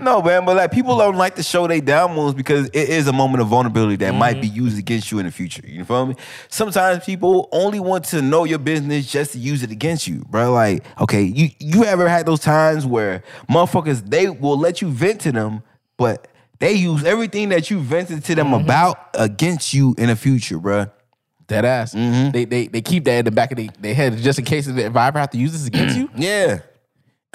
[0.00, 3.08] No, man, but like people don't like to show they down moves because it is
[3.08, 5.62] a moment of vulnerability that might be used against you in the future.
[5.66, 6.14] You feel me?
[6.48, 10.52] Sometimes people only want to know your business just to use it against you, bro.
[10.52, 15.20] Like, okay, you you ever had those times where motherfuckers they will let you vent
[15.22, 15.62] to them,
[15.96, 16.28] but
[16.60, 20.86] they use everything that you vented to them about against you in the future, bro.
[21.48, 21.94] Dead ass.
[21.94, 22.30] Mm-hmm.
[22.30, 24.68] They, they they keep that in the back of their, their head just in case
[24.68, 26.08] if I ever have to use this against you.
[26.14, 26.60] Yeah.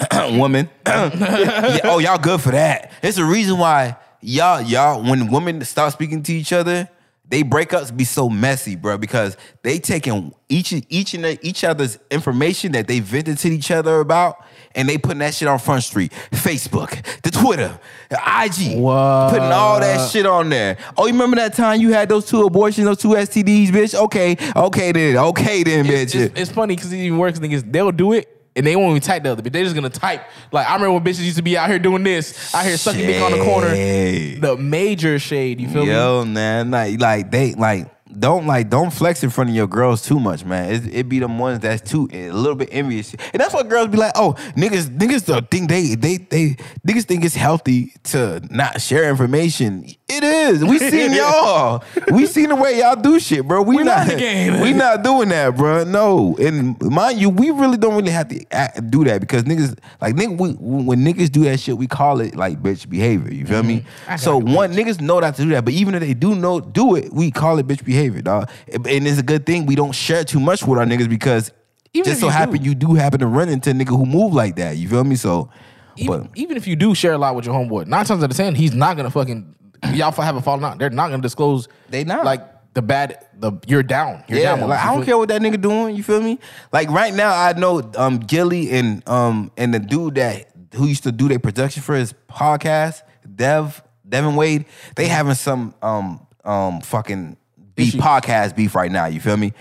[0.38, 0.68] Woman.
[0.86, 2.92] Yeah, oh, y'all good for that.
[3.02, 6.88] It's the reason why y'all, y'all, when women start speaking to each other,
[7.26, 12.72] they breakups be so messy, bro, because they taking each each and each other's information
[12.72, 14.36] that they vented to each other about,
[14.74, 17.78] and they putting that shit on Front Street, Facebook, the Twitter,
[18.10, 19.30] the IG, What?
[19.30, 20.76] putting all that shit on there.
[20.98, 23.94] Oh, you remember that time you had those two abortions, those two STDs, bitch?
[23.94, 26.20] Okay, okay then, okay then, It's, bitch.
[26.26, 27.38] it's, it's funny because it even works.
[27.38, 29.90] Niggas, they'll do it and they won't even type the other, but they're just gonna
[29.90, 30.24] type.
[30.52, 33.06] Like I remember when bitches used to be out here doing this, out here sucking
[33.06, 33.68] dick on the corner.
[33.68, 35.92] The major shade, you feel me?
[35.92, 40.02] Yo, man, like, like they like don't like don't flex in front of your girls
[40.02, 40.72] too much, man.
[40.72, 43.88] It, it be them ones that's too a little bit envious, and that's what girls
[43.88, 48.80] be like, oh, niggas, niggas think they they they niggas think it's healthy to not
[48.80, 49.86] share information.
[50.06, 50.62] It is.
[50.62, 51.82] We seen y'all.
[52.12, 53.62] we seen the way y'all do shit, bro.
[53.62, 54.60] We, We not the game.
[54.60, 55.84] We not doing that, bro.
[55.84, 59.78] No, and mind you, we really don't really have to act, do that because niggas
[60.02, 63.32] like nigga, we, when niggas do that shit, we call it like bitch behavior.
[63.32, 63.80] You feel me?
[63.80, 64.10] Mm-hmm.
[64.12, 66.60] I So one niggas know not to do that, but even if they do know
[66.60, 68.50] do it, we call it bitch behavior, dog.
[68.72, 71.50] And it's a good thing we don't share too much with our niggas because
[71.94, 72.68] Even just so you happen do.
[72.68, 74.76] you do happen to run into a nigga who move like that.
[74.76, 75.16] You feel me?
[75.16, 75.48] So,
[75.96, 78.30] Even, but even if you do share a lot with your homeboy, nine times out
[78.30, 79.54] of ten, he's not gonna fucking
[79.92, 80.78] y'all have a falling out.
[80.78, 81.68] They're not gonna disclose.
[81.90, 82.24] They not.
[82.24, 82.42] like
[82.74, 83.24] the bad.
[83.38, 84.24] The you're down.
[84.28, 84.68] You're yeah, down.
[84.68, 85.96] like I don't feel- care what that nigga doing.
[85.96, 86.38] You feel me?
[86.72, 91.04] Like right now, I know um Gillie and um and the dude that who used
[91.04, 93.02] to do their production for his podcast,
[93.34, 94.66] Dev Devin Wade.
[94.96, 97.36] They having some um um fucking
[97.76, 98.00] beef Issues.
[98.00, 99.06] podcast beef right now.
[99.06, 99.52] You feel me?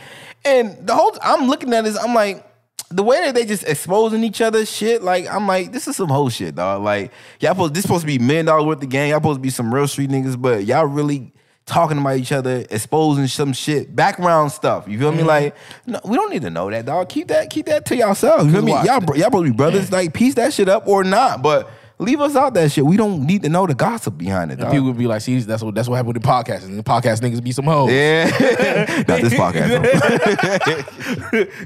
[0.46, 2.46] And the whole I'm looking at this, I'm like.
[2.90, 6.10] The way that they just exposing each other shit, like I'm like, this is some
[6.10, 6.84] whole shit, dog.
[6.84, 9.10] Like y'all supposed this supposed to be million dollars worth of game.
[9.10, 11.34] Y'all supposed to be some real street niggas, but y'all really
[11.66, 14.86] talking about each other, exposing some shit, background stuff.
[14.88, 15.18] You feel Mm-hmm.
[15.20, 15.24] me?
[15.24, 15.56] Like,
[15.88, 17.08] no, we don't need to know that, dog.
[17.10, 18.46] Keep that, keep that to yourself.
[18.46, 18.74] You feel me?
[18.74, 19.92] Y'all, y'all supposed to be brothers.
[19.92, 21.70] Like, piece that shit up or not, but
[22.00, 22.86] leave us out that shit.
[22.86, 24.72] We don't need to know the gossip behind it, dog.
[24.72, 26.66] People would be like, "See, that's what that's what happened with the podcast.
[26.66, 27.92] And the podcast niggas be some hoes.
[27.92, 28.26] yeah,
[29.08, 29.84] not this podcast.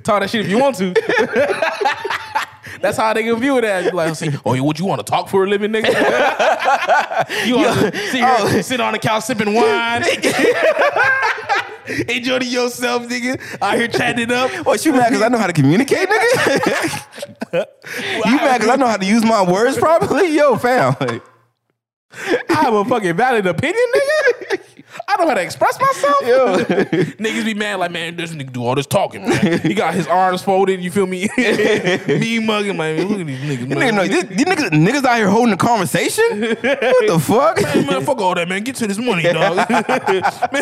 [0.04, 0.94] Talk that shit if you want to.
[2.82, 3.94] That's how they can view it as.
[3.94, 5.88] Like, see, oh, you- what you want to talk for a living, nigga?
[7.46, 8.62] you want to sit here, oh.
[8.62, 10.04] sit on the couch sipping wine,
[12.10, 13.40] enjoy yourself, nigga.
[13.62, 14.52] Out here chatting it up.
[14.66, 17.06] What you mad because I know how to communicate, nigga?
[18.26, 20.36] you mad because I know how to use my words properly?
[20.36, 20.96] Yo, fam.
[21.00, 21.24] Like,
[22.50, 24.60] I have a fucking valid opinion, nigga.
[25.08, 26.16] I don't know how to express myself.
[27.18, 29.28] Niggas be mad like, man, this nigga do all this talking.
[29.28, 29.60] Man.
[29.60, 30.82] He got his arms folded.
[30.82, 31.30] You feel me?
[31.38, 33.08] me mugging, man.
[33.08, 33.68] Look at these niggas.
[33.68, 36.42] Nigga, no, these, these niggas, niggas out here holding a conversation.
[36.42, 37.62] what the fuck?
[37.62, 38.64] Man, man, fuck all that, man.
[38.64, 39.70] Get to this money, dog.
[39.70, 39.84] Man.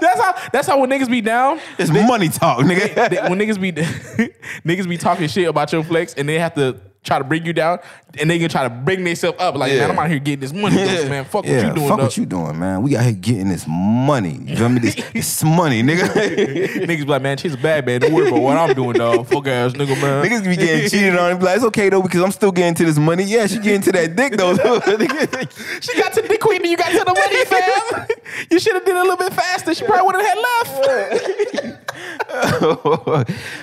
[0.00, 0.48] that's how.
[0.52, 1.60] That's how when niggas be down.
[1.78, 3.28] It's money talk, nigga.
[3.28, 7.16] when niggas be niggas be talking shit about your flex and they have to try
[7.18, 7.78] to bring you down
[8.18, 9.80] and they can try to bring themselves up like Yeah.
[9.80, 11.98] man I'm out here getting this money though, man fuck yeah, what you doing fuck
[11.98, 12.82] what you doing, man.
[12.82, 14.38] We out here getting this money.
[14.44, 14.80] You feel me?
[14.80, 16.02] This, this money, nigga.
[16.08, 19.26] niggas be like man she's a bad man don't worry about what I'm doing dog
[19.26, 21.38] fuck ass nigga man Niggas be getting cheated on.
[21.38, 23.24] Be like, it's okay though because I'm still getting to this money.
[23.24, 24.54] Yeah, she getting to that dick though.
[24.54, 28.06] she got to the queen and you got to the money fam
[28.50, 31.80] you should have did it a little bit faster she probably would have had left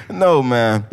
[0.09, 0.85] no, man.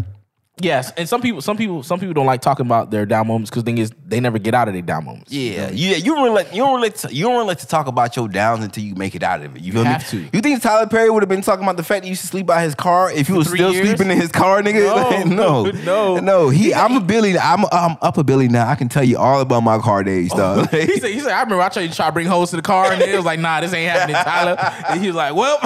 [0.60, 3.50] Yes and some people some people some people don't like talking about their down moments
[3.50, 5.96] because thing is they never get out of their down moments Yeah, yeah.
[5.96, 8.28] You don't really like, you don't really to, you don't really to talk about your
[8.28, 9.62] downs until you make it out of it.
[9.62, 10.28] You feel have me?
[10.28, 10.36] to.
[10.36, 12.28] You think Tyler Perry would have been talking about the fact that you used to
[12.28, 13.88] sleep by his car if you was still years?
[13.88, 15.26] sleeping in his car, nigga?
[15.26, 16.16] No, no, no.
[16.18, 16.48] no.
[16.50, 17.36] He, I'm a Billy.
[17.38, 18.68] I'm, I'm up a Billy now.
[18.68, 20.70] I can tell you all about my car days, dog.
[20.70, 22.62] he said, he said, I remember I tried to try to bring hoes to the
[22.62, 24.56] car, and it was like, nah, this ain't happening, Tyler.
[24.88, 25.58] And he was like, well,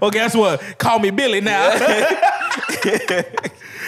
[0.00, 0.78] well, guess what?
[0.78, 1.70] Call me Billy now.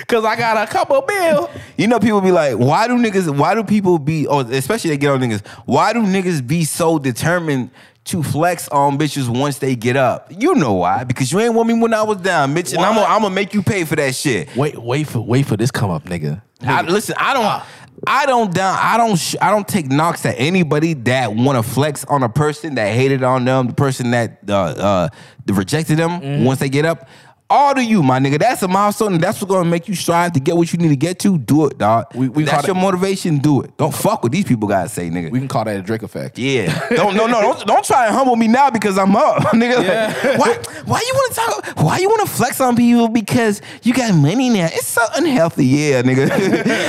[0.06, 1.50] Cause I got a couple bill.
[1.76, 4.96] You know, people be like, why do niggas, why do people be, or especially they
[4.98, 7.70] get on niggas, why do niggas be so determined
[8.06, 10.30] to flex on bitches once they get up?
[10.30, 11.04] You know why?
[11.04, 13.34] Because you ain't want me when I was down, bitch, and I'm gonna I'm gonna
[13.34, 14.54] make you pay for that shit.
[14.56, 16.42] Wait, wait for wait for this come up, nigga.
[16.66, 17.62] I, listen, I don't,
[18.06, 21.62] I don't down, I don't, sh- I don't take knocks at anybody that want to
[21.62, 25.08] flex on a person that hated on them, the person that uh, uh,
[25.46, 27.08] rejected them once they get up.
[27.54, 28.38] All to you, my nigga.
[28.40, 30.88] That's a milestone, and that's what's gonna make you strive to get what you need
[30.88, 31.38] to get to.
[31.38, 32.06] Do it, dog.
[32.14, 33.38] We- we that's your motivation.
[33.38, 33.76] Do it.
[33.76, 34.66] Don't fuck with these people.
[34.68, 35.30] Gotta say, nigga.
[35.30, 36.36] We can call that a Drake effect.
[36.38, 36.88] yeah.
[36.90, 40.36] Don't no no don't, don't try and humble me now because I'm up, nigga.
[40.36, 41.84] Like, why why you want to talk?
[41.84, 44.66] Why you want to flex on people because you got money now?
[44.72, 45.66] It's so unhealthy.
[45.66, 46.26] Yeah, nigga.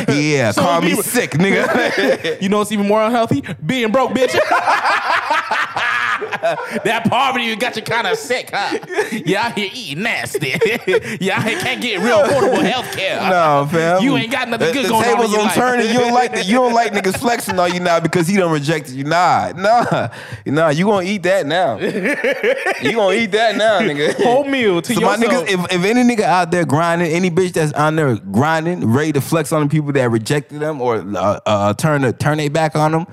[0.34, 1.66] yeah, So call me sick, nigga.
[2.42, 3.44] You know what's even more unhealthy?
[3.66, 4.34] Being broke, bitch.
[6.84, 8.80] that poverty got you kind of sick, huh?
[9.12, 10.54] You out here eating nasty.
[11.20, 13.22] you out here can't get real affordable health care.
[13.22, 14.04] no, fam.
[14.04, 15.88] You ain't got nothing the, good the going on in tables on turning.
[15.88, 18.52] You don't like the, you don't like niggas flexing on you now because he done
[18.52, 19.04] rejected you.
[19.04, 20.10] Nah, nah,
[20.46, 20.70] nah.
[20.70, 21.78] You gonna eat that now?
[21.78, 24.16] you gonna eat that now, nigga?
[24.24, 27.30] Whole meal to yourself So my niggas, if, if any nigga out there grinding, any
[27.30, 30.98] bitch that's on there grinding, ready to flex on the people that rejected them or
[30.98, 33.06] uh, uh, turn the, turn their back on them,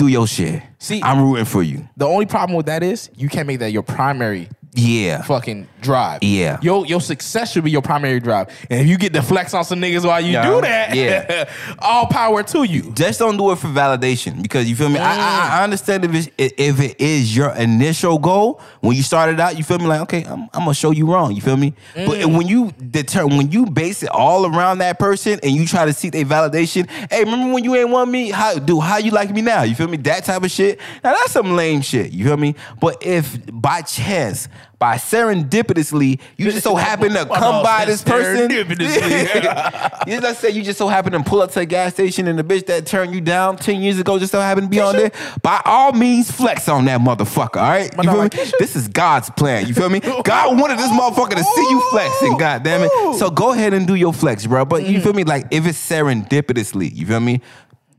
[0.00, 0.62] do your shit.
[0.78, 1.86] See- I'm rooting for you.
[1.96, 5.22] the only problem with that is you can't make that your primary Yeah.
[5.22, 6.22] fucking drive.
[6.22, 6.58] Yeah.
[6.62, 8.48] Your your success should be your primary drive.
[8.70, 10.46] And if you get to flex on some niggas while you Yeah.
[10.48, 11.48] do that, Yeah.
[11.80, 12.92] all power to you.
[12.92, 14.98] Just don't do it for validation because you feel me.
[15.00, 15.18] I, Mm.
[15.18, 19.58] I, I understand if it's, if it is your initial goal when you started out.
[19.58, 19.86] You feel me?
[19.86, 21.34] Like okay, I'm, I'm gonna show you wrong.
[21.34, 21.74] You feel me?
[21.94, 22.36] But Mm.
[22.36, 25.92] when you deter, when you base it all around that person and you try to
[25.92, 26.88] seek their validation.
[27.10, 28.30] Hey, remember when you ain't want me?
[28.30, 29.62] How do how you like me now?
[29.64, 29.96] You feel me?
[29.96, 30.78] That type of shit.
[31.02, 32.12] Now that's some lame shit.
[32.12, 32.54] You feel me?
[32.80, 34.46] But if by chance.
[34.78, 38.48] By serendipitously, you just so happen to come by this person.
[38.48, 39.80] Serendipitously.
[40.06, 42.38] Yeah, let's say you just so happen to pull up to a gas station and
[42.38, 44.96] the bitch that turned you down 10 years ago just so happened to be on
[44.96, 45.12] there.
[45.42, 47.94] By all means, flex on that motherfucker, all right?
[47.96, 48.28] You feel me?
[48.58, 50.00] This is God's plan, you feel me?
[50.24, 53.18] God wanted this motherfucker to see you flexing, God damn it.
[53.18, 54.64] So go ahead and do your flex, bro.
[54.64, 55.24] But you feel me?
[55.24, 57.42] Like, if it's serendipitously, you feel me?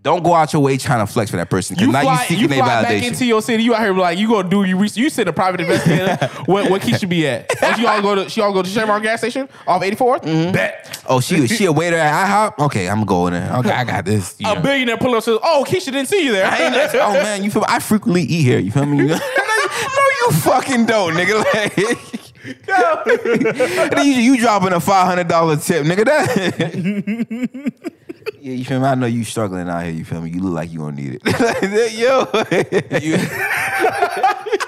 [0.03, 2.13] Don't go out your way trying to flex for that person because You now fly,
[2.13, 3.07] you you seeking their fly back validation.
[3.09, 3.63] into your city.
[3.63, 4.81] You out here like you gonna do you.
[4.83, 6.25] You send a private investigator.
[6.45, 7.51] where, where Keisha be at?
[7.61, 10.23] Oh, she all go to she all go to Chevron gas station off 84th.
[10.23, 10.53] Mm-hmm.
[10.53, 12.65] Bet oh, she she a waiter at IHOP?
[12.65, 13.55] Okay, I'm going there.
[13.57, 14.35] Okay, I got this.
[14.39, 14.61] you a know.
[14.61, 17.51] billionaire pull up says, "Oh, Keisha didn't see you there." I ain't oh man, you
[17.51, 17.67] feel me?
[17.69, 18.57] I frequently eat here.
[18.57, 18.97] You feel me?
[18.97, 21.43] no, you, no, you fucking don't, nigga.
[21.53, 21.77] Like,
[23.97, 26.05] And you, you dropping a five hundred dollar tip, nigga.
[26.05, 27.91] That.
[28.41, 28.87] Yeah, you feel me?
[28.87, 29.93] I know you struggling out here.
[29.93, 30.29] You feel me?
[30.31, 31.93] You look like you gonna need it.
[31.93, 32.27] Yo,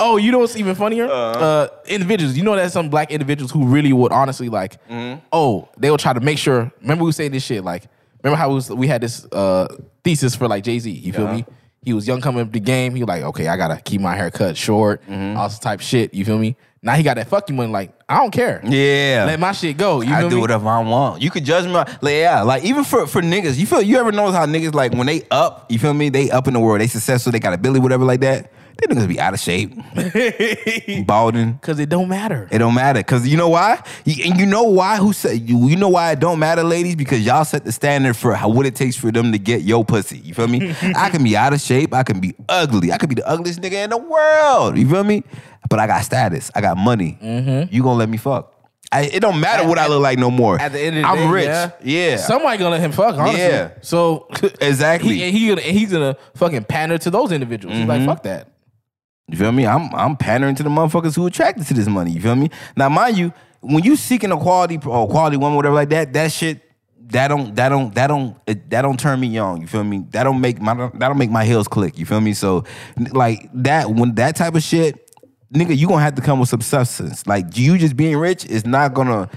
[0.00, 1.06] Oh, you know what's even funnier?
[1.06, 1.38] Uh-huh.
[1.40, 2.36] uh individuals.
[2.36, 5.20] You know that some black individuals who really would honestly like, Mm-hmm.
[5.32, 6.70] oh, they will try to make sure.
[6.80, 7.84] Remember we were saying this shit like,
[8.22, 9.66] remember how was, we had this uh
[10.04, 10.90] thesis for like Jay Z.
[10.90, 11.44] You feel me?
[11.82, 12.94] He was young coming up the game.
[12.94, 15.36] He was like, okay, I gotta keep my hair cut short, Mm-hmm.
[15.36, 16.14] all this type shit.
[16.14, 16.56] You feel me?
[16.80, 17.72] Now he got that fucking money.
[17.72, 18.60] Like I don't care.
[18.64, 19.24] yeah.
[19.26, 20.00] Let my shit go.
[20.00, 20.40] You I do me?
[20.40, 21.20] whatever I want.
[21.20, 21.72] You could judge me.
[21.72, 24.92] Like, yeah, like even for for niggas, you feel you ever notice how niggas like
[24.92, 26.08] when they up, you feel me?
[26.08, 28.52] They up in the world, they successful, they got ability, whatever like that.
[28.80, 29.74] They niggas be out of shape,
[31.06, 31.52] balding.
[31.52, 32.48] Because it don't matter.
[32.50, 34.96] It don't matter because you know why, and you know why.
[34.96, 35.68] Who said you?
[35.68, 36.96] You know why it don't matter, ladies?
[36.96, 39.84] Because y'all set the standard for how, what it takes for them to get your
[39.84, 40.18] pussy.
[40.18, 40.74] You feel me?
[40.96, 41.92] I can be out of shape.
[41.94, 42.92] I can be ugly.
[42.92, 44.78] I could be the ugliest nigga in the world.
[44.78, 45.24] You feel me?
[45.68, 46.50] But I got status.
[46.54, 47.18] I got money.
[47.70, 48.54] You gonna let me fuck?
[48.90, 50.58] I, it don't matter what I look like no more.
[50.58, 51.44] At the end of the I'm day, rich.
[51.46, 51.70] yeah.
[51.84, 52.16] Yeah.
[52.16, 53.40] Somebody gonna let him fuck, honestly.
[53.40, 53.72] Yeah.
[53.82, 54.28] So
[54.62, 55.16] Exactly.
[55.16, 57.76] he, he gonna, he's gonna fucking pander to those individuals.
[57.76, 58.06] He's Mm-hmm.
[58.06, 58.48] like, fuck that.
[59.28, 59.66] You feel me?
[59.66, 62.12] I'm I'm pandering to the motherfuckers who attracted to this money.
[62.12, 62.50] You feel me?
[62.76, 66.32] Now, mind you, when you seeking a quality or quality woman, whatever like that, that
[66.32, 66.62] shit,
[67.10, 69.60] that don't that don't that don't that don't turn me on.
[69.60, 70.04] You feel me?
[70.10, 71.98] That don't make my that don't make my heels click.
[71.98, 72.32] You feel me?
[72.32, 72.64] So
[73.12, 75.10] like that when that type of shit,
[75.52, 77.26] nigga, you gonna have to come with some substance.
[77.26, 79.28] Like you just being rich is not gonna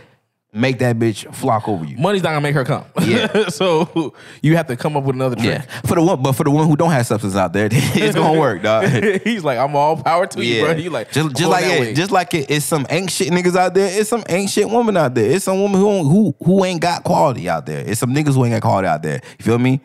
[0.54, 1.96] make that bitch flock over you.
[1.98, 2.84] Money's not gonna make her come.
[3.02, 3.48] Yeah.
[3.50, 5.46] so you have to come up with another trick.
[5.46, 8.16] Yeah, for the one, but for the one who don't have substance out there, it's
[8.16, 8.86] gonna work, dog.
[9.24, 10.76] he's like, I'm all power to you, bro.
[10.76, 13.74] He like, just, just like it, just like it, it's some ain't shit niggas out
[13.74, 14.00] there.
[14.00, 15.30] It's some ain't shit woman out there.
[15.32, 17.80] It's some woman who who who ain't got quality out there.
[17.88, 19.22] It's some niggas who ain't got quality out there.
[19.40, 19.80] You feel me?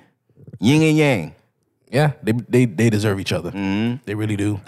[0.60, 1.34] Yin and yang.
[1.90, 3.52] Yeah, they they they deserve each other.
[3.52, 4.02] Mm-hmm.
[4.04, 4.60] They really do.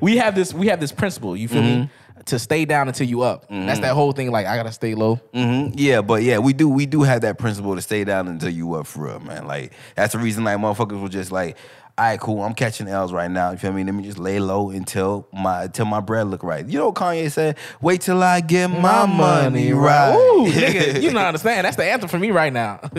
[0.00, 1.36] we have this we have this principle.
[1.36, 1.80] You feel Mm-hmm.
[1.82, 1.90] me?
[2.26, 3.46] To stay down until you up.
[3.48, 4.30] That's that whole thing.
[4.30, 5.18] Like I gotta stay low.
[5.34, 5.72] Mhm.
[5.76, 8.74] Yeah, but yeah, we do we do have that principle to stay down until you
[8.74, 9.46] up for real, man.
[9.46, 11.56] Like that's the reason like motherfuckers were just like,
[11.98, 13.50] all right, cool, I'm catching L's right now.
[13.52, 13.84] You feel me?
[13.84, 16.66] Let me just lay low until my until my bread look right.
[16.66, 17.56] You know what Kanye said?
[17.80, 20.14] Wait till I get my, money right.
[20.14, 21.64] Ooh, nigga, you don't understand.
[21.66, 22.80] That's the anthem for me right now.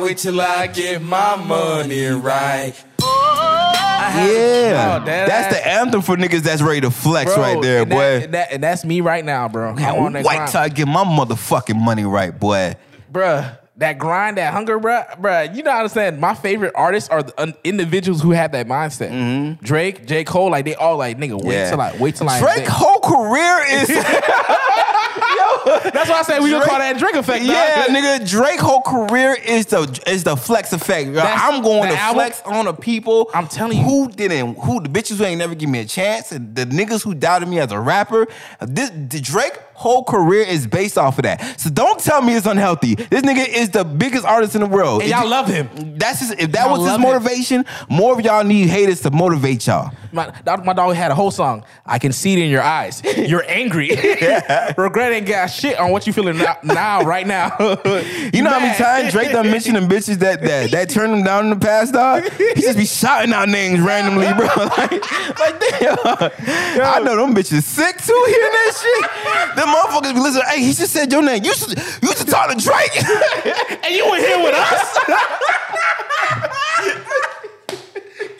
[0.00, 2.72] Wait till I get my money right.
[4.12, 7.82] Yeah, Oh, that- that's the anthem for niggas that's ready to flex Bro, right there,
[7.82, 8.24] and that- boy.
[8.24, 9.70] and, that- and that's me right now, bro.
[9.70, 12.74] I'm on that till I get my motherfucking money right, boy.
[13.12, 13.58] bruh.
[13.78, 15.52] That grind, that hunger, bruh, bruh.
[15.52, 16.20] You don't understand.
[16.20, 19.58] My favorite artists are the un- individuals who have that mindset.
[19.62, 20.22] Drake, J.
[20.22, 21.50] Cole, like they all like, nigga, wait Mm-hmm.
[21.50, 21.70] Yeah.
[21.70, 22.38] till I wait till I.
[22.38, 23.88] Drake whole career is
[25.82, 27.44] That's why I said we gonna call that Drake effect.
[27.44, 31.12] Yeah, nigga, Drake whole career is the is the flex effect.
[31.14, 33.30] That's- I'm going to album- flex on the people.
[33.34, 33.84] I'm telling you.
[33.84, 37.02] who didn't, who the bitches who ain't never give me a chance, and the niggas
[37.02, 38.26] who doubted me as a rapper.
[38.60, 41.60] This the Drake whole career is based off of that.
[41.60, 42.94] So don't tell me it's unhealthy.
[42.94, 45.02] This nigga is the biggest artist in the world.
[45.02, 45.68] And If y'all you- love him.
[45.98, 47.02] That's just, if that Y'all was his love him.
[47.02, 49.90] motivation, more of y'all need haters to motivate y'all.
[50.12, 51.64] My, dog- my dog had a whole song.
[51.84, 53.02] I can see it in your eyes.
[53.16, 53.90] You're angry.
[54.76, 57.56] Regret ain't got shit on what you feeling now, now right now.
[58.34, 61.22] You know how many times Drake done mentioned them bitches that that that turned him
[61.24, 62.24] down in the past, dog?
[62.32, 64.46] He just be shouting out names randomly, bro.
[64.46, 64.90] Like,
[65.38, 65.96] like damn.
[66.82, 69.56] I know them bitches sick too hearing that shit.
[69.64, 70.44] Them motherfuckers be listening.
[70.46, 71.42] Hey, he just said your name.
[71.42, 72.94] You should you should talk to Drake.
[73.84, 74.98] and you were here with us?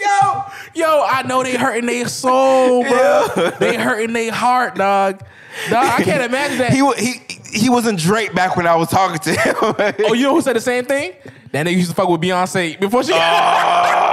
[0.01, 0.44] yo,
[0.74, 3.28] yo, I know they hurting their soul, bro.
[3.59, 5.20] They hurting their heart, dog.
[5.70, 6.72] Dog, I can't imagine that.
[6.74, 9.55] he wa- he he wasn't Drake back when I was talking to him.
[10.06, 11.14] oh, you know who said the same thing?
[11.52, 13.12] That nigga used to fuck with Beyonce before she.
[13.14, 14.03] Oh.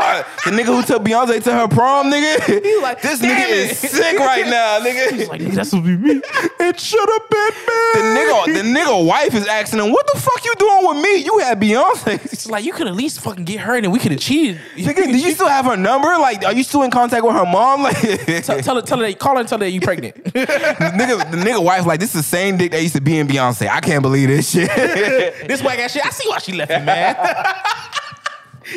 [0.45, 2.61] The nigga who took Beyonce to her prom, nigga.
[2.63, 5.11] He like, this nigga it." is sick right now, nigga.
[5.11, 6.21] He's like, nigga, that's supposed to be me.
[6.59, 7.93] It should have been me.
[7.95, 11.17] the nigga, the nigga wife is asking him, "What the fuck you doing with me?
[11.17, 13.99] You had Beyonce." It's like you could at least fucking get her, and then we
[13.99, 14.59] could have cheated.
[14.75, 16.07] Nigga, do you still have her number?
[16.07, 17.81] Like, are you still in contact with her mom?
[17.91, 17.97] Like,
[18.45, 20.15] tell, tell her, tell her, that, call her and tell her that you pregnant.
[20.23, 23.17] the nigga, the nigga wife, like, this is the same dick that used to be
[23.17, 23.67] in Beyonce.
[23.67, 24.69] I can't believe this shit.
[25.47, 26.05] this whack ass shit.
[26.05, 27.15] I see why she left you, man.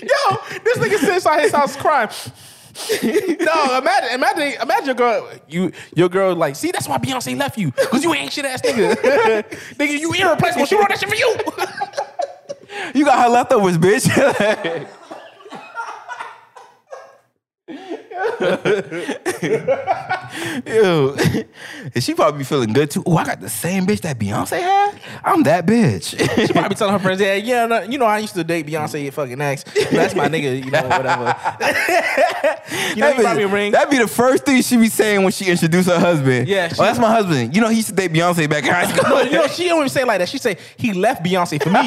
[0.02, 2.10] Yo, this nigga sits inside his house crying.
[3.40, 7.56] no, imagine, imagine, imagine your girl, you, your girl, like, see, that's why Beyonce left
[7.56, 8.94] you, cause you ain't shit ass nigga.
[9.76, 10.66] nigga, you irreplaceable.
[10.66, 11.36] She wrote that shit for you.
[12.94, 14.88] you got her leftovers, bitch.
[20.66, 21.16] Ew.
[21.94, 23.02] And she probably be feeling good too.
[23.06, 25.00] Oh, I got the same bitch that Beyonce had.
[25.24, 26.18] I'm that bitch.
[26.46, 29.12] She probably telling her friends, yeah, yeah, no, you know, I used to date Beyonce
[29.12, 29.64] fucking ex.
[29.90, 31.24] That's my nigga, you know, whatever.
[32.94, 33.72] you know, be, probably ring.
[33.72, 36.48] that'd be the first thing she be saying when she introduced her husband.
[36.48, 37.54] Yeah, oh, that's my husband.
[37.54, 39.08] You know, he used to date Beyonce back in high school.
[39.08, 40.28] No, you know, she don't even say it like that.
[40.28, 41.80] She say he left Beyonce for me.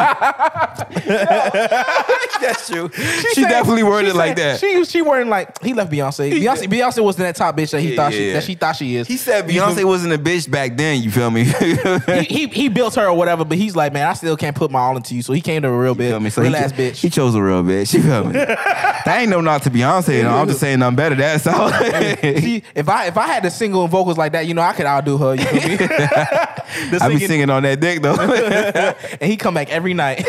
[2.42, 2.90] that's true.
[2.94, 4.60] She, said- definitely worded she like that.
[4.60, 6.17] She she wording like he left Beyonce.
[6.32, 8.34] Beyonce Beyonce wasn't that top bitch that he Yeah, thought she yeah.
[8.34, 9.08] that she thought she is.
[9.08, 11.02] He said Beyonce wasn't a bitch back then.
[11.02, 11.44] You feel me?
[11.46, 14.72] he, he he built her or whatever, but he's like, man, I still can't put
[14.72, 15.22] my all into you.
[15.22, 16.30] So he came to a real bitch, feel me?
[16.30, 16.98] So real he, ass bitch.
[16.98, 17.94] He chose a real bitch.
[17.94, 18.34] You feel me?
[18.34, 20.22] that ain't no not to Beyonce.
[20.24, 20.30] though.
[20.30, 21.16] I'm just saying I'm better.
[21.16, 21.70] That's all.
[22.22, 24.74] See, if I if I had to single and vocals like that, you know, I
[24.74, 25.36] could outdo her.
[25.36, 25.78] You feel me?
[25.78, 28.16] The I be singing- singing on that dick though.
[28.18, 30.26] and he come back every night.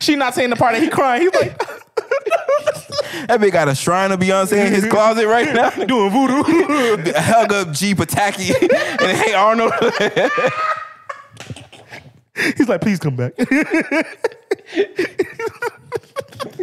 [0.00, 1.22] she not saying the part that he crying.
[1.22, 1.60] He's like,
[3.28, 5.70] That bitch got a shrine of Beyonce in his closet right now.
[5.86, 7.12] Doing voodoo.
[7.16, 7.94] Helga G.
[7.94, 8.50] Pataki
[9.00, 9.72] and Hey Arnold.
[12.56, 13.32] He's like, please come back.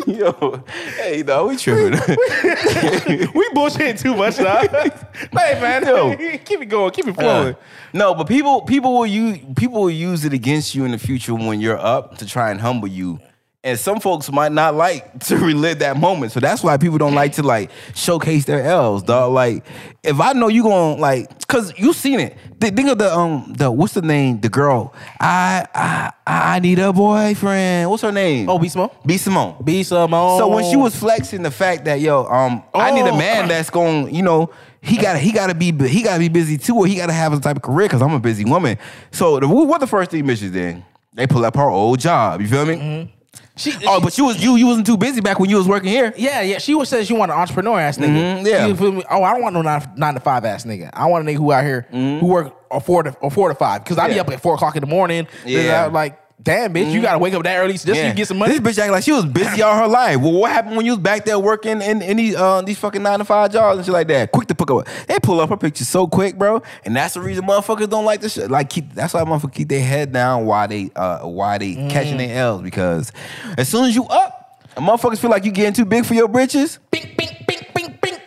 [0.05, 0.63] Yo,
[0.97, 1.91] hey, no, we tripping.
[1.93, 4.61] we bullshitting too much now.
[4.67, 6.15] hey man, Yo.
[6.39, 7.53] keep it going, keep it flowing.
[7.53, 7.57] Uh,
[7.93, 11.33] no, but people people will use people will use it against you in the future
[11.33, 13.19] when you're up to try and humble you.
[13.61, 16.31] And some folks might not like to relive that moment.
[16.31, 19.33] So that's why people don't like to like showcase their L's, dog.
[19.33, 19.65] Like,
[20.01, 22.37] if I know you going to, like cause you seen it.
[22.61, 24.39] Th- Think of the um the what's the name?
[24.39, 24.93] The girl.
[25.19, 27.89] I I I need a boyfriend.
[27.89, 28.47] What's her name?
[28.49, 28.91] Oh, B Simone?
[29.05, 29.61] B Simone.
[29.63, 30.39] B Simone.
[30.39, 33.17] So when she was flexing the fact that yo, um, I need a Oh.
[33.17, 36.29] man that's going, you know, he got he got to be he got to be
[36.29, 38.45] busy too, or he got to have a type of career because I'm a busy
[38.45, 38.77] woman.
[39.11, 40.81] So the, what the first thing bitches did?
[41.13, 42.39] They pull up her old job.
[42.39, 43.13] You feel me?
[43.55, 45.89] She, Oh, but you was you you wasn't too busy back when you was working
[45.89, 46.13] here.
[46.17, 46.57] Yeah, yeah.
[46.59, 48.41] She was saying she want an entrepreneur ass nigga.
[48.41, 48.65] Mhm, yeah.
[48.67, 49.03] You feel me?
[49.09, 50.89] Oh, I don't want no nine, nine to five ass nigga.
[50.93, 53.55] I want a nigga who out here who work a four to or four to
[53.55, 53.83] five.
[53.85, 54.21] Cause I be Mm-hmm.
[54.21, 55.27] Up at four o'clock in the morning.
[55.45, 55.85] Yeah.
[55.87, 58.57] Like, damn bitch, you gotta wake up that early just so you get some money.
[58.57, 60.17] This bitch act like she was busy all her life.
[60.17, 63.03] Well, what happened when you was back there working in, in these uh, these fucking
[63.03, 64.31] nine to five jobs and shit like that?
[64.31, 64.87] Quick to pick up.
[65.07, 66.61] They pull up her picture so quick, bro.
[66.85, 68.49] And that's the reason motherfuckers don't like this shit.
[68.49, 72.17] Like keep that's why motherfuckers keep their head down while they uh why they catching
[72.17, 73.11] their L's because
[73.57, 76.79] as soon as you up, motherfuckers feel like you getting too big for your britches.
[76.91, 77.28] bing, bing.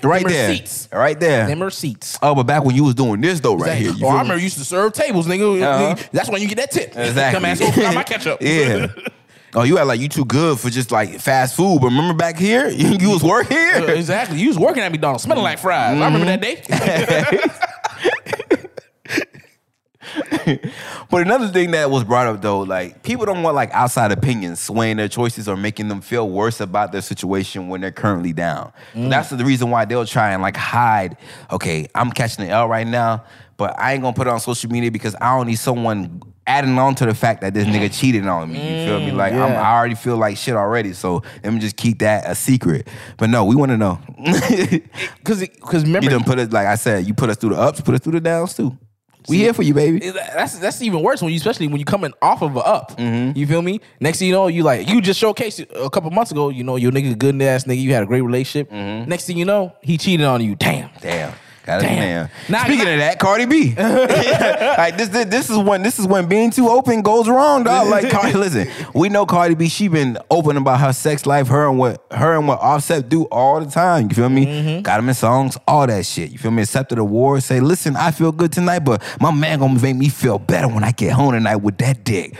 [0.02, 0.48] Right Them there.
[0.50, 0.88] Receipts.
[0.92, 1.46] Right there.
[1.46, 2.18] Them receipts.
[2.22, 3.92] Oh, but back when you was doing this though, right here.
[3.92, 5.62] you oh, I remember you used to serve tables, nigga.
[5.62, 6.02] Uh-huh.
[6.12, 6.92] That's when you get that tip.
[6.96, 7.34] Exactly.
[7.34, 8.38] Come ask for my ketchup.
[8.42, 8.88] yeah.
[9.54, 11.80] Oh, you act like you too good for just like fast food.
[11.80, 13.90] But remember back here, you, you was working Uh, here.
[13.90, 14.38] exactly.
[14.38, 16.00] You was working at McDonald's, smelling like fries.
[16.00, 17.42] I remember that day.
[21.10, 24.60] But another thing that was brought up though, like people don't want like outside opinions
[24.60, 28.72] swaying their choices or making them feel worse about their situation when they're currently down.
[28.94, 29.10] So mm.
[29.10, 31.18] that's the reason why they'll try and like hide.
[31.50, 33.24] Okay, I'm catching the L right now,
[33.58, 36.78] but I ain't gonna put it on social media because I don't need someone adding
[36.78, 38.80] on to the fact that this nigga cheated on me.
[38.80, 39.10] You feel me?
[39.10, 39.60] Mm, like I'm, yeah.
[39.60, 40.92] I already feel like shit already.
[40.92, 42.88] So let me just keep that a secret.
[43.16, 44.00] But no, we want to know.
[45.24, 47.06] Cause, cause remember, you done put us like I said.
[47.06, 48.76] You put us through the ups, put us through the downs too.
[49.28, 50.10] We here for you, baby.
[50.10, 52.96] that's that's even worse when you, especially when you coming off of a up.
[52.96, 53.38] Mm-hmm.
[53.38, 53.80] You feel me?
[54.00, 56.48] Next thing you know, you like you just showcased it a couple months ago.
[56.48, 57.80] You know, your nigga good ass nigga.
[57.80, 58.70] You had a great relationship.
[58.70, 59.08] Mm-hmm.
[59.08, 60.54] Next thing you know, he cheated on you.
[60.54, 60.90] Damn.
[61.00, 61.34] Damn.
[61.64, 62.28] Got it, Damn.
[62.64, 63.74] Speaking of that, Cardi B.
[63.78, 67.86] like this, this, this is when this is when being too open goes wrong, dog.
[67.86, 69.68] Like Cardi, listen, we know Cardi B.
[69.68, 73.24] She been open about her sex life, her and what her and what Offset do
[73.24, 74.08] all the time.
[74.08, 74.46] You feel me?
[74.46, 74.82] Mm-hmm.
[74.82, 76.30] Got him in songs, all that shit.
[76.30, 76.62] You feel me?
[76.62, 77.44] Accepted awards.
[77.44, 80.82] Say, listen, I feel good tonight, but my man gonna make me feel better when
[80.82, 82.36] I get home tonight with that dick.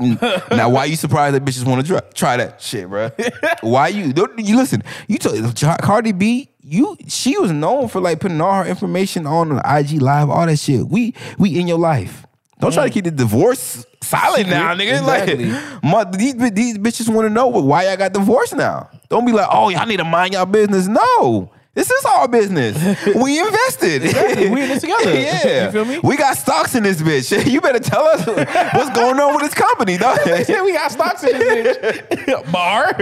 [0.00, 0.56] Mm.
[0.56, 3.10] now, why you surprised that bitches want to try, try that shit, bro?
[3.60, 4.12] Why you?
[4.12, 4.82] Don't, you listen.
[5.08, 6.48] You told Cardi B.
[6.62, 10.46] You she was known for like putting all her information on the IG live, all
[10.46, 10.86] that shit.
[10.86, 12.26] We we in your life.
[12.60, 14.98] Don't try to keep the divorce silent now, nigga.
[14.98, 15.46] Exactly.
[15.46, 18.90] Like, my, these these bitches want to know why y'all got divorced now.
[19.08, 20.86] Don't be like, oh, y'all need to mind y'all business.
[20.86, 21.50] No.
[21.72, 22.76] This is our business.
[23.14, 24.02] We invested.
[24.04, 24.50] Exactly.
[24.50, 25.14] We in this together.
[25.14, 25.66] yeah.
[25.66, 26.00] You feel me?
[26.02, 27.46] We got stocks in this bitch.
[27.50, 30.18] You better tell us what's going on with this company, dog.
[30.26, 32.52] Yeah, we got stocks in this bitch.
[32.52, 32.94] Bar.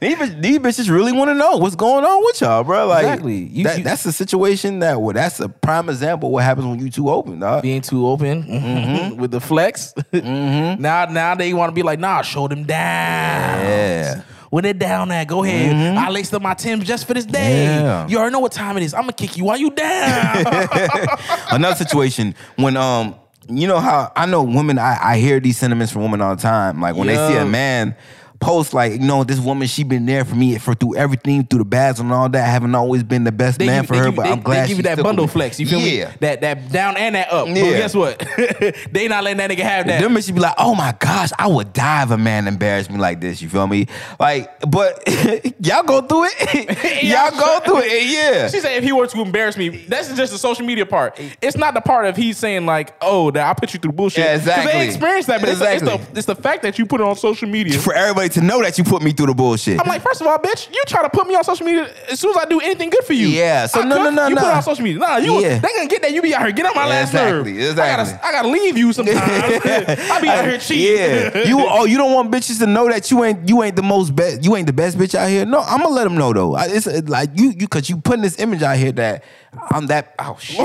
[0.00, 2.86] These, these bitches really want to know what's going on with y'all, bro.
[2.86, 3.36] Like, Exactly.
[3.36, 6.66] You- that, you- that's the situation that, well, that's a prime example of what happens
[6.66, 7.62] when you too open, dog.
[7.62, 9.16] Being too open Mm-hmm.
[9.20, 9.94] with the flex.
[10.12, 13.60] Now, now they want to be like, nah, show them down.
[13.64, 14.22] Yeah.
[14.48, 14.56] Mm-hmm.
[14.56, 15.96] When they're down there, go ahead.
[15.96, 17.64] I laced up my Timbs just for this day.
[17.64, 18.08] Yeah.
[18.08, 18.94] You already know what time it is.
[18.94, 20.44] I'm gonna kick you while you down.
[21.50, 23.14] Another situation when um
[23.48, 26.42] you know how I know women I, I hear these sentiments from women all the
[26.42, 26.80] time.
[26.80, 27.96] Like when they see a man
[28.40, 31.58] post like, you know, this woman, she been there for me for through everything, through
[31.60, 32.44] the bads and all that.
[32.44, 34.40] I haven't always been the best They man give, for her, give- but they- I'm
[34.40, 35.58] glad they give you that bundle flex.
[35.58, 36.10] You feel yeah.
[36.10, 36.14] me?
[36.20, 37.46] That that down and that up.
[37.46, 38.18] But guess what?
[38.92, 40.00] they not letting that nigga have that.
[40.00, 42.98] Them bitches be like, oh my gosh, I would die if a man embarrassed me
[42.98, 43.42] like this.
[43.42, 43.86] You feel me?
[44.20, 45.02] Like, but
[45.60, 47.02] y'all go through it.
[47.04, 48.06] y'all go through it.
[48.08, 48.48] Yeah.
[48.48, 51.18] She said if he were to embarrass me, that's just the social media part.
[51.42, 54.24] It's not the part of he's saying like, oh, that I put you through bullshit.
[54.24, 54.72] Yeah, exactly.
[54.72, 55.92] They experienced that, but it's, Exactly.
[55.92, 57.78] it's, the, it's the fact that you put it on social media.
[57.78, 59.80] For everybody to know that you put me through the bullshit.
[59.80, 62.20] I'm like, first of all, bitch, you try to put me on social media as
[62.20, 63.28] soon as I do anything good for you.
[63.28, 64.98] Yeah, so I no, no, cook, no, you put it on social media.
[64.98, 65.58] Nah, you Yeah.
[65.58, 66.12] they gonna get that.
[66.12, 67.70] You be out here, get on my Yeah, last exactly, nerve.
[67.70, 67.82] exactly.
[67.82, 69.18] I gotta, I gotta leave you sometimes.
[69.22, 70.96] I be out here cheating.
[70.96, 73.82] Yeah, you oh you don't want bitches to know that you ain't you ain't the
[73.82, 75.44] most best you ain't the best bitch out here.
[75.44, 76.56] No, I'm gonna let them know though.
[76.58, 79.24] It's like you you because you putting this image out here that
[79.70, 80.58] I'm that oh shit.
[80.58, 80.64] you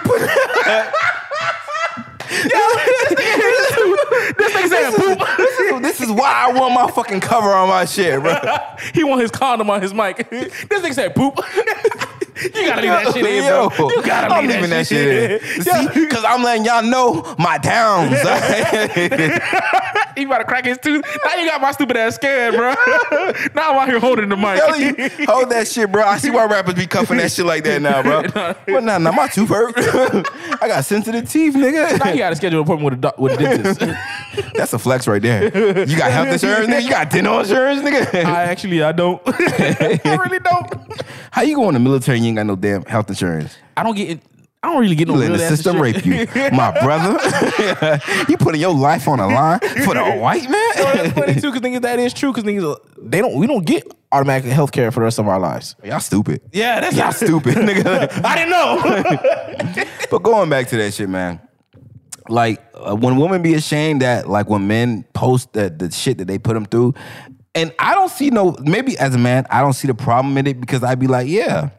[0.00, 0.20] put
[4.36, 5.18] this nigga said poop.
[5.36, 8.36] this is, this is why I want my fucking cover on my shit, bro.
[8.94, 10.16] he want his condom on his mic.
[10.30, 11.38] this nigga said poop.
[12.42, 13.90] you gotta leave that shit in, Yo, bro.
[13.90, 15.62] You gotta I'm leave leaving that, shit, in.
[15.62, 18.12] See, because I'm letting y'all know my downs.
[20.16, 21.04] he about to crack his tooth.
[21.24, 22.70] Now you got my stupid ass scared, bro.
[23.54, 24.58] now I'm out here holding the mic.
[24.58, 24.94] Tell you,
[25.26, 26.04] hold that shit, bro.
[26.04, 28.22] I see why rappers be cuffing that shit like that now, bro.
[28.66, 29.74] But nah, nah, my tooth hurt.
[29.76, 32.12] I got sensitive teeth, now nigga.
[32.12, 33.80] you got to schedule an appointment with a doc- with a dentist.
[34.54, 35.44] That's a flex right there.
[35.86, 36.82] You got health insurance, nigga.
[36.82, 38.24] You got dental insurance, nigga.
[38.24, 39.20] I actually I don't.
[39.26, 41.02] I really don't.
[41.30, 42.20] How you go in the military?
[42.32, 43.56] Ain't got no damn health insurance.
[43.76, 44.10] I don't get.
[44.10, 44.20] it.
[44.64, 47.18] I don't really get no You real the system rape you, my brother.
[48.28, 50.72] you putting your life on the line for the white man.
[50.76, 52.32] That's funny too, because niggas that is true.
[52.32, 55.40] Because niggas they don't we don't get automatic health care for the rest of our
[55.40, 55.74] lives.
[55.82, 56.42] Y'all stupid.
[56.52, 58.20] Yeah, that's Y'all stupid, nigga.
[58.24, 59.86] I didn't know.
[60.12, 61.40] But going back to that shit, man.
[62.28, 66.26] Like uh, when women be ashamed that like when men post the the shit that
[66.26, 66.94] they put them through,
[67.56, 70.46] and I don't see no maybe as a man I don't see the problem in
[70.46, 71.70] it because I'd be like, yeah.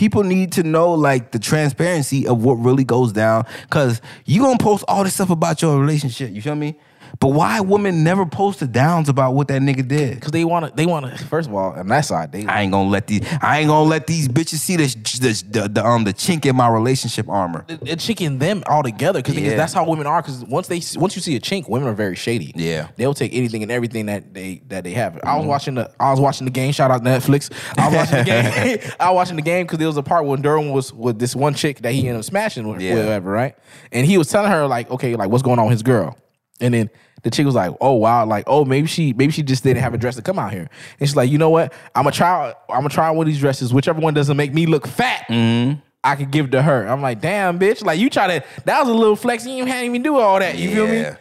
[0.00, 4.56] People need to know like the transparency of what really goes down because you gonna
[4.56, 6.32] post all this stuff about your relationship.
[6.32, 6.78] You feel me?
[7.18, 10.14] But why women never post the downs about what that nigga did?
[10.14, 10.72] Because they want to.
[10.74, 11.24] They want to.
[11.26, 12.46] First of all, on that side, they.
[12.46, 13.26] I ain't gonna let these.
[13.42, 16.54] I ain't gonna let these bitches see the the, the, the um the chink in
[16.56, 17.64] my relationship armor.
[17.66, 19.56] The chink in them all together because Yeah.
[19.56, 20.22] that's how women are.
[20.22, 22.52] Because once they once you see a chink, women are very shady.
[22.54, 22.82] Yeah.
[22.84, 22.92] Mm-hmm.
[22.96, 25.18] they'll take anything and everything that they that they have.
[25.24, 26.72] I was watching the I was watching the game.
[26.72, 27.50] Shout out Netflix.
[27.76, 28.24] I was watching the
[28.80, 28.92] game.
[29.00, 31.34] I was watching the game because there was a part when Derwin was with this
[31.34, 32.96] one chick that he ended up smashing with, Yeah.
[32.96, 33.56] whatever, right?
[33.92, 36.16] And he was telling her like, okay, like what's going on with his girl,
[36.60, 36.90] and then.
[37.22, 39.92] The chick was like, "Oh wow, like oh maybe she maybe she just didn't have
[39.92, 41.74] a dress to come out here." And she's like, "You know what?
[41.94, 42.54] I'm gonna try.
[42.70, 43.74] I'm gonna try one of these dresses.
[43.74, 45.80] Whichever one doesn't make me look fat, Mm-hmm.
[46.02, 46.86] I could give to her.
[46.86, 47.84] I'm like, damn, bitch.
[47.84, 49.46] Like you try to that was a little flex.
[49.46, 50.56] You hadn't even do all that.
[50.56, 51.00] You feel me?
[51.00, 51.16] Yeah.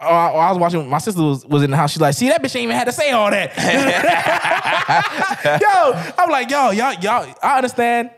[0.00, 0.88] Oh, I, I was watching.
[0.88, 1.92] My sister was, was in the house.
[1.92, 3.56] She's like, see, that bitch ain't even had to say all that.
[5.60, 7.34] yo, I'm like, yo, y'all, y'all.
[7.42, 8.10] I understand.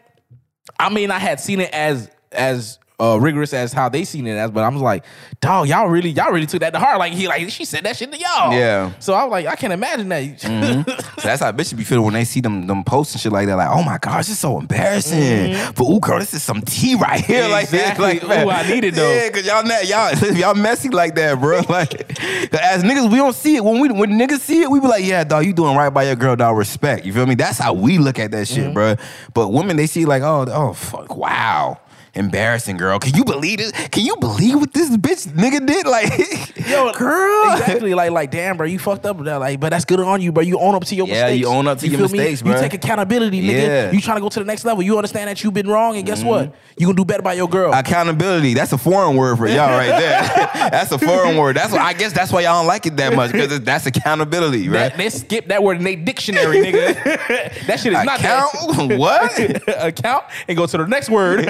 [0.79, 4.37] I mean, I had seen it as as uh, rigorous as how they seen it
[4.37, 5.05] as, but I'm like,
[5.41, 6.99] dog, y'all really, y'all really took that to heart.
[6.99, 8.53] Like he, like she said that shit to y'all.
[8.53, 8.93] Yeah.
[9.01, 10.25] So I was like, I can't imagine that.
[10.55, 10.89] Mm-hmm.
[11.21, 13.47] So that's how bitches be feeling when they see them them posts and shit like
[13.47, 13.57] that.
[13.57, 15.19] Like, oh my gosh, it's so embarrassing.
[15.19, 15.73] Mm-hmm.
[15.73, 17.49] But ooh, girl, this is some tea right here.
[17.55, 18.21] Like, Exactly.
[18.21, 19.13] like Ooh, I need it, though.
[19.13, 21.63] Yeah, cause y'all not, y'all y'all messy like that, bro.
[21.69, 22.11] Like,
[22.55, 23.65] as niggas, we don't see it.
[23.65, 26.05] When we when niggas see it, we be like, yeah, dog, you doing right by
[26.05, 26.57] your girl, dog.
[26.57, 27.05] Respect.
[27.05, 27.35] You feel me?
[27.35, 28.75] That's how we look at that shit, mm-hmm.
[28.75, 28.97] bro.
[29.35, 31.81] But women, they see like, oh, oh, fuck, wow.
[32.15, 32.99] Embarrassing, girl.
[32.99, 33.73] Can you believe this?
[33.89, 35.85] Can you believe what this bitch nigga did?
[35.95, 37.53] Like, Yo, girl.
[37.53, 37.95] Exactly.
[37.95, 39.37] Like, like, damn, bro, you fucked up with that.
[39.37, 40.43] Like, but that's good on you, bro.
[40.43, 41.41] You own up to your Yeah, mistakes.
[41.41, 42.19] you own up to your feel me?
[42.19, 43.53] mistakes, You take accountability, nigga.
[43.67, 43.91] Yeah.
[43.93, 44.83] You trying to go to the next level.
[44.83, 46.29] You understand that you've been wrong, and guess Mm-hmm.
[46.29, 46.55] what?
[46.77, 47.73] You gonna do better by your girl.
[47.73, 48.55] Accountability.
[48.55, 50.23] That's a foreign word for y'all right there.
[50.71, 51.57] that's a foreign word.
[51.57, 54.69] That's why I guess that's why y'all don't like it that much because that's accountability,
[54.69, 54.89] right?
[54.91, 57.67] That, they skip that word in their dictionary, nigga.
[57.67, 58.53] that shit is not Account?
[58.89, 58.99] that.
[58.99, 59.79] what?
[59.87, 61.45] account and go to the next word.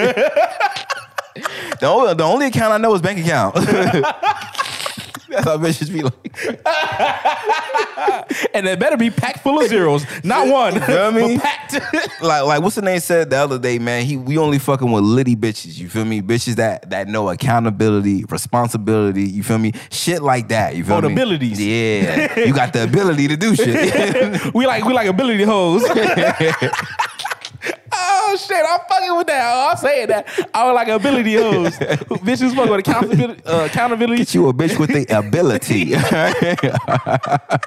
[1.79, 3.55] The only, the only account I know is bank account.
[5.35, 6.13] that's how bitches be like.
[8.53, 10.75] and it better be packed full of zeros, not one.
[10.75, 11.35] You feel me?
[11.35, 11.73] but packed.
[12.21, 14.05] Like, like what's the name said the other day, man?
[14.05, 15.77] He we only fucking with litty bitches.
[15.77, 16.21] You feel me?
[16.21, 19.23] Bitches that that know accountability, responsibility.
[19.23, 19.73] You feel me?
[19.91, 20.75] Shit like that.
[20.75, 21.11] You feel me?
[21.11, 21.61] abilities.
[21.61, 24.53] Yeah, you got the ability to do shit.
[24.53, 25.83] we like we like ability hoes.
[28.27, 29.53] Oh shit, I'm fucking with that.
[29.53, 30.49] Oh, I'm saying that.
[30.53, 31.77] I was like ability hoes.
[32.25, 33.41] Bitches fuck with accountability.
[33.45, 34.17] Uh, accountability.
[34.17, 35.95] Get you a bitch with the ability.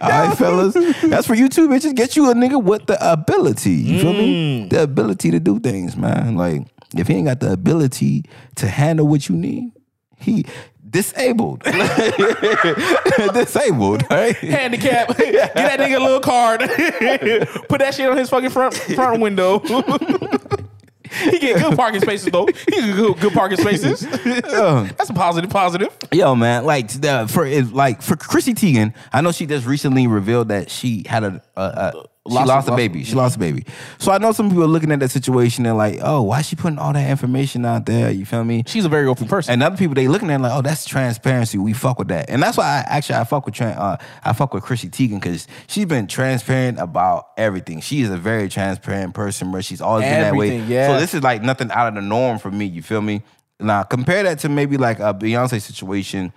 [0.00, 0.74] All right, fellas.
[1.02, 1.94] That's for you too, bitches.
[1.94, 3.72] Get you a nigga with the ability.
[3.72, 4.68] You feel me?
[4.68, 6.36] The ability to do things, man.
[6.36, 6.62] Like,
[6.96, 8.24] if he ain't got the ability
[8.56, 9.72] to handle what you need,
[10.18, 10.46] he
[10.88, 11.62] disabled.
[13.32, 14.36] disabled, right?
[14.36, 15.08] handicap.
[15.18, 16.60] Get that nigga a little card.
[17.68, 19.60] Put that shit on his fucking front front window.
[19.60, 22.46] he get good parking spaces though.
[22.46, 24.00] He get good, good parking spaces.
[24.00, 25.50] That's a positive.
[25.50, 25.94] Positive.
[26.12, 30.48] Yo, man, like the, for like for Chrissy Teigen, I know she just recently revealed
[30.48, 31.92] that she had a, a, a
[32.28, 33.04] she Lost- lost, a baby.
[33.04, 33.64] She lost a baby.
[33.98, 36.46] So I know some people are looking at that situation and like, oh, why is
[36.48, 38.10] she putting all that information out there?
[38.10, 38.64] You feel me?
[38.66, 39.52] She's a very open person.
[39.52, 41.58] And other people they looking at it like, oh, that's transparency.
[41.58, 44.52] We fuck with that, and that's why I actually I fuck with uh, I fuck
[44.54, 47.80] with Chrissy Teigen because she's been transparent about everything.
[47.80, 50.58] She is a very transparent person, but she's always been that way.
[50.58, 50.88] Yeah.
[50.88, 52.64] So this is like nothing out of the norm for me.
[52.66, 53.22] You feel me?
[53.60, 56.32] Now compare that to maybe like a Beyonce situation.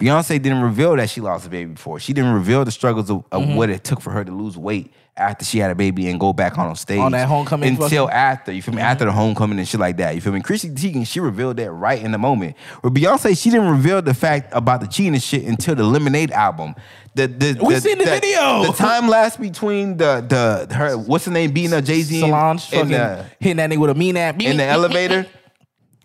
[0.00, 2.00] Beyonce didn't reveal that she lost a baby before.
[2.00, 3.54] She didn't reveal the struggles of, of Mm-hmm.
[3.56, 6.32] what it took for her to lose weight after she had a baby and go
[6.32, 9.20] back on stage On that homecoming until fucking- after you feel me after the mm-hmm.
[9.20, 10.14] homecoming and shit like that.
[10.14, 10.40] You feel me?
[10.40, 12.56] Chrissy Teigen she revealed that right in the moment.
[12.80, 16.32] Where Beyonce she didn't reveal the fact about the cheating and shit until the Lemonade
[16.32, 16.74] album.
[17.14, 18.64] The, the, We the, seen the video.
[18.64, 20.24] The time lapse between the
[20.68, 23.70] the her what's the name beating up Jay Z Solange uh, fucking the hitting that
[23.70, 25.26] nigga with a mean ass in the elevator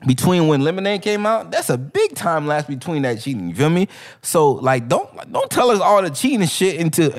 [0.08, 3.50] between when Lemonade came out, that's a big time lapse between that cheating.
[3.50, 3.88] You feel me?
[4.22, 7.12] So like, don't don't tell us all the cheating shit into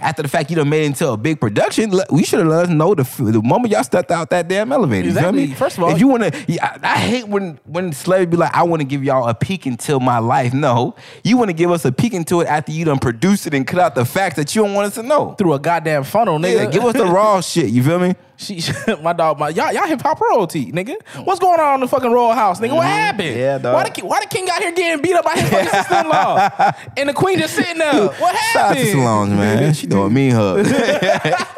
[0.00, 1.92] after the fact you done made it into a big production.
[2.10, 5.06] We should have let us know the the moment y'all stepped out that damn elevator.
[5.08, 5.46] You feel Exactly.
[5.48, 5.54] me?
[5.54, 8.54] First of all- if you want to, I, I hate when when celebrities be like,
[8.54, 10.52] I want to give y'all a peek into my life.
[10.54, 10.94] No,
[11.24, 13.66] you want to give us a peek into it after you done produced it and
[13.66, 15.34] cut out the facts that you don't want us to know.
[15.38, 16.54] through a goddamn funnel, nigga.
[16.56, 17.70] Yeah, give us the raw shit.
[17.70, 18.14] You feel me?
[18.38, 18.60] She,
[19.02, 20.94] my dog, my y'all, y'all hip hop royalty, nigga.
[21.24, 22.74] What's going on in the fucking royal house, nigga?
[22.74, 23.30] What happened?
[23.30, 23.38] Mm-hmm.
[23.38, 23.74] Yeah, dog.
[23.74, 26.72] Why the, ki- why the king out here getting beat up by his fucking sister-in-law,
[26.98, 28.08] and the queen just sitting there?
[28.08, 28.88] What Shout out to happened?
[28.90, 29.74] Solange, man.
[29.74, 30.66] She doing me hug.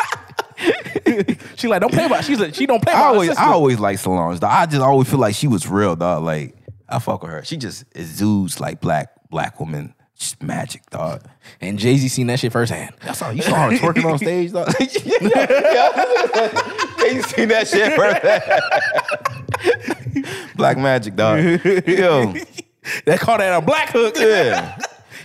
[1.57, 2.25] She like don't play about.
[2.25, 3.05] She's like she don't play I about.
[3.09, 3.43] her always, sister.
[3.45, 4.41] I always like Solange.
[4.41, 4.51] Dog.
[4.53, 6.23] I just always feel like she was real, dog.
[6.25, 6.55] Like
[6.89, 7.45] I fuck with her.
[7.45, 9.95] She just exudes like black black woman.
[10.21, 11.23] She's magic, dog.
[11.61, 12.93] and Jay Z seen that shit firsthand.
[13.05, 13.33] That's all.
[13.33, 14.67] You saw her twerking on stage, dog.
[14.81, 14.87] yeah,
[17.13, 18.21] you seen that shit first.
[20.57, 21.39] black magic, dog.
[21.87, 22.35] Yo,
[23.05, 24.17] They call that a black hook.
[24.19, 24.77] yeah.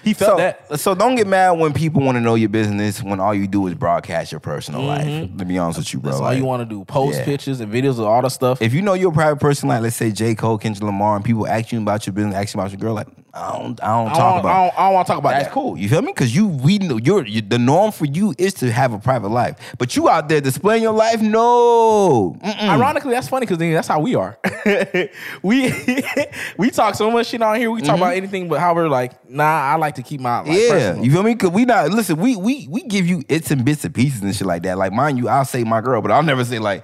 [0.03, 0.79] he felt So, that.
[0.79, 3.65] so don't get mad when people want to know your business when all you do
[3.65, 5.21] is broadcast your personal mm-hmm.
[5.23, 5.37] life.
[5.39, 6.11] To be honest with you, bro.
[6.11, 6.85] That's all Like, you want to do.
[6.85, 7.25] Post yeah.
[7.25, 8.61] pictures and videos of all the stuff.
[8.61, 10.35] if you know you're a private person, like let's say J.
[10.35, 12.93] Cole, Kendrick Lamar, and people ask you about your business, ask you about your girl,
[12.93, 14.45] like I don't, I don't I talk don't, about.
[14.45, 15.53] I don't, I don't want to talk about That's that.
[15.53, 15.75] cool.
[15.75, 16.11] You feel me?
[16.13, 19.29] Because you, we know you're, you the norm for you is to have a private
[19.29, 21.19] life, but you out there displaying your life.
[21.19, 22.59] No, Mm-mm.
[22.69, 24.37] Ironically, that's funny because that's how we are.
[25.41, 25.73] we
[26.57, 27.71] we talk so much shit on here.
[27.71, 30.47] We talk about anything, but how we're like, nah, I like to keep my like,
[30.47, 30.53] Mm-hmm.
[30.59, 31.05] yeah, personal.
[31.05, 31.35] you feel me?
[31.35, 32.17] Cause we not listen.
[32.17, 34.77] We we we give you it's and bits and pieces and shit like that.
[34.77, 36.83] Like mind you, I'll say my girl, but I'll never say like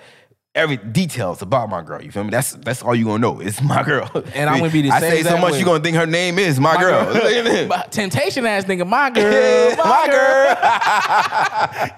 [0.59, 2.01] every details about my girl.
[2.01, 2.29] You feel me?
[2.31, 3.39] That's that's all you gonna know.
[3.39, 4.09] It's my girl.
[4.35, 5.59] And I'm gonna be the I same say so much way.
[5.59, 7.67] you gonna think her name is my, girl.
[7.67, 10.55] But Temptation ass nigga, my girl, Yeah, my girl.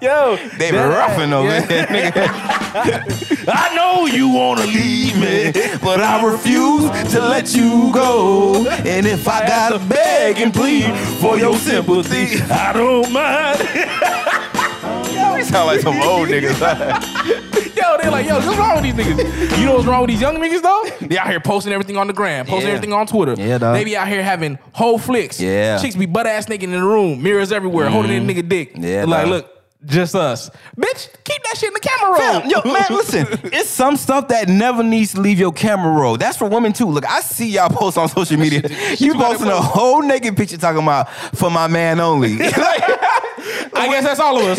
[0.02, 1.86] Yo, They be roughing over yeah.
[1.86, 3.44] nigga.
[3.48, 5.52] I know you wanna leave me,
[5.82, 8.66] but I refuse to let you go.
[8.68, 13.58] And if I gotta beg and plead for your sympathy, I don't mind.
[15.36, 17.51] we sound like some old niggas.
[18.02, 19.58] Yo, they're like, yo, what's wrong with these niggas?
[19.58, 21.06] You know what's wrong with these young niggas though?
[21.06, 22.74] They out here posting everything on the gram, posting Yeah.
[22.74, 23.34] everything on Twitter.
[23.38, 23.76] Yeah, dog.
[23.76, 25.40] They be out here having whole flicks.
[25.40, 25.78] Yeah.
[25.78, 28.30] Chicks be butt ass naked in the room, mirrors everywhere, holding mm-hmm.
[28.30, 28.72] in nigga dick.
[28.74, 29.30] Yeah, like, dog.
[29.30, 29.52] look,
[29.84, 30.50] just us.
[30.76, 32.40] Bitch, keep that shit in the camera roll.
[32.40, 33.26] Fam, yo, man, listen.
[33.52, 36.16] It's some stuff that never needs to leave your camera roll.
[36.16, 36.86] That's for women too.
[36.86, 38.62] Look, I see y'all post on social media.
[38.98, 42.36] You posting a whole naked picture talking about for my man only.
[43.74, 44.44] I guess that's all of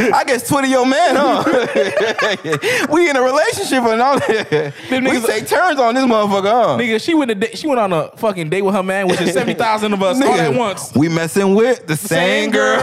[0.12, 2.86] I guess Twitter your man, huh?
[2.92, 4.74] we in a relationship and all that.
[4.90, 6.78] We niggas- take turns on this motherfucker, huh?
[6.78, 9.20] Nigga, she went, to da- she went on a fucking date with her man, which
[9.20, 10.94] is 70,000 of us all Nigga, at once.
[10.94, 12.80] We messing with the same girl.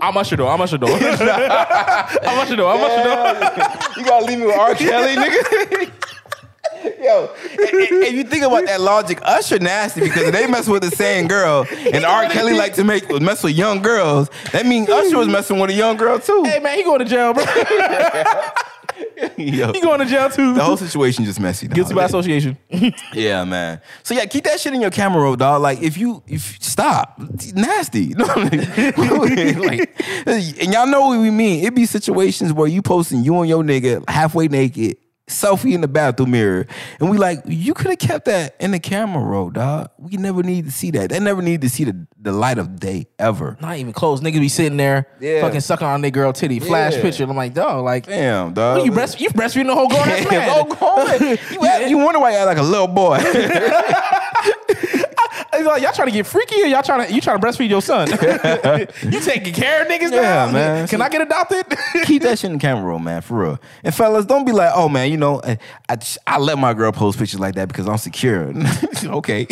[0.00, 0.56] How much you though?
[0.56, 0.86] Much you though?
[0.86, 2.68] How much you though?
[2.68, 4.00] How much you though?
[4.00, 4.74] you gotta leave me with R.
[4.74, 5.92] Kelly, nigga.
[7.00, 11.28] Yo, if you think about that logic, Usher nasty because they mess with the same
[11.28, 12.28] girl, and R.
[12.28, 14.28] Kelly like to make mess with young girls.
[14.52, 16.42] That means Usher was messing with a young girl too.
[16.44, 17.44] Hey man, he going to jail, bro.
[19.36, 20.54] Yo, He going to jail too.
[20.54, 21.68] the whole situation just messy.
[21.68, 22.56] Guilty by association.
[23.12, 23.80] Yeah, man.
[24.02, 25.62] So yeah, keep that shit in your camera roll, dog.
[25.62, 27.18] Like if you if stop,
[27.54, 28.14] nasty.
[28.16, 29.90] No, like,
[30.26, 31.64] and y'all know what we mean.
[31.64, 34.96] It be situations where you posting you and your nigga halfway naked,
[35.28, 36.66] selfie in the bathroom mirror,
[37.00, 39.90] and we like you could have kept that in the camera roll, dog.
[39.98, 41.10] We never need to see that.
[41.10, 43.56] They never need to see the, the light of day ever.
[43.60, 44.20] Not even close.
[44.20, 45.40] Niggas be sitting there, Yeah.
[45.40, 47.02] fucking sucking on their girl titty, flash Yeah.
[47.02, 47.24] picture.
[47.24, 48.84] I'm like, dog, like, Damn, dog.
[48.84, 50.48] you breast, you breastfeeding the whole grown ass man.
[50.80, 51.36] Oh.
[51.50, 53.18] You, act- you wonder why you act like a little boy.
[55.64, 57.82] Like, y'all trying to get freaky or y'all trying to you trying to breastfeed your
[57.82, 58.08] son?
[59.12, 60.52] you taking care of niggas Yeah, now?
[60.52, 60.88] man.
[60.88, 61.66] Can I get adopted?
[62.04, 63.60] keep that shit in the camera roll, man, for real.
[63.84, 65.56] And fellas, don't be like, oh man, you know, eh,
[65.88, 68.52] I, I, I let my girl post pictures like that because I'm secure.
[69.04, 69.46] okay.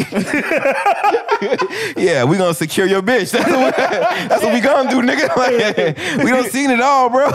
[1.96, 3.32] yeah, we gonna secure your bitch.
[3.32, 5.34] That's what, that's what we gonna do, nigga.
[5.36, 7.30] Like, we don't seen it all, bro.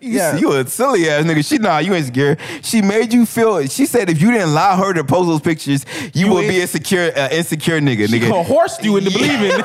[0.00, 0.36] You, Yeah.
[0.36, 1.46] you a silly ass nigga.
[1.46, 2.36] She nah, you ain't secure.
[2.62, 3.66] She made you feel.
[3.68, 5.84] She said if you didn't allow her to post those pictures,
[6.14, 8.08] you, You would be in- insecure, uh, insecure nigga.
[8.08, 8.46] She nigga.
[8.46, 9.48] coerced you into believing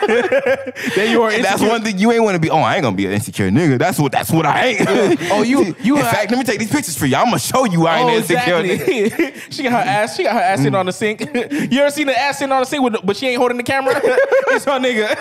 [0.95, 2.49] that you are And that's one thing you ain't want to be.
[2.49, 3.77] Oh, I ain't gonna be an insecure nigga.
[3.77, 4.11] That's what.
[4.11, 4.87] That's what I ain't.
[5.31, 7.15] Oh, you- you- In fact, let me take these pictures for you.
[7.15, 9.05] I'm gonna show you I ain't Oh, an insecure nigga.
[9.05, 9.41] exactly.
[9.51, 10.15] she got her ass.
[10.15, 11.19] She got her ass sitting on the sink.
[11.21, 13.63] you ever seen the ass sitting on the sink, with, but she ain't holding the
[13.63, 13.93] camera?
[14.03, 15.15] it's her nigga.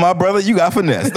[0.00, 1.10] My brother, you got finesse.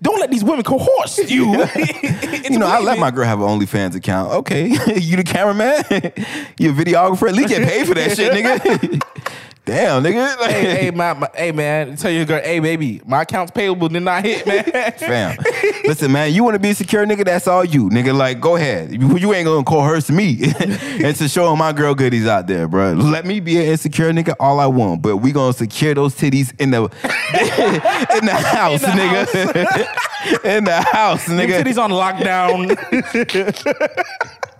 [0.00, 1.51] Don't let these women coerce you.
[2.50, 4.32] you know, I let my girl have an OnlyFans account.
[4.32, 5.84] Okay, you the cameraman,
[6.58, 7.28] you a videographer.
[7.28, 9.02] At least get paid for that shit, nigga.
[9.64, 10.36] Damn, nigga.
[10.40, 11.94] Like, hey, hey, my, my, hey, man.
[11.96, 14.64] Tell your girl, hey, baby, my account's payable did not hit, man.
[14.96, 15.36] Fam.
[15.84, 17.24] Listen, man, you want to be a secure nigga?
[17.24, 18.12] That's all you, nigga.
[18.16, 18.92] Like, go ahead.
[18.92, 22.94] You, you ain't gonna coerce me and to show my girl goodies out there, bro.
[22.94, 26.52] Let me be an insecure nigga all I want, but we gonna secure those titties
[26.60, 26.82] in the
[28.18, 30.44] in the house, In the nigga.
[30.56, 31.62] in the house, Them nigga.
[31.62, 32.76] titties on lockdown.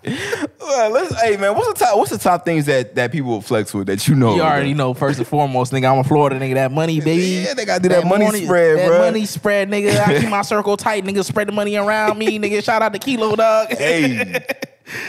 [0.04, 1.96] Well, let's, hey man, what's the top?
[1.96, 4.34] What's the top things that that people will flex with that you know?
[4.34, 6.54] You already know, first and foremost, nigga, I'm a Florida nigga.
[6.54, 7.44] That money, baby.
[7.46, 8.98] Yeah, they gotta do that money spread, that bruh.
[8.98, 9.96] money spread, nigga.
[9.98, 11.24] I keep my circle tight, nigga.
[11.24, 12.64] Spread the money around me, nigga.
[12.64, 13.68] Shout out to Kilo, dog.
[13.70, 14.44] Hey,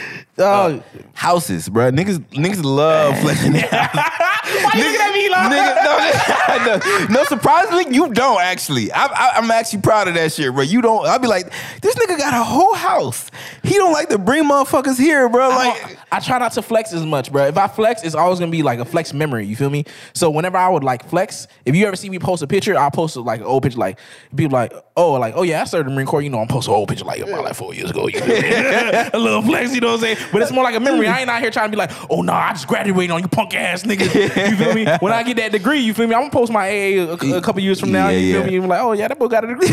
[0.36, 0.82] Dog.
[1.12, 1.90] houses, bro.
[1.90, 3.52] Niggas, niggas love flexing.
[3.52, 5.52] their Why you looking at me, like?
[5.52, 8.92] Nigga, no, no, no, surprisingly, you don't actually.
[8.92, 10.62] I, I, I'm actually proud of that shit, bro.
[10.62, 11.06] You don't.
[11.06, 13.30] I'll be like, this nigga got a whole house.
[13.62, 15.48] He don't like to bring motherfuckers here, bro.
[15.50, 17.46] Like, I try not to flex as much, bro.
[17.46, 19.46] If I flex, it's always gonna be like a flex memory.
[19.46, 19.84] You feel me?
[20.14, 22.90] So whenever I would like flex, if you ever see me post a picture, I'll
[22.90, 23.78] post like an old picture.
[23.78, 23.98] Like
[24.36, 26.22] people like, oh, like oh yeah, I started the Marine Corps.
[26.22, 28.08] You know, I'm posting an old picture like about like four years ago.
[28.08, 28.34] You me?
[29.12, 30.23] a little flex, you know what I'm saying?
[30.32, 31.06] But it's more like a memory.
[31.06, 33.28] I ain't out here trying to be like, oh no, I just graduated on you
[33.28, 34.50] punk ass niggas.
[34.50, 34.86] You feel me?
[35.00, 36.14] When I get that degree, you feel me?
[36.14, 38.08] I'm gonna post my AA a, a couple years from now.
[38.08, 38.58] Yeah, you feel yeah.
[38.58, 38.64] me?
[38.64, 39.68] I'm like, oh yeah, that boy got a degree.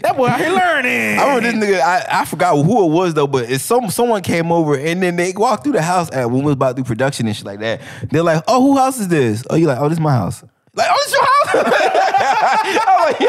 [0.00, 1.18] that boy out here learning.
[1.18, 1.80] I remember this nigga.
[1.80, 5.16] I, I forgot who it was though, but it's some someone came over and then
[5.16, 7.46] they walked through the house at when we was about to do production and shit
[7.46, 7.80] like that.
[8.10, 10.42] They're like, "Oh, who house is this?" Oh, you like, "Oh, this is my house."
[10.74, 11.54] Like, "Oh, this your house?"
[12.86, 13.20] I'm like,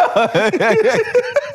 [1.41, 1.49] "Yo."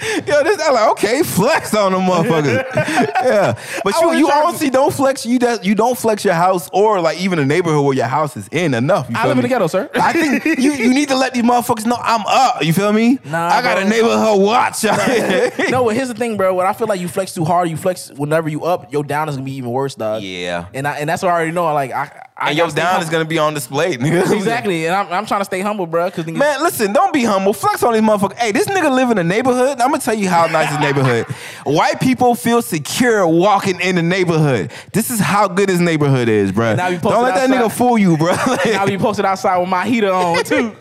[0.00, 2.64] Yo, this I like okay, flex on them motherfuckers.
[2.76, 5.26] yeah, but you you honestly don't flex.
[5.26, 8.36] You that you don't flex your house or like even the neighborhood where your house
[8.36, 9.10] is in enough.
[9.10, 9.90] You I live in the ghetto, sir.
[9.94, 12.62] I think you, you need to let these motherfuckers know I'm up.
[12.62, 13.18] You feel me?
[13.24, 13.86] Nah, I got bro.
[13.86, 14.84] a neighborhood watch.
[15.70, 16.54] no, but here's the thing, bro.
[16.54, 19.28] When I feel like you flex too hard, you flex whenever you up, your down
[19.28, 20.22] is gonna be even worse, dog.
[20.22, 20.66] Yeah.
[20.74, 21.64] And I and that's what I already know.
[21.74, 23.02] Like I, I and your down humble.
[23.02, 24.32] is gonna be on display, nigga.
[24.32, 24.86] exactly.
[24.86, 26.06] And I'm, I'm trying to stay humble, bro.
[26.08, 27.52] Because Man, listen, don't be humble.
[27.52, 28.34] Flex on these motherfuckers.
[28.34, 29.80] Hey, this nigga live in a neighborhood.
[29.80, 31.26] I'm gonna tell you how nice his neighborhood.
[31.64, 34.70] White people feel secure walking in the neighborhood.
[34.92, 36.66] This is how good his neighborhood is, bro.
[36.66, 38.32] And I be Don't let that nigga fool you, bro.
[38.32, 40.76] I'll be posted outside with my heater on too.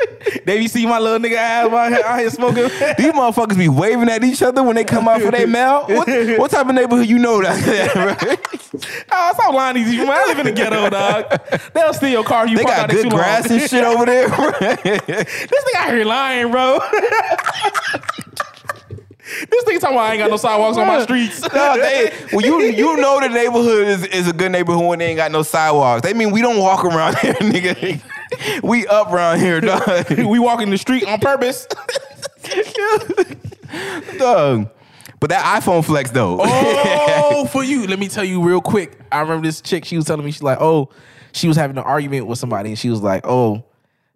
[0.46, 2.64] they be see my little nigga ass out here, smoking.
[2.66, 5.86] These motherfuckers be waving at each other when they come out for their mail.
[5.88, 6.08] What,
[6.38, 7.94] what type of neighborhood you know that?
[7.94, 8.16] bro?
[8.74, 8.80] oh,
[9.12, 10.10] ah, stop lying to man.
[10.12, 11.40] I live in the ghetto, dog.
[11.74, 12.48] They'll steal your car.
[12.48, 13.20] You They got out there good too long.
[13.20, 14.28] grass and shit over there.
[14.30, 16.80] This nigga out here lying, bro.
[19.50, 21.42] this nigga talking about I ain't got no sidewalks on my streets.
[21.42, 25.08] No, they, well, you you know the neighborhood is, is a good neighborhood when they
[25.08, 26.02] ain't got no sidewalks.
[26.04, 28.02] They mean we don't walk around here, nigga.
[28.64, 30.10] We up around here, dog.
[30.12, 31.68] we walk in the street on purpose.
[34.18, 34.70] dog.
[35.20, 36.40] But that iPhone flex though.
[36.42, 37.88] Oh, for you.
[37.88, 39.00] Let me tell you real quick.
[39.12, 39.86] I remember this chick.
[39.86, 40.90] She was telling me she's like, oh,
[41.38, 43.64] she was having an argument with somebody, and she was like, oh,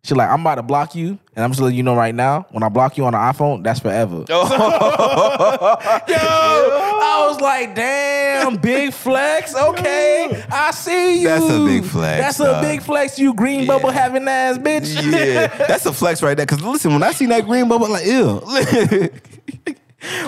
[0.03, 2.45] she's like, I'm about to block you, and I'm just letting you know right now.
[2.51, 4.17] When I block you on an iPhone, that's forever.
[4.27, 4.41] Yo, I
[7.29, 9.55] was like, damn, big flex.
[9.55, 11.27] Okay, I see you.
[11.27, 12.63] That's a big flex, That's dog.
[12.63, 13.19] a big flex.
[13.19, 14.95] You green bubble having ass bitch.
[15.11, 16.45] yeah, that's a flex right there.
[16.45, 19.11] Cause listen, when I see that green bubble, I'm like, ew.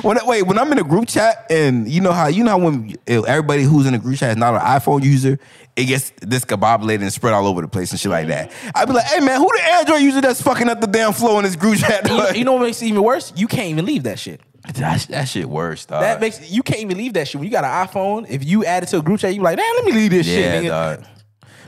[0.02, 2.58] when wait, when I'm in a group chat and you know how you know how
[2.60, 5.40] when everybody who's in a group chat is not an iPhone user,
[5.76, 8.52] it gets discombobulated and spread all over the place and shit like that.
[8.52, 8.70] Mm-hmm.
[8.76, 11.38] I'd be like, hey man, who the Android user that's fucking up the damn flow
[11.40, 12.08] in this group chat?
[12.08, 13.34] You, you know what makes it even worse?
[13.36, 14.41] You can't even leave that shit.
[14.76, 16.02] that, that shit worse, dog.
[16.02, 17.40] That makes you can't even leave that shit.
[17.40, 19.58] When you got an iPhone, if you add it to a group chat, you like,
[19.58, 20.68] damn, let me leave this yeah, shit, nigga.
[20.68, 21.06] dog.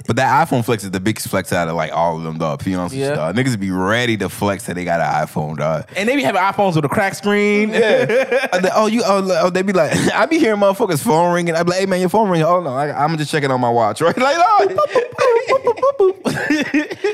[0.07, 2.59] But that iPhone flex is the biggest flex out of like all of them, dog.
[2.59, 3.15] To be honest with you, Yeah.
[3.15, 3.35] dog.
[3.35, 5.89] Niggas be ready to flex that they got an iPhone, dog.
[5.95, 7.69] And they be having iPhones with a crack screen.
[7.69, 8.41] Yeah.
[8.55, 9.01] Uh, oh, you.
[9.05, 11.55] Oh, oh, they be like, I be hearing motherfuckers phone ringing.
[11.55, 12.45] I be like, hey man, your phone ringing.
[12.47, 14.15] Oh no, I, I'm just checking on my watch, right?
[14.17, 14.75] Like, no.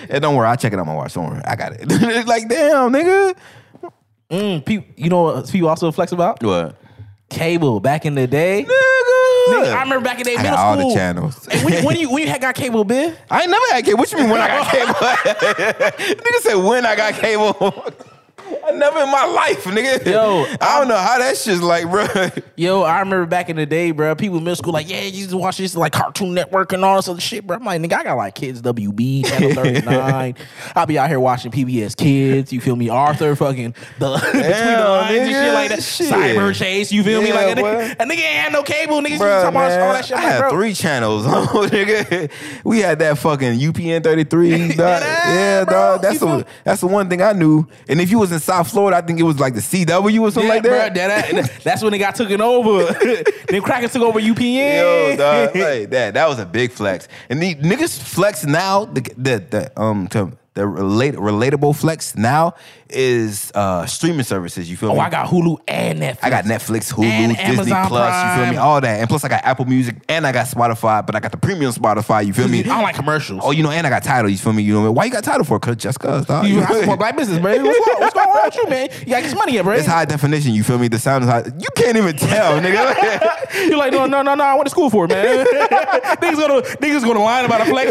[0.09, 1.13] hey, don't worry, I check it on my watch.
[1.13, 1.79] Don't worry, I got it.
[1.89, 3.35] It's like, damn, nigga.
[4.29, 6.41] Mm, people, you know what people also flex about?
[6.43, 6.75] What?
[7.29, 7.79] Cable.
[7.79, 8.65] Back in the day.
[8.67, 9.10] Nigga.
[9.49, 10.89] Nigga, I remember back in the day, I middle got all school.
[10.89, 11.45] the channels.
[11.49, 13.15] Hey, when, when you when you had got cable, Ben?
[13.29, 13.97] I ain't never had cable.
[13.99, 14.93] What you mean when I got cable?
[16.15, 17.85] nigga said when I got cable.
[18.65, 20.05] I never in my life, nigga.
[20.05, 22.07] Yo, I don't know how that shit's like, bro.
[22.55, 24.15] Yo, I remember back in the day, bro.
[24.15, 26.83] People in middle school like, yeah, you used to watch this like Cartoon Network and
[26.85, 27.57] all this other shit, bro.
[27.57, 30.35] I'm like, nigga, I got like Kids WB, Channel 39.
[30.75, 32.51] I'll be out here watching PBS Kids.
[32.51, 32.89] You feel me?
[32.89, 35.83] Arthur, fucking the between the Lions and shit like that.
[35.83, 36.11] shit.
[36.13, 36.91] Cyberchase.
[36.91, 37.31] You feel me?
[37.31, 38.99] Like a nigga, a nigga ain't had no cable.
[39.01, 40.17] Niggas used to Bruh, talk about all that shit.
[40.17, 40.49] I like, had bro.
[40.51, 42.29] three channels, oh, nigga.
[42.63, 44.77] We had that fucking UPN 33, dog.
[44.77, 45.73] Yeah, yeah, bro.
[45.73, 46.01] dog.
[46.01, 47.67] That's the that's the one thing I knew.
[47.87, 50.31] And if you was in South Florida, I think it was like the CW or
[50.31, 50.91] something Yeah, like that.
[50.91, 52.85] bruh, that- that- that's when they got taken over.
[53.47, 54.77] then crackers took over UPN.
[54.77, 56.13] Yo, dog, like that.
[56.15, 57.07] That was a big flex.
[57.29, 58.85] And the niggas flex now.
[58.85, 60.07] The the, the um
[60.53, 62.55] the relate, relatable flex now
[62.91, 64.69] is uh streaming services.
[64.69, 64.95] You feel me?
[64.95, 65.01] oh, me?
[65.05, 66.19] I got Hulu and Netflix.
[66.23, 68.57] I got Netflix, Hulu, And Disney Amazon Plus, you feel me?
[68.57, 68.99] All that.
[68.99, 71.71] And plus I got Apple Music and I got Spotify, but I got the premium
[71.71, 72.59] Spotify, you feel me?
[72.61, 73.41] I don't like commercials.
[73.43, 74.63] Oh, you know, and I got Tidal, you feel me?
[74.63, 75.59] You know, why you got Tidal for?
[75.59, 76.45] Cause just cause, dog.
[76.45, 77.51] You You I feel support black business, bro.
[77.63, 78.89] What's, going- what's going on with you, man?
[79.01, 79.73] You get some money, bro.
[79.75, 80.87] It's high definition, you feel me?
[80.87, 81.43] The sound is high.
[81.57, 83.67] You can't even tell, nigga.
[83.67, 84.43] You're like, no, no, no, no.
[84.43, 85.45] I went to school for it, man.
[85.45, 87.89] niggas gonna niggas gonna line about a flex.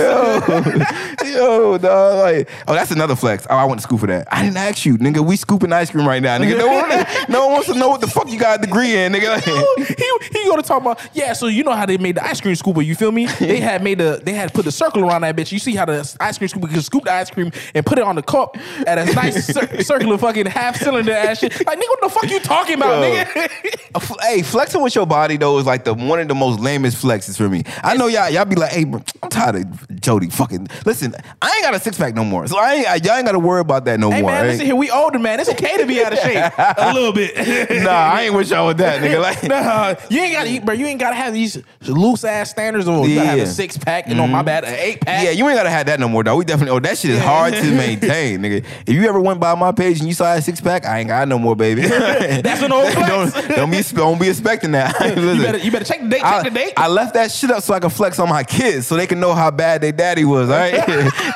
[1.24, 3.46] Yo, dog, like, oh, that's another flex.
[3.48, 4.26] Oh, I went to school for that.
[4.32, 5.20] I didn't ask you, nigga.
[5.24, 6.58] We scooping ice cream right now, nigga.
[6.58, 6.88] No one,
[7.28, 9.40] no one wants to know what the fuck you got a degree in, nigga.
[9.86, 11.32] he he gonna talk about yeah.
[11.32, 12.84] So you know how they made the ice cream scooper?
[12.84, 13.26] You feel me?
[13.26, 15.52] They had made the they had put the circle around that bitch.
[15.52, 18.04] You see how the ice cream scooper can scoop the ice cream and put it
[18.04, 18.56] on the cup
[18.86, 21.52] at a nice cir- circular fucking half cylinder ass shit.
[21.66, 23.24] Like nigga, what the fuck you talking about, Yo.
[23.24, 24.20] nigga?
[24.22, 27.36] Hey, flexing with your body though is like the one of the most lamest flexes
[27.36, 27.62] for me.
[27.82, 30.30] I know y'all y'all be like, hey, bro, I'm tired of Jody.
[30.30, 33.16] Fucking listen, I ain't got a six pack no more, so I ain't I, y'all
[33.16, 34.30] ain't got to worry about that no Hey more.
[34.30, 34.50] man, right?
[34.50, 35.38] listen here, we older man.
[35.40, 37.36] It's okay to be out of shape a little bit.
[37.84, 39.20] nah, I ain't with y'all with that, nigga.
[39.20, 40.74] Like, Nah, you ain't gotta eat, bro.
[40.74, 43.44] You ain't gotta have these loose ass standards or you gotta have Yeah.
[43.44, 45.22] a six pack and on my bad, an eight pack.
[45.22, 46.36] Yeah, you ain't gotta have that no more, though.
[46.36, 46.74] We definitely.
[46.74, 48.64] Oh, that shit is hard to maintain, nigga.
[48.86, 51.08] If you ever went by my page and you saw a six pack, I ain't
[51.08, 51.82] got no more, baby.
[51.82, 53.48] That's an old don't, flex.
[53.48, 54.94] don't be don't be expecting that.
[55.16, 56.20] you better you better check the date.
[56.20, 56.72] Check I, the date.
[56.78, 59.20] I left that shit up so I can flex on my kids so they can
[59.20, 60.48] know how bad their daddy was.
[60.48, 60.72] All right,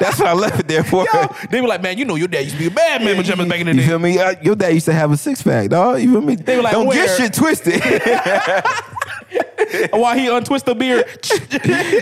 [0.00, 1.04] that's what I left it there for.
[1.12, 3.16] Yo, they were like, man, you know your dad used to be a bad man
[3.16, 4.18] with back in the You feel me?
[4.18, 6.00] Uh, your dad used to have a six pack, dog.
[6.00, 6.36] You feel me?
[6.36, 7.06] They were like, don't where?
[7.06, 7.82] get shit twisted.
[9.92, 11.04] While he untwist the beard.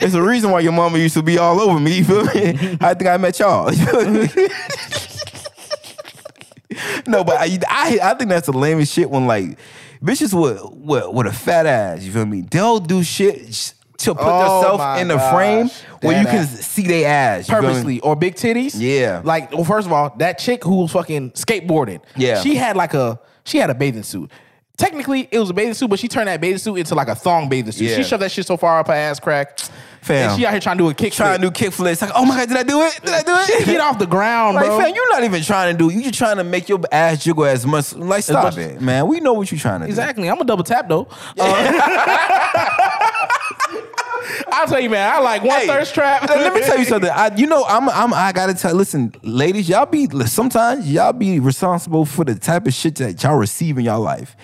[0.04, 1.98] It's a reason why your mama used to be all over me.
[1.98, 2.76] You feel me?
[2.80, 3.66] I think I met y'all.
[7.06, 9.58] no, but I, I I think that's the lamest shit when like
[10.02, 12.02] bitches with with, with a fat ass.
[12.02, 12.42] You feel me?
[12.42, 13.72] They'll do shit sh-
[14.02, 15.32] to put Oh themselves in the gosh.
[15.34, 15.70] frame
[16.00, 17.54] where you That can see their ass you?
[17.54, 18.74] Purposely or big titties.
[18.76, 19.22] Yeah.
[19.24, 22.00] Like, well, first of all, that chick who was fucking skateboarding.
[22.16, 22.40] Yeah.
[22.40, 24.30] She had like a she had a bathing suit.
[24.78, 27.14] Technically, it was a bathing suit, but she turned that bathing suit into like a
[27.14, 27.88] thong bathing suit.
[27.90, 27.96] Yeah.
[27.96, 29.58] She shoved that shit so far up her ass crack.
[30.00, 30.30] Fam.
[30.30, 31.12] And she out here trying to do a kick.
[31.12, 32.02] Trying to do kick flips.
[32.02, 32.98] Like, oh my god, did I do it?
[33.04, 33.66] Did I do it?
[33.66, 34.80] Get off the ground, Like, bro.
[34.80, 35.90] fam, you're not even trying to do.
[35.92, 37.94] You're just trying to make your ass jiggle as much.
[37.94, 39.06] Like, stop much- it, man.
[39.06, 39.90] We know what you're trying to do.
[39.90, 40.28] Exactly.
[40.28, 41.06] I'm a double tap though.
[41.38, 42.98] Uh,
[44.52, 45.12] I'll tell you, man.
[45.12, 46.28] I like one Hey, thirst trap.
[46.28, 47.10] Let me tell you something.
[47.10, 48.74] I, you know, I'm, I'm, I gotta tell.
[48.74, 53.36] Listen, ladies, y'all be sometimes y'all be responsible for the type of shit that y'all
[53.36, 54.36] receive in y'all life.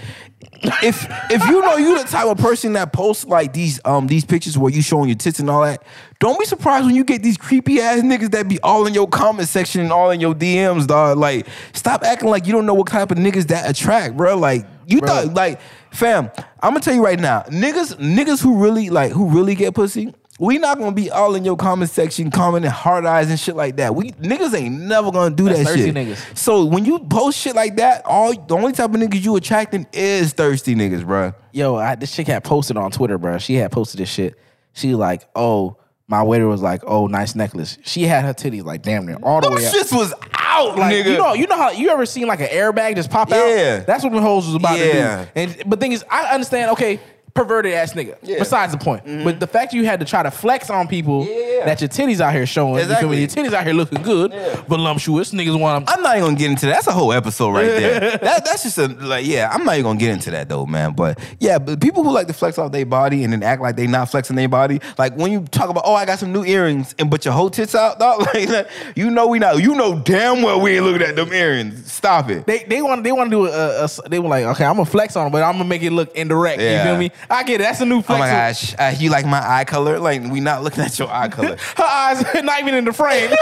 [0.63, 4.25] If if you know you the type of person that posts like these um these
[4.25, 5.83] pictures where you showing your tits and all that,
[6.19, 9.07] don't be surprised when you get these creepy ass niggas that be all in your
[9.09, 11.19] comment section and all in your DMs, dog.
[11.19, 14.37] Like, stop acting like you don't know what type of niggas that attract, bro.
[14.37, 15.09] Like, you Bro.
[15.09, 15.61] thought like,
[15.91, 16.31] fam,
[16.61, 20.15] I'm gonna tell you right now, niggas, niggas who really like who really get pussy.
[20.39, 23.77] We not gonna be all in your comment section commenting hard eyes and shit like
[23.77, 23.95] that.
[23.95, 25.95] We niggas ain't never gonna do That's that thirsty shit.
[25.95, 26.37] niggas.
[26.39, 29.87] So when you post shit like that, all the only type of niggas you attracting
[29.93, 31.33] is thirsty niggas, bro.
[31.53, 33.39] Yo, I, this chick had posted on Twitter, bro.
[33.39, 34.39] She had posted this shit.
[34.75, 37.77] She like, oh, my waiter was like, oh, nice necklace.
[37.85, 39.75] She had her titties like damn near all the Them way up.
[39.75, 41.11] shits was out, Like, nigga.
[41.13, 43.45] you know, you know how you ever seen like an airbag just pop out?
[43.45, 43.81] Yeah.
[43.81, 45.25] That's what the hoes was about Yeah.
[45.25, 45.31] to do.
[45.35, 46.71] And but thing is, I understand.
[46.71, 47.01] Okay,
[47.35, 48.17] perverted ass nigga.
[48.23, 48.39] Yeah.
[48.39, 49.39] Besides the point, but mm-hmm.
[49.39, 51.65] the fact you had to try to flex on people Yeah.
[51.67, 52.95] that your titties out here showing, Exactly.
[52.95, 53.43] you feel me?
[53.45, 54.33] Your titties out here looking good,
[54.69, 55.33] voluptuous.
[55.33, 55.95] Niggas want them.
[55.97, 56.73] I'm not even gonna get into that.
[56.73, 58.01] That's a whole episode right there.
[58.19, 59.51] that, that's just a like, yeah.
[59.53, 60.93] I'm not even gonna get into that though, man.
[60.93, 63.77] But yeah, but people who like to flex off their body and then act like
[63.77, 66.45] they not flexing their body, like when you talk about, oh, I got some new
[66.45, 68.27] earrings, and but your whole tits out, dog.
[68.49, 69.61] Like, you know we not.
[69.63, 71.91] You know damn well we ain't looking at them earrings.
[71.91, 72.47] Stop it.
[72.47, 74.87] They they want they want to do a, a they were like okay I'm gonna
[74.87, 76.85] flex on them but I'm gonna make it look indirect you Yeah.
[76.85, 79.43] feel me I get it that's a new Oh my gosh, uh, you like my
[79.47, 79.99] eye color?
[79.99, 81.57] Like we not looking at your eye color.
[81.77, 83.31] her eyes not even in the frame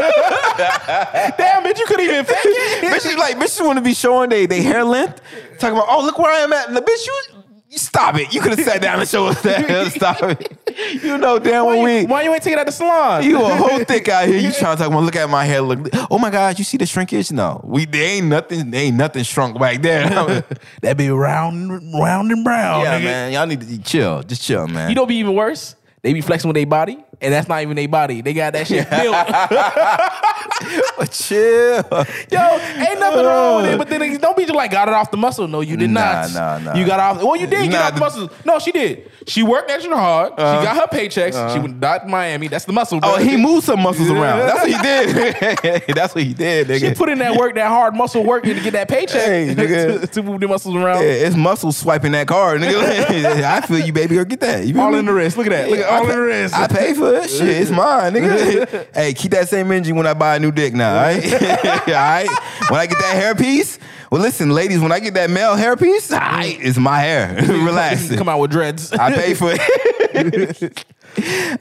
[0.58, 4.46] damn bitch you couldn't even fake it bitches like bitches want to be showing they
[4.46, 5.20] they hair length,
[5.58, 6.72] talking about oh look where I am at.
[6.72, 7.35] The bitch you
[7.76, 8.32] Stop it.
[8.32, 9.92] You could have sat down and showed us that.
[9.94, 10.58] Stop it.
[11.02, 13.22] You know damn well we why you ain't taking it at the salon?
[13.22, 14.38] you a whole thick out here.
[14.38, 15.60] You trying to talk about look at my hair.
[15.60, 17.30] Look, oh my God, you see the shrinkage?
[17.32, 18.70] No, we there ain't nothing.
[18.70, 20.08] There ain't nothing shrunk back there.
[20.82, 22.82] that be round, round and brown.
[22.82, 23.04] yeah, nigga.
[23.04, 24.22] man, y'all need to chill.
[24.22, 24.88] Just chill, man.
[24.88, 25.76] You know, what be even worse.
[26.02, 28.20] They be flexing with their body, and that's not even their body.
[28.20, 29.16] They got that shit built.
[31.10, 31.84] chill.
[32.30, 33.78] Yo, ain't nothing wrong with it.
[33.78, 35.46] But then don't be just like got it off the muscle.
[35.48, 36.32] No, you did Nah, not.
[36.32, 36.74] nah, nah.
[36.78, 37.22] You got off.
[37.22, 38.30] Well, you did Nah, get off the the- muscle.
[38.44, 39.10] No, she did.
[39.26, 40.32] She worked extra hard.
[40.32, 41.52] she got her paychecks.
[41.52, 42.48] She went out to Miami.
[42.48, 43.00] That's the muscle.
[43.00, 43.08] Bro.
[43.10, 43.18] Uh-huh.
[43.20, 44.38] Oh, he moved some muscles around.
[44.40, 45.82] That's what he did.
[45.96, 46.88] That's what he did, nigga.
[46.90, 50.00] She put in that work, that hard muscle work, to get that paycheck Hey, nigga.
[50.02, 51.02] to, to move the muscles around.
[51.02, 53.42] Yeah, it's muscles swiping that card, nigga.
[53.42, 54.14] I feel you, baby.
[54.16, 54.64] Go get that.
[54.66, 54.98] You All me?
[55.00, 55.36] in the wrist.
[55.36, 55.70] Look at that.
[55.70, 56.54] Look at I all in pay- the wrist.
[56.54, 57.30] I pay for it.
[57.30, 58.86] Shit, it's mine, nigga.
[58.94, 61.24] hey, keep that same energy when I buy a new dick now, all right?
[61.34, 62.28] all right?
[62.68, 63.78] When I get that hairpiece,
[64.10, 67.34] well, listen, ladies, when I get that male hairpiece, all right, it's my hair.
[67.48, 68.14] Relax.
[68.14, 68.92] Come out with dreads.
[68.92, 70.84] I pay for it.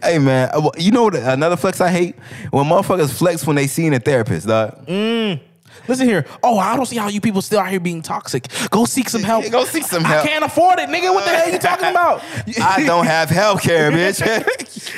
[0.04, 1.16] hey, man, uh, you know what?
[1.16, 2.16] Another flex I hate?
[2.52, 4.88] When motherfuckers flex when they seen a therapist, dog.
[5.88, 6.26] Listen here.
[6.44, 8.48] Oh, I don't see how you people still out here being toxic.
[8.70, 9.50] Go seek some help.
[9.52, 10.26] Go seek some help.
[10.26, 11.14] I can't afford it, nigga.
[11.14, 12.24] What the hell you talking about?
[12.62, 14.22] I don't have health care, bitch.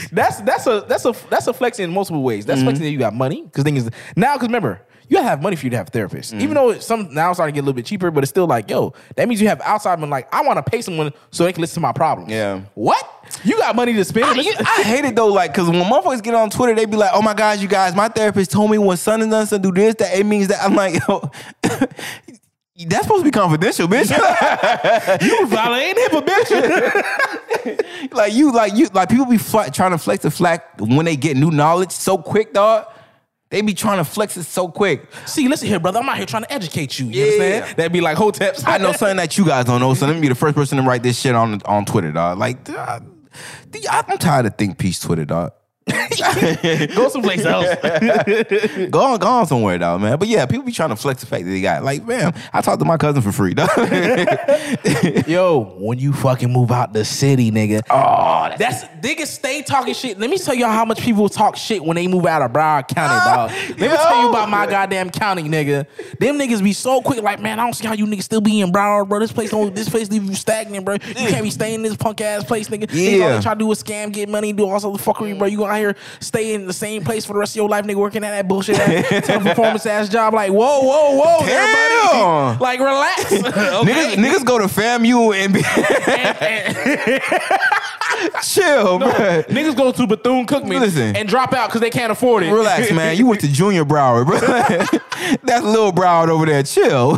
[0.12, 2.46] That's that's a that's a that's a flex in multiple ways.
[2.46, 2.68] That's mm-hmm.
[2.68, 5.66] flexing that you got money because thing is now because remember you have money for
[5.66, 6.34] you to have a therapist.
[6.34, 6.54] Even mm.
[6.56, 8.48] though it's some now it's starting to get a little bit cheaper, but it's still
[8.48, 10.10] like yo that means you have outside money.
[10.10, 12.32] Like I want to pay someone so they can listen to my problems.
[12.32, 12.62] Yeah.
[12.74, 13.18] What?
[13.44, 14.26] You got money to spend?
[14.26, 16.96] I, you- I hate it though, like, cause when motherfuckers get on Twitter, they be
[16.96, 19.72] like, "Oh my gosh, you guys, my therapist told me when son and son do
[19.72, 21.30] this, that it means that." I'm like, yo,
[22.86, 24.12] that's supposed to be confidential, bitch.
[25.22, 28.12] you violating HIPAA, bitch.
[28.12, 31.16] like you, like you, like people be fl- trying to flex the flack when they
[31.16, 32.86] get new knowledge so quick, dog.
[33.50, 35.06] They be trying to flex it so quick.
[35.26, 36.00] See, listen here, brother.
[36.00, 37.08] I'm out here trying to educate you.
[37.08, 37.24] You Yeah.
[37.24, 37.78] understand?
[37.78, 38.64] That'd be like hoteps.
[38.68, 40.78] I know something that you guys don't know, so let me be the first person
[40.78, 42.38] to write this shit on on Twitter, dog.
[42.38, 43.06] Like, dog,
[43.90, 45.52] I'm tired of think peace Twitter, dog.
[46.96, 47.68] Go someplace else.
[48.90, 50.18] Go on, go on somewhere, dog, man.
[50.20, 52.62] But yeah, people be trying to flex the fact that they got like, man, I
[52.62, 53.70] talked to my cousin for free, dog.
[55.28, 57.82] Yo, when you fucking move out the city, nigga.
[57.90, 60.20] Oh, that's, niggas stay talking shit.
[60.20, 62.88] Let me tell y'all how much people talk shit when they move out of Broward
[62.88, 63.80] County, ah, dog.
[63.80, 65.86] Let me tell you about my goddamn county, nigga.
[66.20, 68.62] Them niggas be so quick, like, man, I don't see how you niggas still be
[68.62, 69.20] in Broward, bro.
[69.20, 70.96] This place don't, this place leave you stagnant, bro.
[70.96, 72.88] You can't be staying in this punk ass place, nigga.
[72.88, 73.36] Niggas all Yeah.
[73.38, 75.48] they try to do is scam, get money, do all sorts of fuckery, bro.
[75.48, 77.86] You gonna out here stay in the same place for the rest of your life,
[77.86, 80.34] nigga, working at that bullshit ass performance ass job.
[80.34, 81.50] Like, whoa, whoa, whoa, Damn.
[81.50, 82.60] everybody.
[82.64, 83.24] Like, relax.
[83.88, 85.62] niggas, niggas go to FAMU and be
[88.44, 89.10] chill, bro.
[89.10, 91.16] Niggas go to Bethune Cookman Listen.
[91.16, 92.52] and drop out because they can't afford it.
[92.52, 93.18] Relax, man.
[93.18, 94.40] You went to Junior Broward, bro.
[95.44, 96.64] That's Little Broward over there.
[96.64, 97.18] Chill.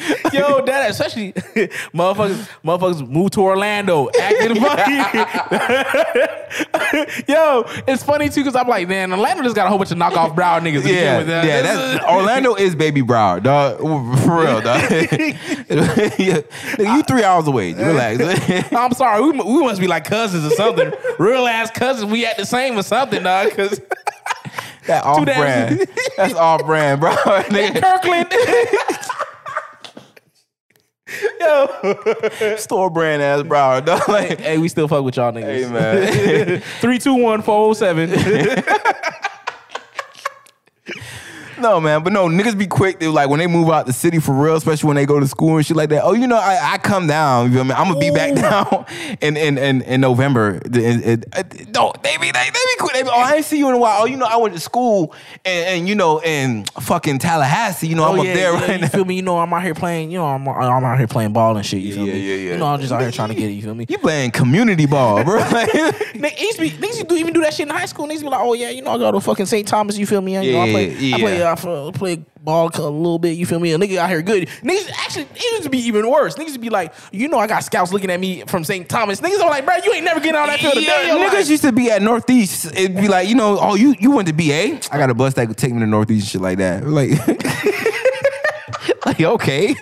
[0.32, 1.32] Yo, that especially
[1.92, 4.96] motherfuckers, motherfuckers move to Orlando acting funny.
[7.28, 9.98] Yo, it's funny too because I'm like, man, Orlando just got a whole bunch of
[9.98, 10.86] knockoff Broward niggas.
[10.86, 11.62] yeah, with, uh, yeah.
[11.62, 13.78] That's, Orlando is baby Broward, dog.
[13.78, 14.90] For real, dog.
[14.90, 16.40] Yeah.
[16.70, 17.74] Nigga, you three hours away.
[17.74, 18.72] Relax.
[18.72, 20.92] I'm sorry, we, we must be like cousins or something.
[21.18, 22.10] Real ass cousins.
[22.10, 23.50] We act the same or something, dog.
[23.50, 23.80] Because
[24.86, 25.86] that off brand.
[26.16, 27.14] That's off brand, bro.
[27.14, 28.32] Kirkland.
[31.40, 34.02] Yo, store brand ass Broward, dog.
[34.08, 35.44] Like, hey, we still fuck with y'all niggas.
[35.44, 36.60] hey, man.
[36.80, 38.10] Three two one four zero seven.
[41.60, 42.98] No, man, but no, niggas be quick.
[43.00, 45.28] They like when they move out the city for real, especially when they go to
[45.28, 46.02] school and shit like that.
[46.04, 47.48] Oh, you know, I, I come down.
[47.50, 47.72] You feel me?
[47.74, 48.86] I'm gonna be back down
[49.20, 50.58] in in in, in November.
[50.60, 51.42] The- in- in- uh,
[51.74, 52.92] no, they be they, they be quick.
[52.94, 54.02] They be, oh, I ain't see you in a while.
[54.02, 55.14] Oh, you know, I went to school
[55.44, 57.88] and, and you know in fucking Tallahassee.
[57.88, 58.88] You know, I'm oh, up there yeah, right you now.
[58.88, 59.16] feel me?
[59.16, 60.10] You know, I'm out here playing.
[60.10, 61.82] You know, I'm I'm out here playing ball and shit.
[61.82, 62.20] You feel Yeah, me?
[62.20, 62.52] yeah, yeah.
[62.52, 63.52] You know, I'm just out here trying to get it.
[63.52, 63.86] You feel me?
[63.88, 65.40] You playing community ball, bro.
[66.20, 68.06] Niggas used to be, niggas used to do, even do that shit in high school.
[68.06, 69.66] Niggas be like, oh yeah, you know, I go to fucking St.
[69.66, 69.96] Thomas.
[69.96, 70.32] You feel me?
[70.44, 71.16] You know, I Yeah, play, yeah.
[71.16, 73.36] I play, uh, I play ball a little bit.
[73.36, 73.72] You feel me?
[73.72, 74.48] A nigga out here good.
[74.62, 76.34] Niggas actually, it used to be even worse.
[76.34, 78.88] Niggas used to be like, you know, I got scouts looking at me from St.
[78.88, 79.20] Thomas.
[79.20, 81.50] Niggas are like, bro, you ain't never getting on that field yeah, in niggas life."
[81.50, 82.66] used to be at Northeast.
[82.66, 84.80] It'd be like, you know, oh, you you went to BA.
[84.92, 86.84] I got a bus that could take me to Northeast and shit like that.
[86.90, 87.10] Like,
[89.06, 89.74] like okay,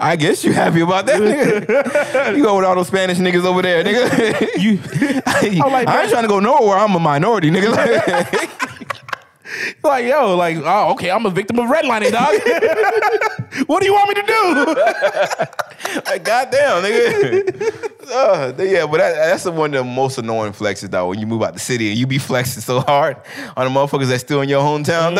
[0.00, 2.36] I guess you happy about that, nigga.
[2.36, 4.60] You go with all those Spanish niggas over there, nigga.
[4.60, 4.78] You,
[5.26, 6.76] I, like, I ain't trying to go nowhere.
[6.76, 7.70] I'm a minority, nigga.
[7.70, 8.69] Like,
[9.82, 12.34] Like, yo, like, oh, okay, I'm a victim of redlining, dog.
[13.66, 16.00] what do you want me to do?
[16.06, 18.10] like goddamn, nigga.
[18.10, 21.08] Uh, yeah, but that, that's the one of the most annoying flexes, though.
[21.08, 23.16] When you move out the city and you be flexing so hard
[23.56, 25.14] on the motherfuckers that's still in your hometown.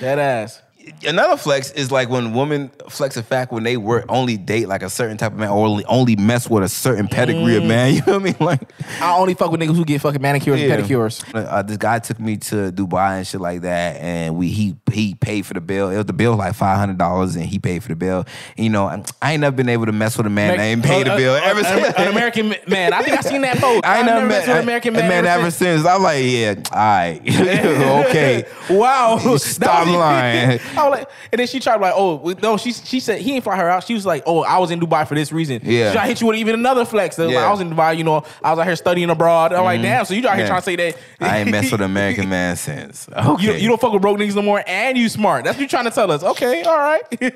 [0.00, 0.60] That ass.
[1.06, 4.82] Another flex is like when women flex the fact when they work only date like
[4.82, 7.94] a certain type of man or only, only mess with a certain pedigree of man.
[7.94, 8.36] You know what I mean?
[8.40, 10.74] Like I only fuck with niggas who get fucking manicures Yeah.
[10.74, 11.24] and pedicures.
[11.34, 15.14] Uh, this guy took me to Dubai and shit like that, and we he he
[15.14, 15.90] paid for the bill.
[15.90, 18.24] It was the bill was like five hundred dollars, and he paid for the bill.
[18.56, 18.86] And, you know,
[19.22, 21.16] I ain't never been able to mess with a man that ain't paid the Uh,
[21.16, 21.94] bill uh, ever uh, since.
[21.96, 22.92] An American man.
[22.92, 23.84] I think I seen that post.
[23.86, 25.86] I ain't never met messed with an American man, ever since.
[25.86, 27.20] I'm like, yeah, all right,
[28.08, 28.44] okay.
[28.70, 29.18] Wow.
[29.36, 30.60] Stop That was- lying.
[30.76, 33.44] I was like, and then she tried like, oh no, she she said he didn't
[33.44, 33.84] fly her out.
[33.84, 35.60] She was like, oh, I was in Dubai for this reason.
[35.62, 35.90] Yeah.
[35.90, 37.18] She tried to hit you with even another flex.
[37.18, 37.26] Yeah.
[37.26, 37.36] Mm-hmm.
[37.36, 39.52] I was in Dubai, you know, I was out here studying abroad.
[39.52, 40.04] I'm like, damn.
[40.04, 42.56] So you out here trying to say that I ain't messed with an American man
[42.56, 43.08] since.
[43.08, 43.44] Okay.
[43.44, 45.44] you, you don't fuck with broke niggas no more, and you smart.
[45.44, 46.22] That's what you trying to tell us.
[46.22, 47.02] Okay, all right.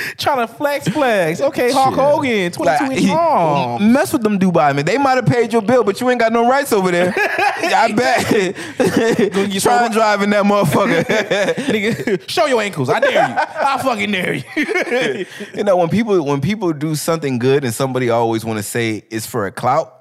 [0.18, 1.40] trying to flex, flex.
[1.40, 1.98] Okay, Hulk Shit.
[2.04, 3.92] Hogan, 22 Like, inch he- long.
[3.92, 4.84] Mess with them Dubai man.
[4.84, 7.14] They might have paid your bill, but you ain't got no rights over there.
[7.16, 8.30] I bet.
[9.52, 11.04] you Try and drive in that motherfucker.
[11.04, 12.88] Nigga, show your ankles.
[12.88, 13.34] I dare you.
[13.38, 15.26] I fucking dare you.
[15.54, 19.02] you know when people when people do something good and somebody always want to say
[19.10, 19.92] it's for a clout.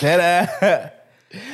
[0.00, 0.90] That uh,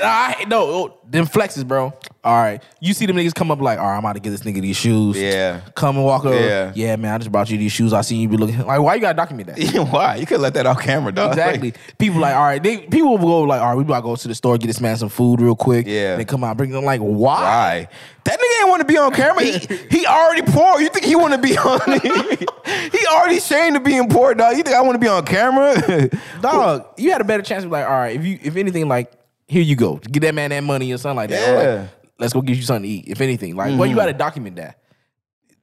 [0.03, 1.93] I no oh, them flexes, bro.
[2.25, 4.31] All right, you see them niggas come up like, all right, I'm about to get
[4.31, 5.19] this nigga these shoes.
[5.19, 5.61] Yeah.
[5.75, 6.39] come and walk over.
[6.39, 6.73] Yeah.
[6.75, 7.93] Yeah, man, I just brought you these shoes.
[7.93, 9.89] I seen you be looking like, why you gotta document that?
[9.93, 10.17] Why?
[10.17, 11.33] You could let that off camera, dog.
[11.33, 11.75] Exactly.
[11.99, 14.17] People like, all right, they people will go like, all right, we about to go
[14.17, 15.87] to the store, get this man some food real quick.
[15.87, 16.17] Yeah.
[16.17, 17.41] They come out, bring them like, why?
[17.41, 17.89] Why?
[18.25, 19.43] That nigga ain't want to be on camera.
[19.43, 19.59] He,
[19.91, 20.81] he already poor.
[20.81, 21.81] You think he want to be on?
[22.93, 24.57] he already ashamed of being poor, dog.
[24.57, 26.09] You think I want to be on camera?
[26.41, 28.89] Dog, you had a better chance of be like, all right, if you if anything,
[28.89, 29.13] like,
[29.53, 29.97] here you go.
[29.97, 31.49] Get that man that money or something like that.
[31.49, 31.77] Or, like, Yeah.
[31.77, 31.87] Mm-hmm.
[32.19, 33.05] let's go get you something to eat.
[33.09, 33.55] If anything.
[33.57, 34.79] Like, well, you gotta document that.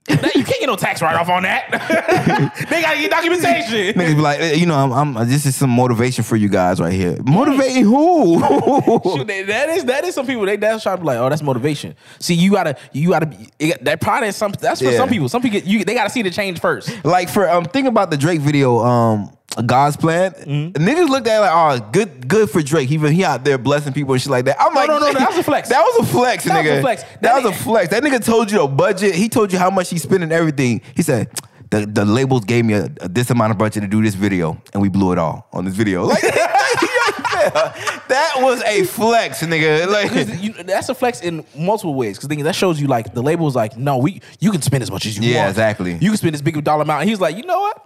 [0.08, 1.70] That- you can't get no tax write off on that.
[2.70, 3.94] they gotta get documentation.
[4.00, 5.28] Niggas be like, eh, you know, I'm, I'm.
[5.30, 7.18] This is some motivation for you guys right here.
[7.24, 8.40] Motivating who?
[9.18, 11.30] Shoot, they- that is that is some people they that's trying to be like, oh,
[11.30, 11.96] that's motivation.
[12.20, 14.98] See, you gotta you gotta be it got- that probably is some that's for Yeah.
[14.98, 15.30] some people.
[15.30, 16.90] Some people you they gotta see the change first.
[17.06, 19.30] like for um, think about the Drake video, um,
[19.66, 20.32] God's plan.
[20.32, 20.82] Mm-hmm.
[20.84, 21.52] Niggas looked at it like,
[21.84, 22.88] oh, good, good for Drake.
[22.88, 24.58] He he out there blessing people and shit like that.
[24.60, 25.70] I'm like, no, no, no, that was a flex.
[25.70, 26.78] That was a flex, That was nigga.
[26.78, 27.04] a flex.
[27.04, 27.90] That, That was a flex.
[27.90, 29.16] That nigga told you the budget.
[29.16, 30.82] He told you how much he's spending everything.
[30.96, 31.30] He said.
[31.72, 34.60] The, the labels gave me a, a- this amount of budget to do this video,
[34.74, 36.08] and we blew it all on this video.
[36.10, 36.22] Like,
[38.08, 39.88] that was a flex, nigga.
[39.88, 42.18] Like, you- that's a flex in multiple ways.
[42.20, 45.06] Because that shows you like the label's like, no, we you can spend as much
[45.06, 45.46] as you Yeah, want.
[45.46, 45.94] Yeah, exactly.
[45.94, 47.02] You can spend this big dollar amount.
[47.02, 47.86] And he's like, you know what?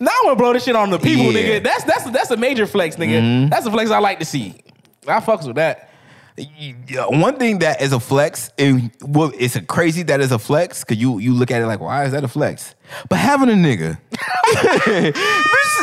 [0.00, 1.40] Now I'm gonna blow this shit on the people, Yeah.
[1.40, 1.50] Mm-hmm.
[1.50, 1.62] nigga.
[1.64, 3.50] That's that's that's a major flex, nigga.
[3.50, 4.54] That's a flex I like to see.
[5.06, 5.90] I fucks with that.
[6.36, 10.38] Yeah, one thing that is a flex, and well, it's a crazy that is a
[10.38, 12.73] flex because you you look at it like, why is that a flex?
[13.08, 13.98] But having a nigga,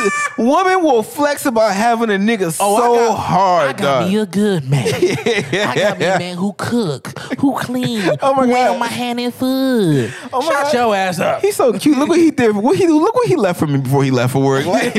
[0.02, 4.00] This woman will flex about having a nigga so Oh, I got- hard, I got
[4.02, 4.10] dog.
[4.10, 4.86] me a good man.
[4.94, 7.08] I got me a man who cook,
[7.40, 8.72] who clean, Oh my who God.
[8.72, 10.12] on my hand and foot.
[10.32, 10.74] Oh my Shut God.
[10.74, 11.42] your ass up.
[11.42, 11.98] He's so cute.
[11.98, 12.56] Look what he did.
[12.56, 14.66] What he look what he left for me before he left for work.
[14.66, 14.94] Like,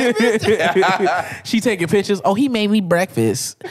[1.47, 2.21] she taking pictures.
[2.25, 3.63] Oh, he made me breakfast.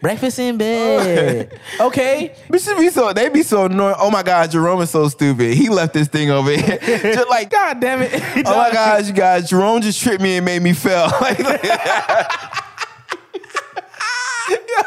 [0.00, 1.58] Breakfast in bed.
[1.80, 2.34] Okay.
[2.48, 3.96] bitches be so they be so annoying.
[3.98, 5.54] Oh my god, Jerome is so stupid.
[5.54, 6.78] He left this thing over here.
[6.78, 8.12] Just like God damn it.
[8.46, 11.08] Oh my gosh, you guys, Jerome just tripped me and made me fail.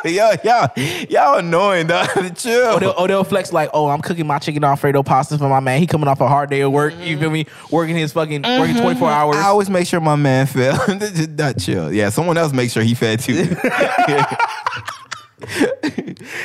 [0.03, 0.65] Yo, yo,
[1.10, 2.07] y'all annoying, dog.
[2.35, 2.93] Chill.
[2.97, 5.80] Or they'll, flex like, oh, I'm cooking my chicken Alfredo pasta for my man.
[5.80, 6.93] He coming off a hard day of work.
[6.99, 7.47] You feel me?
[7.72, 8.84] Working his fucking working mm-hmm.
[8.84, 9.35] 24 hours.
[9.38, 10.76] I always make sure my man fell.
[10.99, 11.91] Just not chill.
[11.91, 13.56] Yeah, someone else make sure he fed too.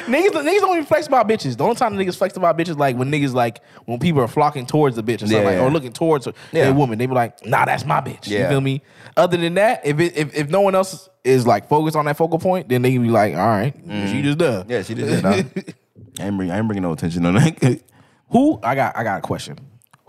[0.06, 1.56] Niggas, niggas don't even flex about bitches.
[1.56, 4.66] The only time niggas flex about bitches like when niggas like when people are flocking
[4.66, 5.50] towards the bitch or something Yeah.
[5.50, 6.70] like, or looking towards a, Yeah.
[6.70, 6.98] woman.
[6.98, 8.28] They be like, nah, that's my bitch.
[8.28, 8.48] You Yeah.
[8.50, 8.82] feel me?
[9.16, 12.16] Other than that, if it, if if no one else is like focused on that
[12.16, 14.10] focal point, then they be like, all right, mm.
[14.10, 14.66] she just done.
[14.68, 15.22] yeah, she that.
[15.22, 15.34] Dog.
[16.20, 17.80] I ain't bring, I ain't bringing no attention on that.
[18.30, 18.60] Who?
[18.62, 19.58] I got I got a question.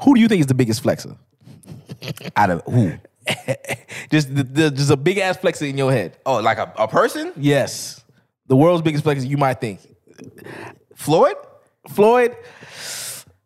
[0.03, 1.17] Who do you think is the biggest flexer?
[2.35, 2.93] Out of who?
[4.09, 6.17] Just the, the, just a big ass flexer in your head.
[6.25, 7.31] Oh, like a, a person?
[7.37, 8.00] Yes,
[8.51, 9.25] the world's biggest flexer.
[9.25, 9.79] You might think
[10.93, 11.35] Floyd?
[11.87, 12.35] Floyd.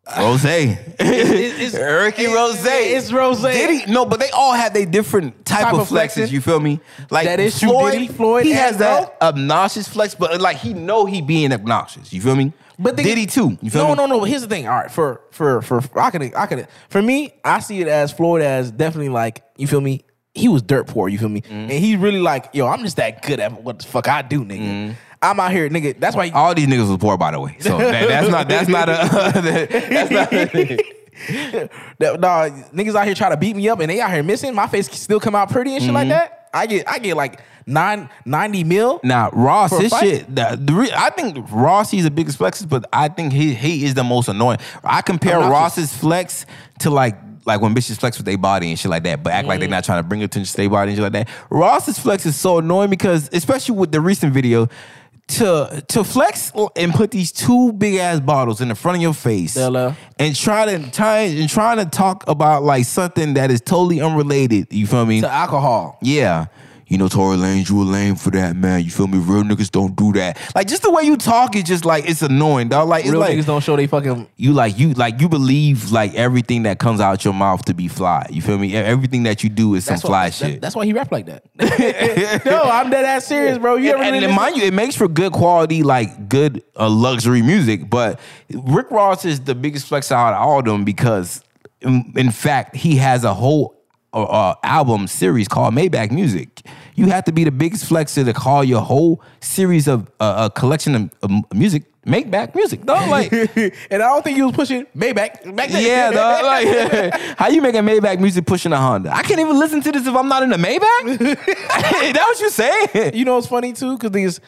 [0.04, 0.44] Ross.
[0.44, 1.74] it's-
[2.04, 2.60] Ricky Ross.
[2.64, 3.40] It's Ross.
[3.40, 6.32] Diddy, no, but they all have their different type, Type of, of flexes.
[6.32, 6.80] You feel me?
[7.08, 7.56] Like That is.
[7.56, 9.28] Floyd, Diddy, Floyd, he has that Bro.
[9.28, 12.12] obnoxious flex, but like he know he being obnoxious.
[12.12, 12.52] You feel me?
[12.76, 13.56] But the- Diddy too.
[13.62, 14.08] You feel no, me?
[14.08, 14.24] no, no.
[14.24, 14.66] Here's the thing.
[14.66, 18.12] All right, for for for I can I can for me, I see it as
[18.12, 20.02] Floyd as definitely like you feel me.
[20.36, 21.08] He was dirt poor.
[21.08, 21.40] You feel me?
[21.40, 21.52] Mm-hmm.
[21.52, 24.44] And he's really like, yo, I'm just that good at what the fuck I do,
[24.44, 24.60] nigga.
[24.60, 24.92] Mm-hmm.
[25.22, 25.98] I'm out here, nigga.
[25.98, 26.30] That's why.
[26.30, 27.56] All these niggas was poor, by the way.
[27.60, 28.92] So that, that's not that's not a
[29.90, 30.30] that's not
[31.98, 34.54] that, nah, niggas out here try to beat me up, and they out here missing.
[34.54, 36.48] My face still come out pretty and shit like that.
[36.52, 39.00] I get I get like nine ninety mil.
[39.02, 40.04] Now Ross, For a his fight?
[40.04, 40.34] shit.
[40.34, 43.84] The, the re- I think Ross he's the biggest flexes, but I think he he
[43.84, 44.58] is the most annoying.
[44.84, 46.46] I compare Ross's flex
[46.80, 49.44] to like like when bitches flex with their body and shit like that, but act
[49.46, 49.48] Mm.
[49.48, 51.28] like they're not trying to bring attention to their body and shit like that.
[51.50, 54.68] Ross's flex is so annoying because especially with the recent video.
[55.30, 59.12] To to flex and put these two big ass bottles in the front of your
[59.12, 59.96] face Stella.
[60.20, 64.68] and try to try and trying to talk about like something that is totally unrelated.
[64.70, 65.22] You feel me?
[65.22, 65.98] To alcohol.
[66.00, 66.46] Yeah.
[66.88, 68.84] You know, Tory Lanez, you a lame for that, man.
[68.84, 69.18] You feel me?
[69.18, 70.38] Real niggas don't do that.
[70.54, 72.88] Like, just the way you talk is just like it's annoying, dog.
[72.88, 75.90] Like, it's Real like niggas don't show they fucking you like you like you believe
[75.90, 78.26] like everything that comes out your mouth to be fly.
[78.30, 78.76] You feel me?
[78.76, 80.60] Everything that you do is some That's fly why, shit.
[80.60, 81.44] that's why he rap like that.
[82.46, 83.74] no, I'm dead ass serious, bro.
[83.74, 86.88] You ever and, really and mind you, it makes for good quality, like good uh,
[86.88, 87.90] luxury music.
[87.90, 88.20] But
[88.52, 91.42] Rick Ross is the biggest flex out of all of them because,
[91.80, 93.75] in, in fact, he has a whole
[94.24, 96.62] uh, album series called Maybach Music.
[96.94, 100.58] You have to be the biggest flexer to call your whole series of uh, a
[100.58, 102.84] collection of, of music Maybach Music.
[102.84, 103.32] Dog, like.
[103.32, 105.84] and I don't think you was pushing Maybach back then.
[105.84, 106.44] Yeah, dog.
[106.46, 109.14] Like, how you making Maybach music pushing a Honda?
[109.14, 111.18] I can't even listen to this if I'm not in a Maybach.
[111.18, 113.14] that what you saying?
[113.14, 113.96] You know what's funny too?
[113.96, 114.40] Because these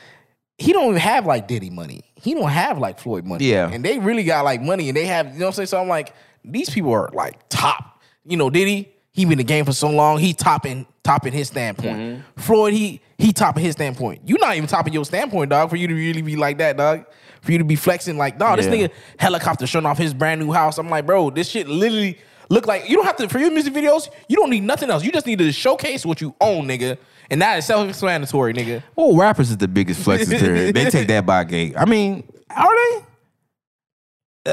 [0.59, 2.03] he don't even have like Diddy money.
[2.17, 3.49] He don't have like Floyd money.
[3.49, 3.71] Yeah.
[3.71, 5.67] And they really got like money and they have, you know what I'm saying?
[5.69, 6.15] So I'm like,
[6.45, 8.01] these people are like top.
[8.25, 11.49] You know, Diddy, he been in the game for so long, he topping topping his
[11.49, 11.99] standpoint.
[11.99, 12.41] Mm-hmm.
[12.41, 14.21] Floyd, he he topping his standpoint.
[14.27, 17.05] you not even topping your standpoint, dog, for you to really be like that, dog.
[17.43, 18.87] For you to be flexing like, dog, this Yeah.
[18.87, 20.79] nigga helicopter showing off his brand new house.
[20.79, 22.19] I'm like, bro, this shit literally
[22.49, 25.03] look like you don't have to for your music videos, you don't need nothing else.
[25.05, 26.97] You just need to showcase what you own, nigga.
[27.31, 28.83] And that is self-explanatory, nigga.
[28.97, 30.75] Well, rappers is the biggest flexes period.
[30.75, 31.75] They take that by gate.
[31.77, 33.05] I mean, are they?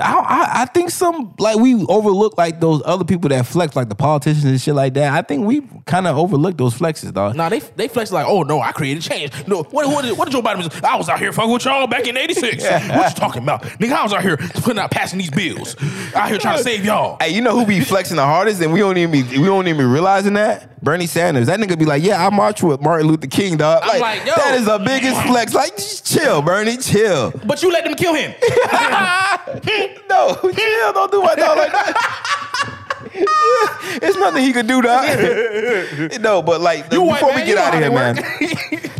[0.01, 3.89] I, I, I think some like we overlook like those other people that flex like
[3.89, 5.13] the politicians and shit like that.
[5.13, 7.35] I think we kind of overlook those flexes, dog.
[7.35, 9.31] Nah, they they flex like, oh no, I created change.
[9.47, 10.69] No, what what did, what did Joe Biden?
[10.69, 10.87] do?
[10.87, 12.63] I was out here fucking with y'all back in '86.
[12.89, 13.93] what you talking about, nigga?
[13.93, 15.75] I was out here putting out passing these bills,
[16.13, 17.17] out here trying to save y'all.
[17.21, 19.67] Hey, you know who be flexing the hardest, and we don't even be, we don't
[19.67, 21.47] even be realizing that Bernie Sanders.
[21.47, 23.81] That nigga be like, yeah, I march with Martin Luther King, dog.
[23.83, 24.33] I'm like, yo.
[24.35, 25.53] that is the biggest flex.
[25.53, 27.33] Like, just chill, Bernie, chill.
[27.43, 28.31] But you let them kill him.
[30.09, 32.41] no, chill, don't do my dog like that.
[34.01, 36.21] it's nothing he could do, dog.
[36.21, 38.15] no, but like You before we get out of here, they man,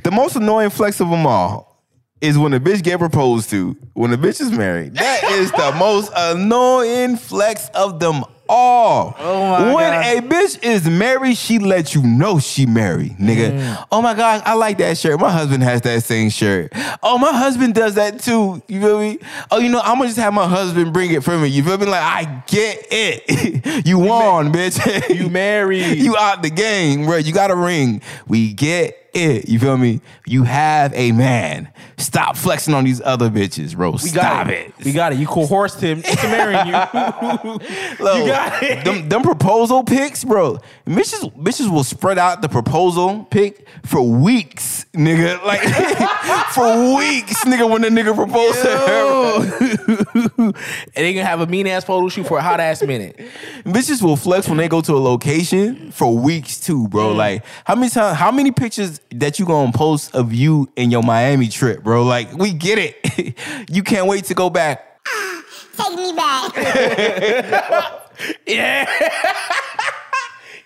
[0.04, 1.84] the most annoying flex of them all
[2.20, 4.96] is when a bitch get proposed to, when a bitch is married.
[4.96, 9.16] That is the most annoying flex of them all.
[9.20, 10.24] Oh my when God.
[10.24, 13.52] a bitch is married, she let you know she married, nigga.
[13.52, 13.88] Mm.
[13.92, 15.20] Oh my God, I like that shirt.
[15.20, 16.72] My husband has that same shirt.
[17.04, 18.62] Oh, my husband does that too.
[18.68, 19.20] You feel me?
[19.52, 21.48] Oh, you know, I'm gonna just have my husband bring it for me.
[21.48, 21.86] You feel me?
[21.86, 23.86] Like, I get it.
[23.88, 25.16] you won, bitch.
[25.16, 25.98] You married.
[25.98, 27.18] you out the game, bro.
[27.18, 28.02] You got a ring.
[28.28, 29.50] We get it.
[29.50, 30.02] You feel me?
[30.26, 31.70] You have a man.
[31.98, 33.92] Stop flexing on these other bitches, bro.
[33.92, 34.74] We Stop got it.
[34.84, 35.20] We got it.
[35.20, 36.74] You coerced him into marrying you.
[38.04, 38.84] Look, You got it.
[38.84, 40.60] Them, them proposal pics, bro.
[40.86, 45.40] Bitches, bitches will spread out the proposal pic for weeks, nigga.
[45.46, 45.62] Like
[46.54, 47.70] for weeks, nigga.
[47.70, 50.54] When the nigga proposed to her, and
[50.96, 53.18] they gonna have a mean ass photo shoot for a hot ass minute.
[53.64, 57.14] bitches will flex when they go to a location for weeks too, bro.
[57.14, 57.16] Mm.
[57.16, 61.04] Like how many times, how many pictures that you gonna post of you in your
[61.04, 62.04] Miami trip, bro?
[62.04, 63.70] Like we get it.
[63.70, 65.00] you can't wait to go back.
[65.08, 65.44] Ah,
[65.78, 68.02] take me back.
[68.48, 68.86] Yeah.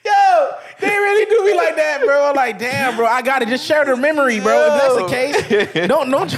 [0.05, 2.29] Yo, they really do me like that, bro.
[2.29, 4.67] I'm like, damn, bro, I gotta just share the memory, bro.
[4.67, 5.07] If that's the
[5.73, 6.31] case, don't don't.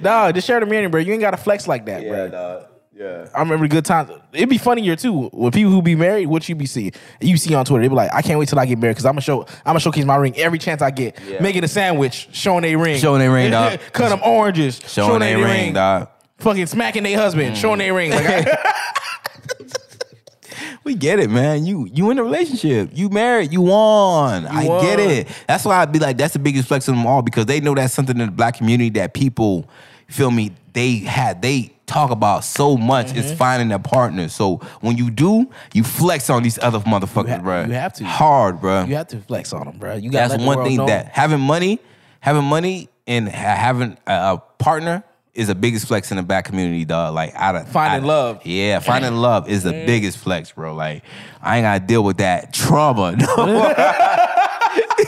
[0.00, 1.00] no, just share the memory, bro.
[1.00, 2.28] You ain't gotta flex like that, bro.
[2.28, 2.66] dog.
[2.98, 3.28] Yeah.
[3.32, 4.10] I remember good times.
[4.32, 6.26] It'd be funnier too with people who be married.
[6.26, 6.90] What you be seeing?
[7.20, 9.06] You see on Twitter, they be like, "I can't wait till I get married because
[9.06, 11.16] I'm gonna show, I'm gonna showcase my ring every chance I get.
[11.28, 11.40] Yeah.
[11.40, 13.78] Making a sandwich, showing a ring, Showing they ring, dog.
[13.92, 16.08] Cut them oranges, Showing they their ring, dog.
[16.38, 17.60] Fucking smacking their husband, mm.
[17.60, 18.10] showing their ring.
[18.10, 18.58] Like, I-
[20.84, 21.66] We get it, man.
[21.66, 22.90] You you in a relationship.
[22.94, 23.52] You married.
[23.52, 24.46] You won.
[24.46, 24.84] I won.
[24.84, 25.28] get it.
[25.46, 27.74] That's why I'd be like, that's the biggest flex of them all because they know
[27.74, 29.68] that's something in the black community that people
[30.08, 30.52] feel me.
[30.72, 33.36] They had they talk about so much is Mm-hmm.
[33.36, 34.28] finding a partner.
[34.28, 37.64] So when you do, you flex on these other motherfuckers, ha- bro.
[37.64, 38.04] you have to.
[38.04, 38.84] hard, bro.
[38.84, 39.94] you have to flex on them, bro.
[39.96, 41.80] You got That's one thing that having money,
[42.20, 45.02] having money, and ha- having a, partner
[45.34, 47.14] is the biggest flex in the black community, dog.
[47.14, 48.44] Like out of Finding love.
[48.44, 50.74] Yeah, finding love is the biggest flex, bro.
[50.74, 51.04] Like
[51.40, 53.12] I ain't gotta deal with that trauma.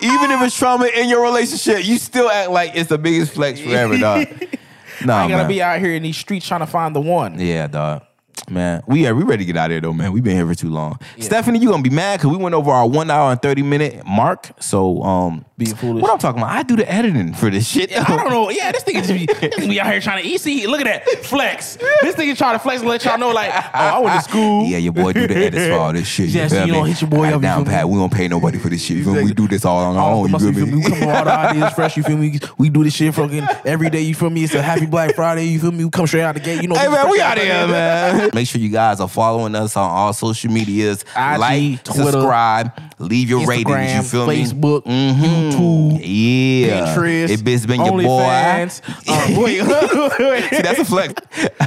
[0.00, 3.60] Even if it's trauma in your relationship, you still act like it's the biggest flex
[3.60, 4.26] forever, dog.
[5.06, 5.48] Nah, I ain't gotta man.
[5.48, 7.38] be out here in these streets trying to find the one.
[7.38, 8.02] yeah, dog.
[8.50, 10.12] Man, we are we ready to get out of here though, man.
[10.12, 10.98] We've been here for too long.
[11.20, 14.04] Stephanie, you gonna be mad because we went over our one hour and thirty minute
[14.04, 14.50] mark.
[14.58, 16.02] So um Being foolish.
[16.02, 17.96] What I'm talking about, I do the editing for this shit.
[17.96, 18.50] I don't know.
[18.50, 20.40] Yeah, this thing is be, this nigga be out here trying to eat.
[20.40, 21.76] See, look at that flex.
[22.02, 24.66] This nigga trying to flex and let y'all know, like, oh, I went to school.
[24.66, 26.28] Yeah, your boy do the edits for all this shit.
[26.30, 27.88] Yeah, so you don't hit your boy up, you down pat.
[27.88, 28.98] We don't pay nobody for this shit.
[28.98, 29.24] You feel me?
[29.24, 30.30] We do this all on our own.
[30.30, 30.74] You feel me?
[30.74, 31.96] We come with all the ideas fresh.
[31.96, 32.38] You feel me?
[32.58, 34.00] We do this shit fucking every day.
[34.02, 34.44] You feel me?
[34.44, 35.44] It's a happy Black Friday.
[35.46, 35.84] You feel me?
[35.84, 36.62] We come straight out the gate.
[36.62, 38.30] You know, Hey man, we out here, man.
[38.34, 41.02] Make sure you guys are following us on all social medias.
[41.16, 43.94] IG, like, Twitter, subscribe, leave your ratings.
[43.94, 44.42] You feel me?
[44.44, 45.51] Facebook, Mhm.
[45.56, 46.94] YouTube, Yeah.
[46.94, 47.30] Pinterest.
[47.30, 48.22] It has been your boy.
[48.22, 48.80] OnlyFans.
[49.08, 51.14] Uh, wait, See, that's a flex.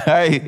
[0.06, 0.40] hey,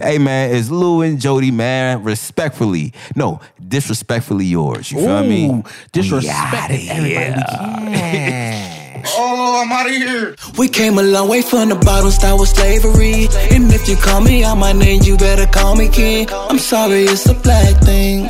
[0.00, 2.02] hey, man, it's Lou and Jody, man.
[2.04, 4.90] Respectfully, no, disrespectfully yours.
[4.92, 5.46] You feel me?
[5.48, 5.62] Ooh, We
[5.92, 8.72] disrespect outta everybody we can.
[9.18, 10.34] Oh, I'm out of here.
[10.58, 13.28] We came a long way from the bottom, start with slavery.
[13.52, 16.26] And if you call me out my name, you better call me king.
[16.32, 18.26] I'm sorry, it's a black thing.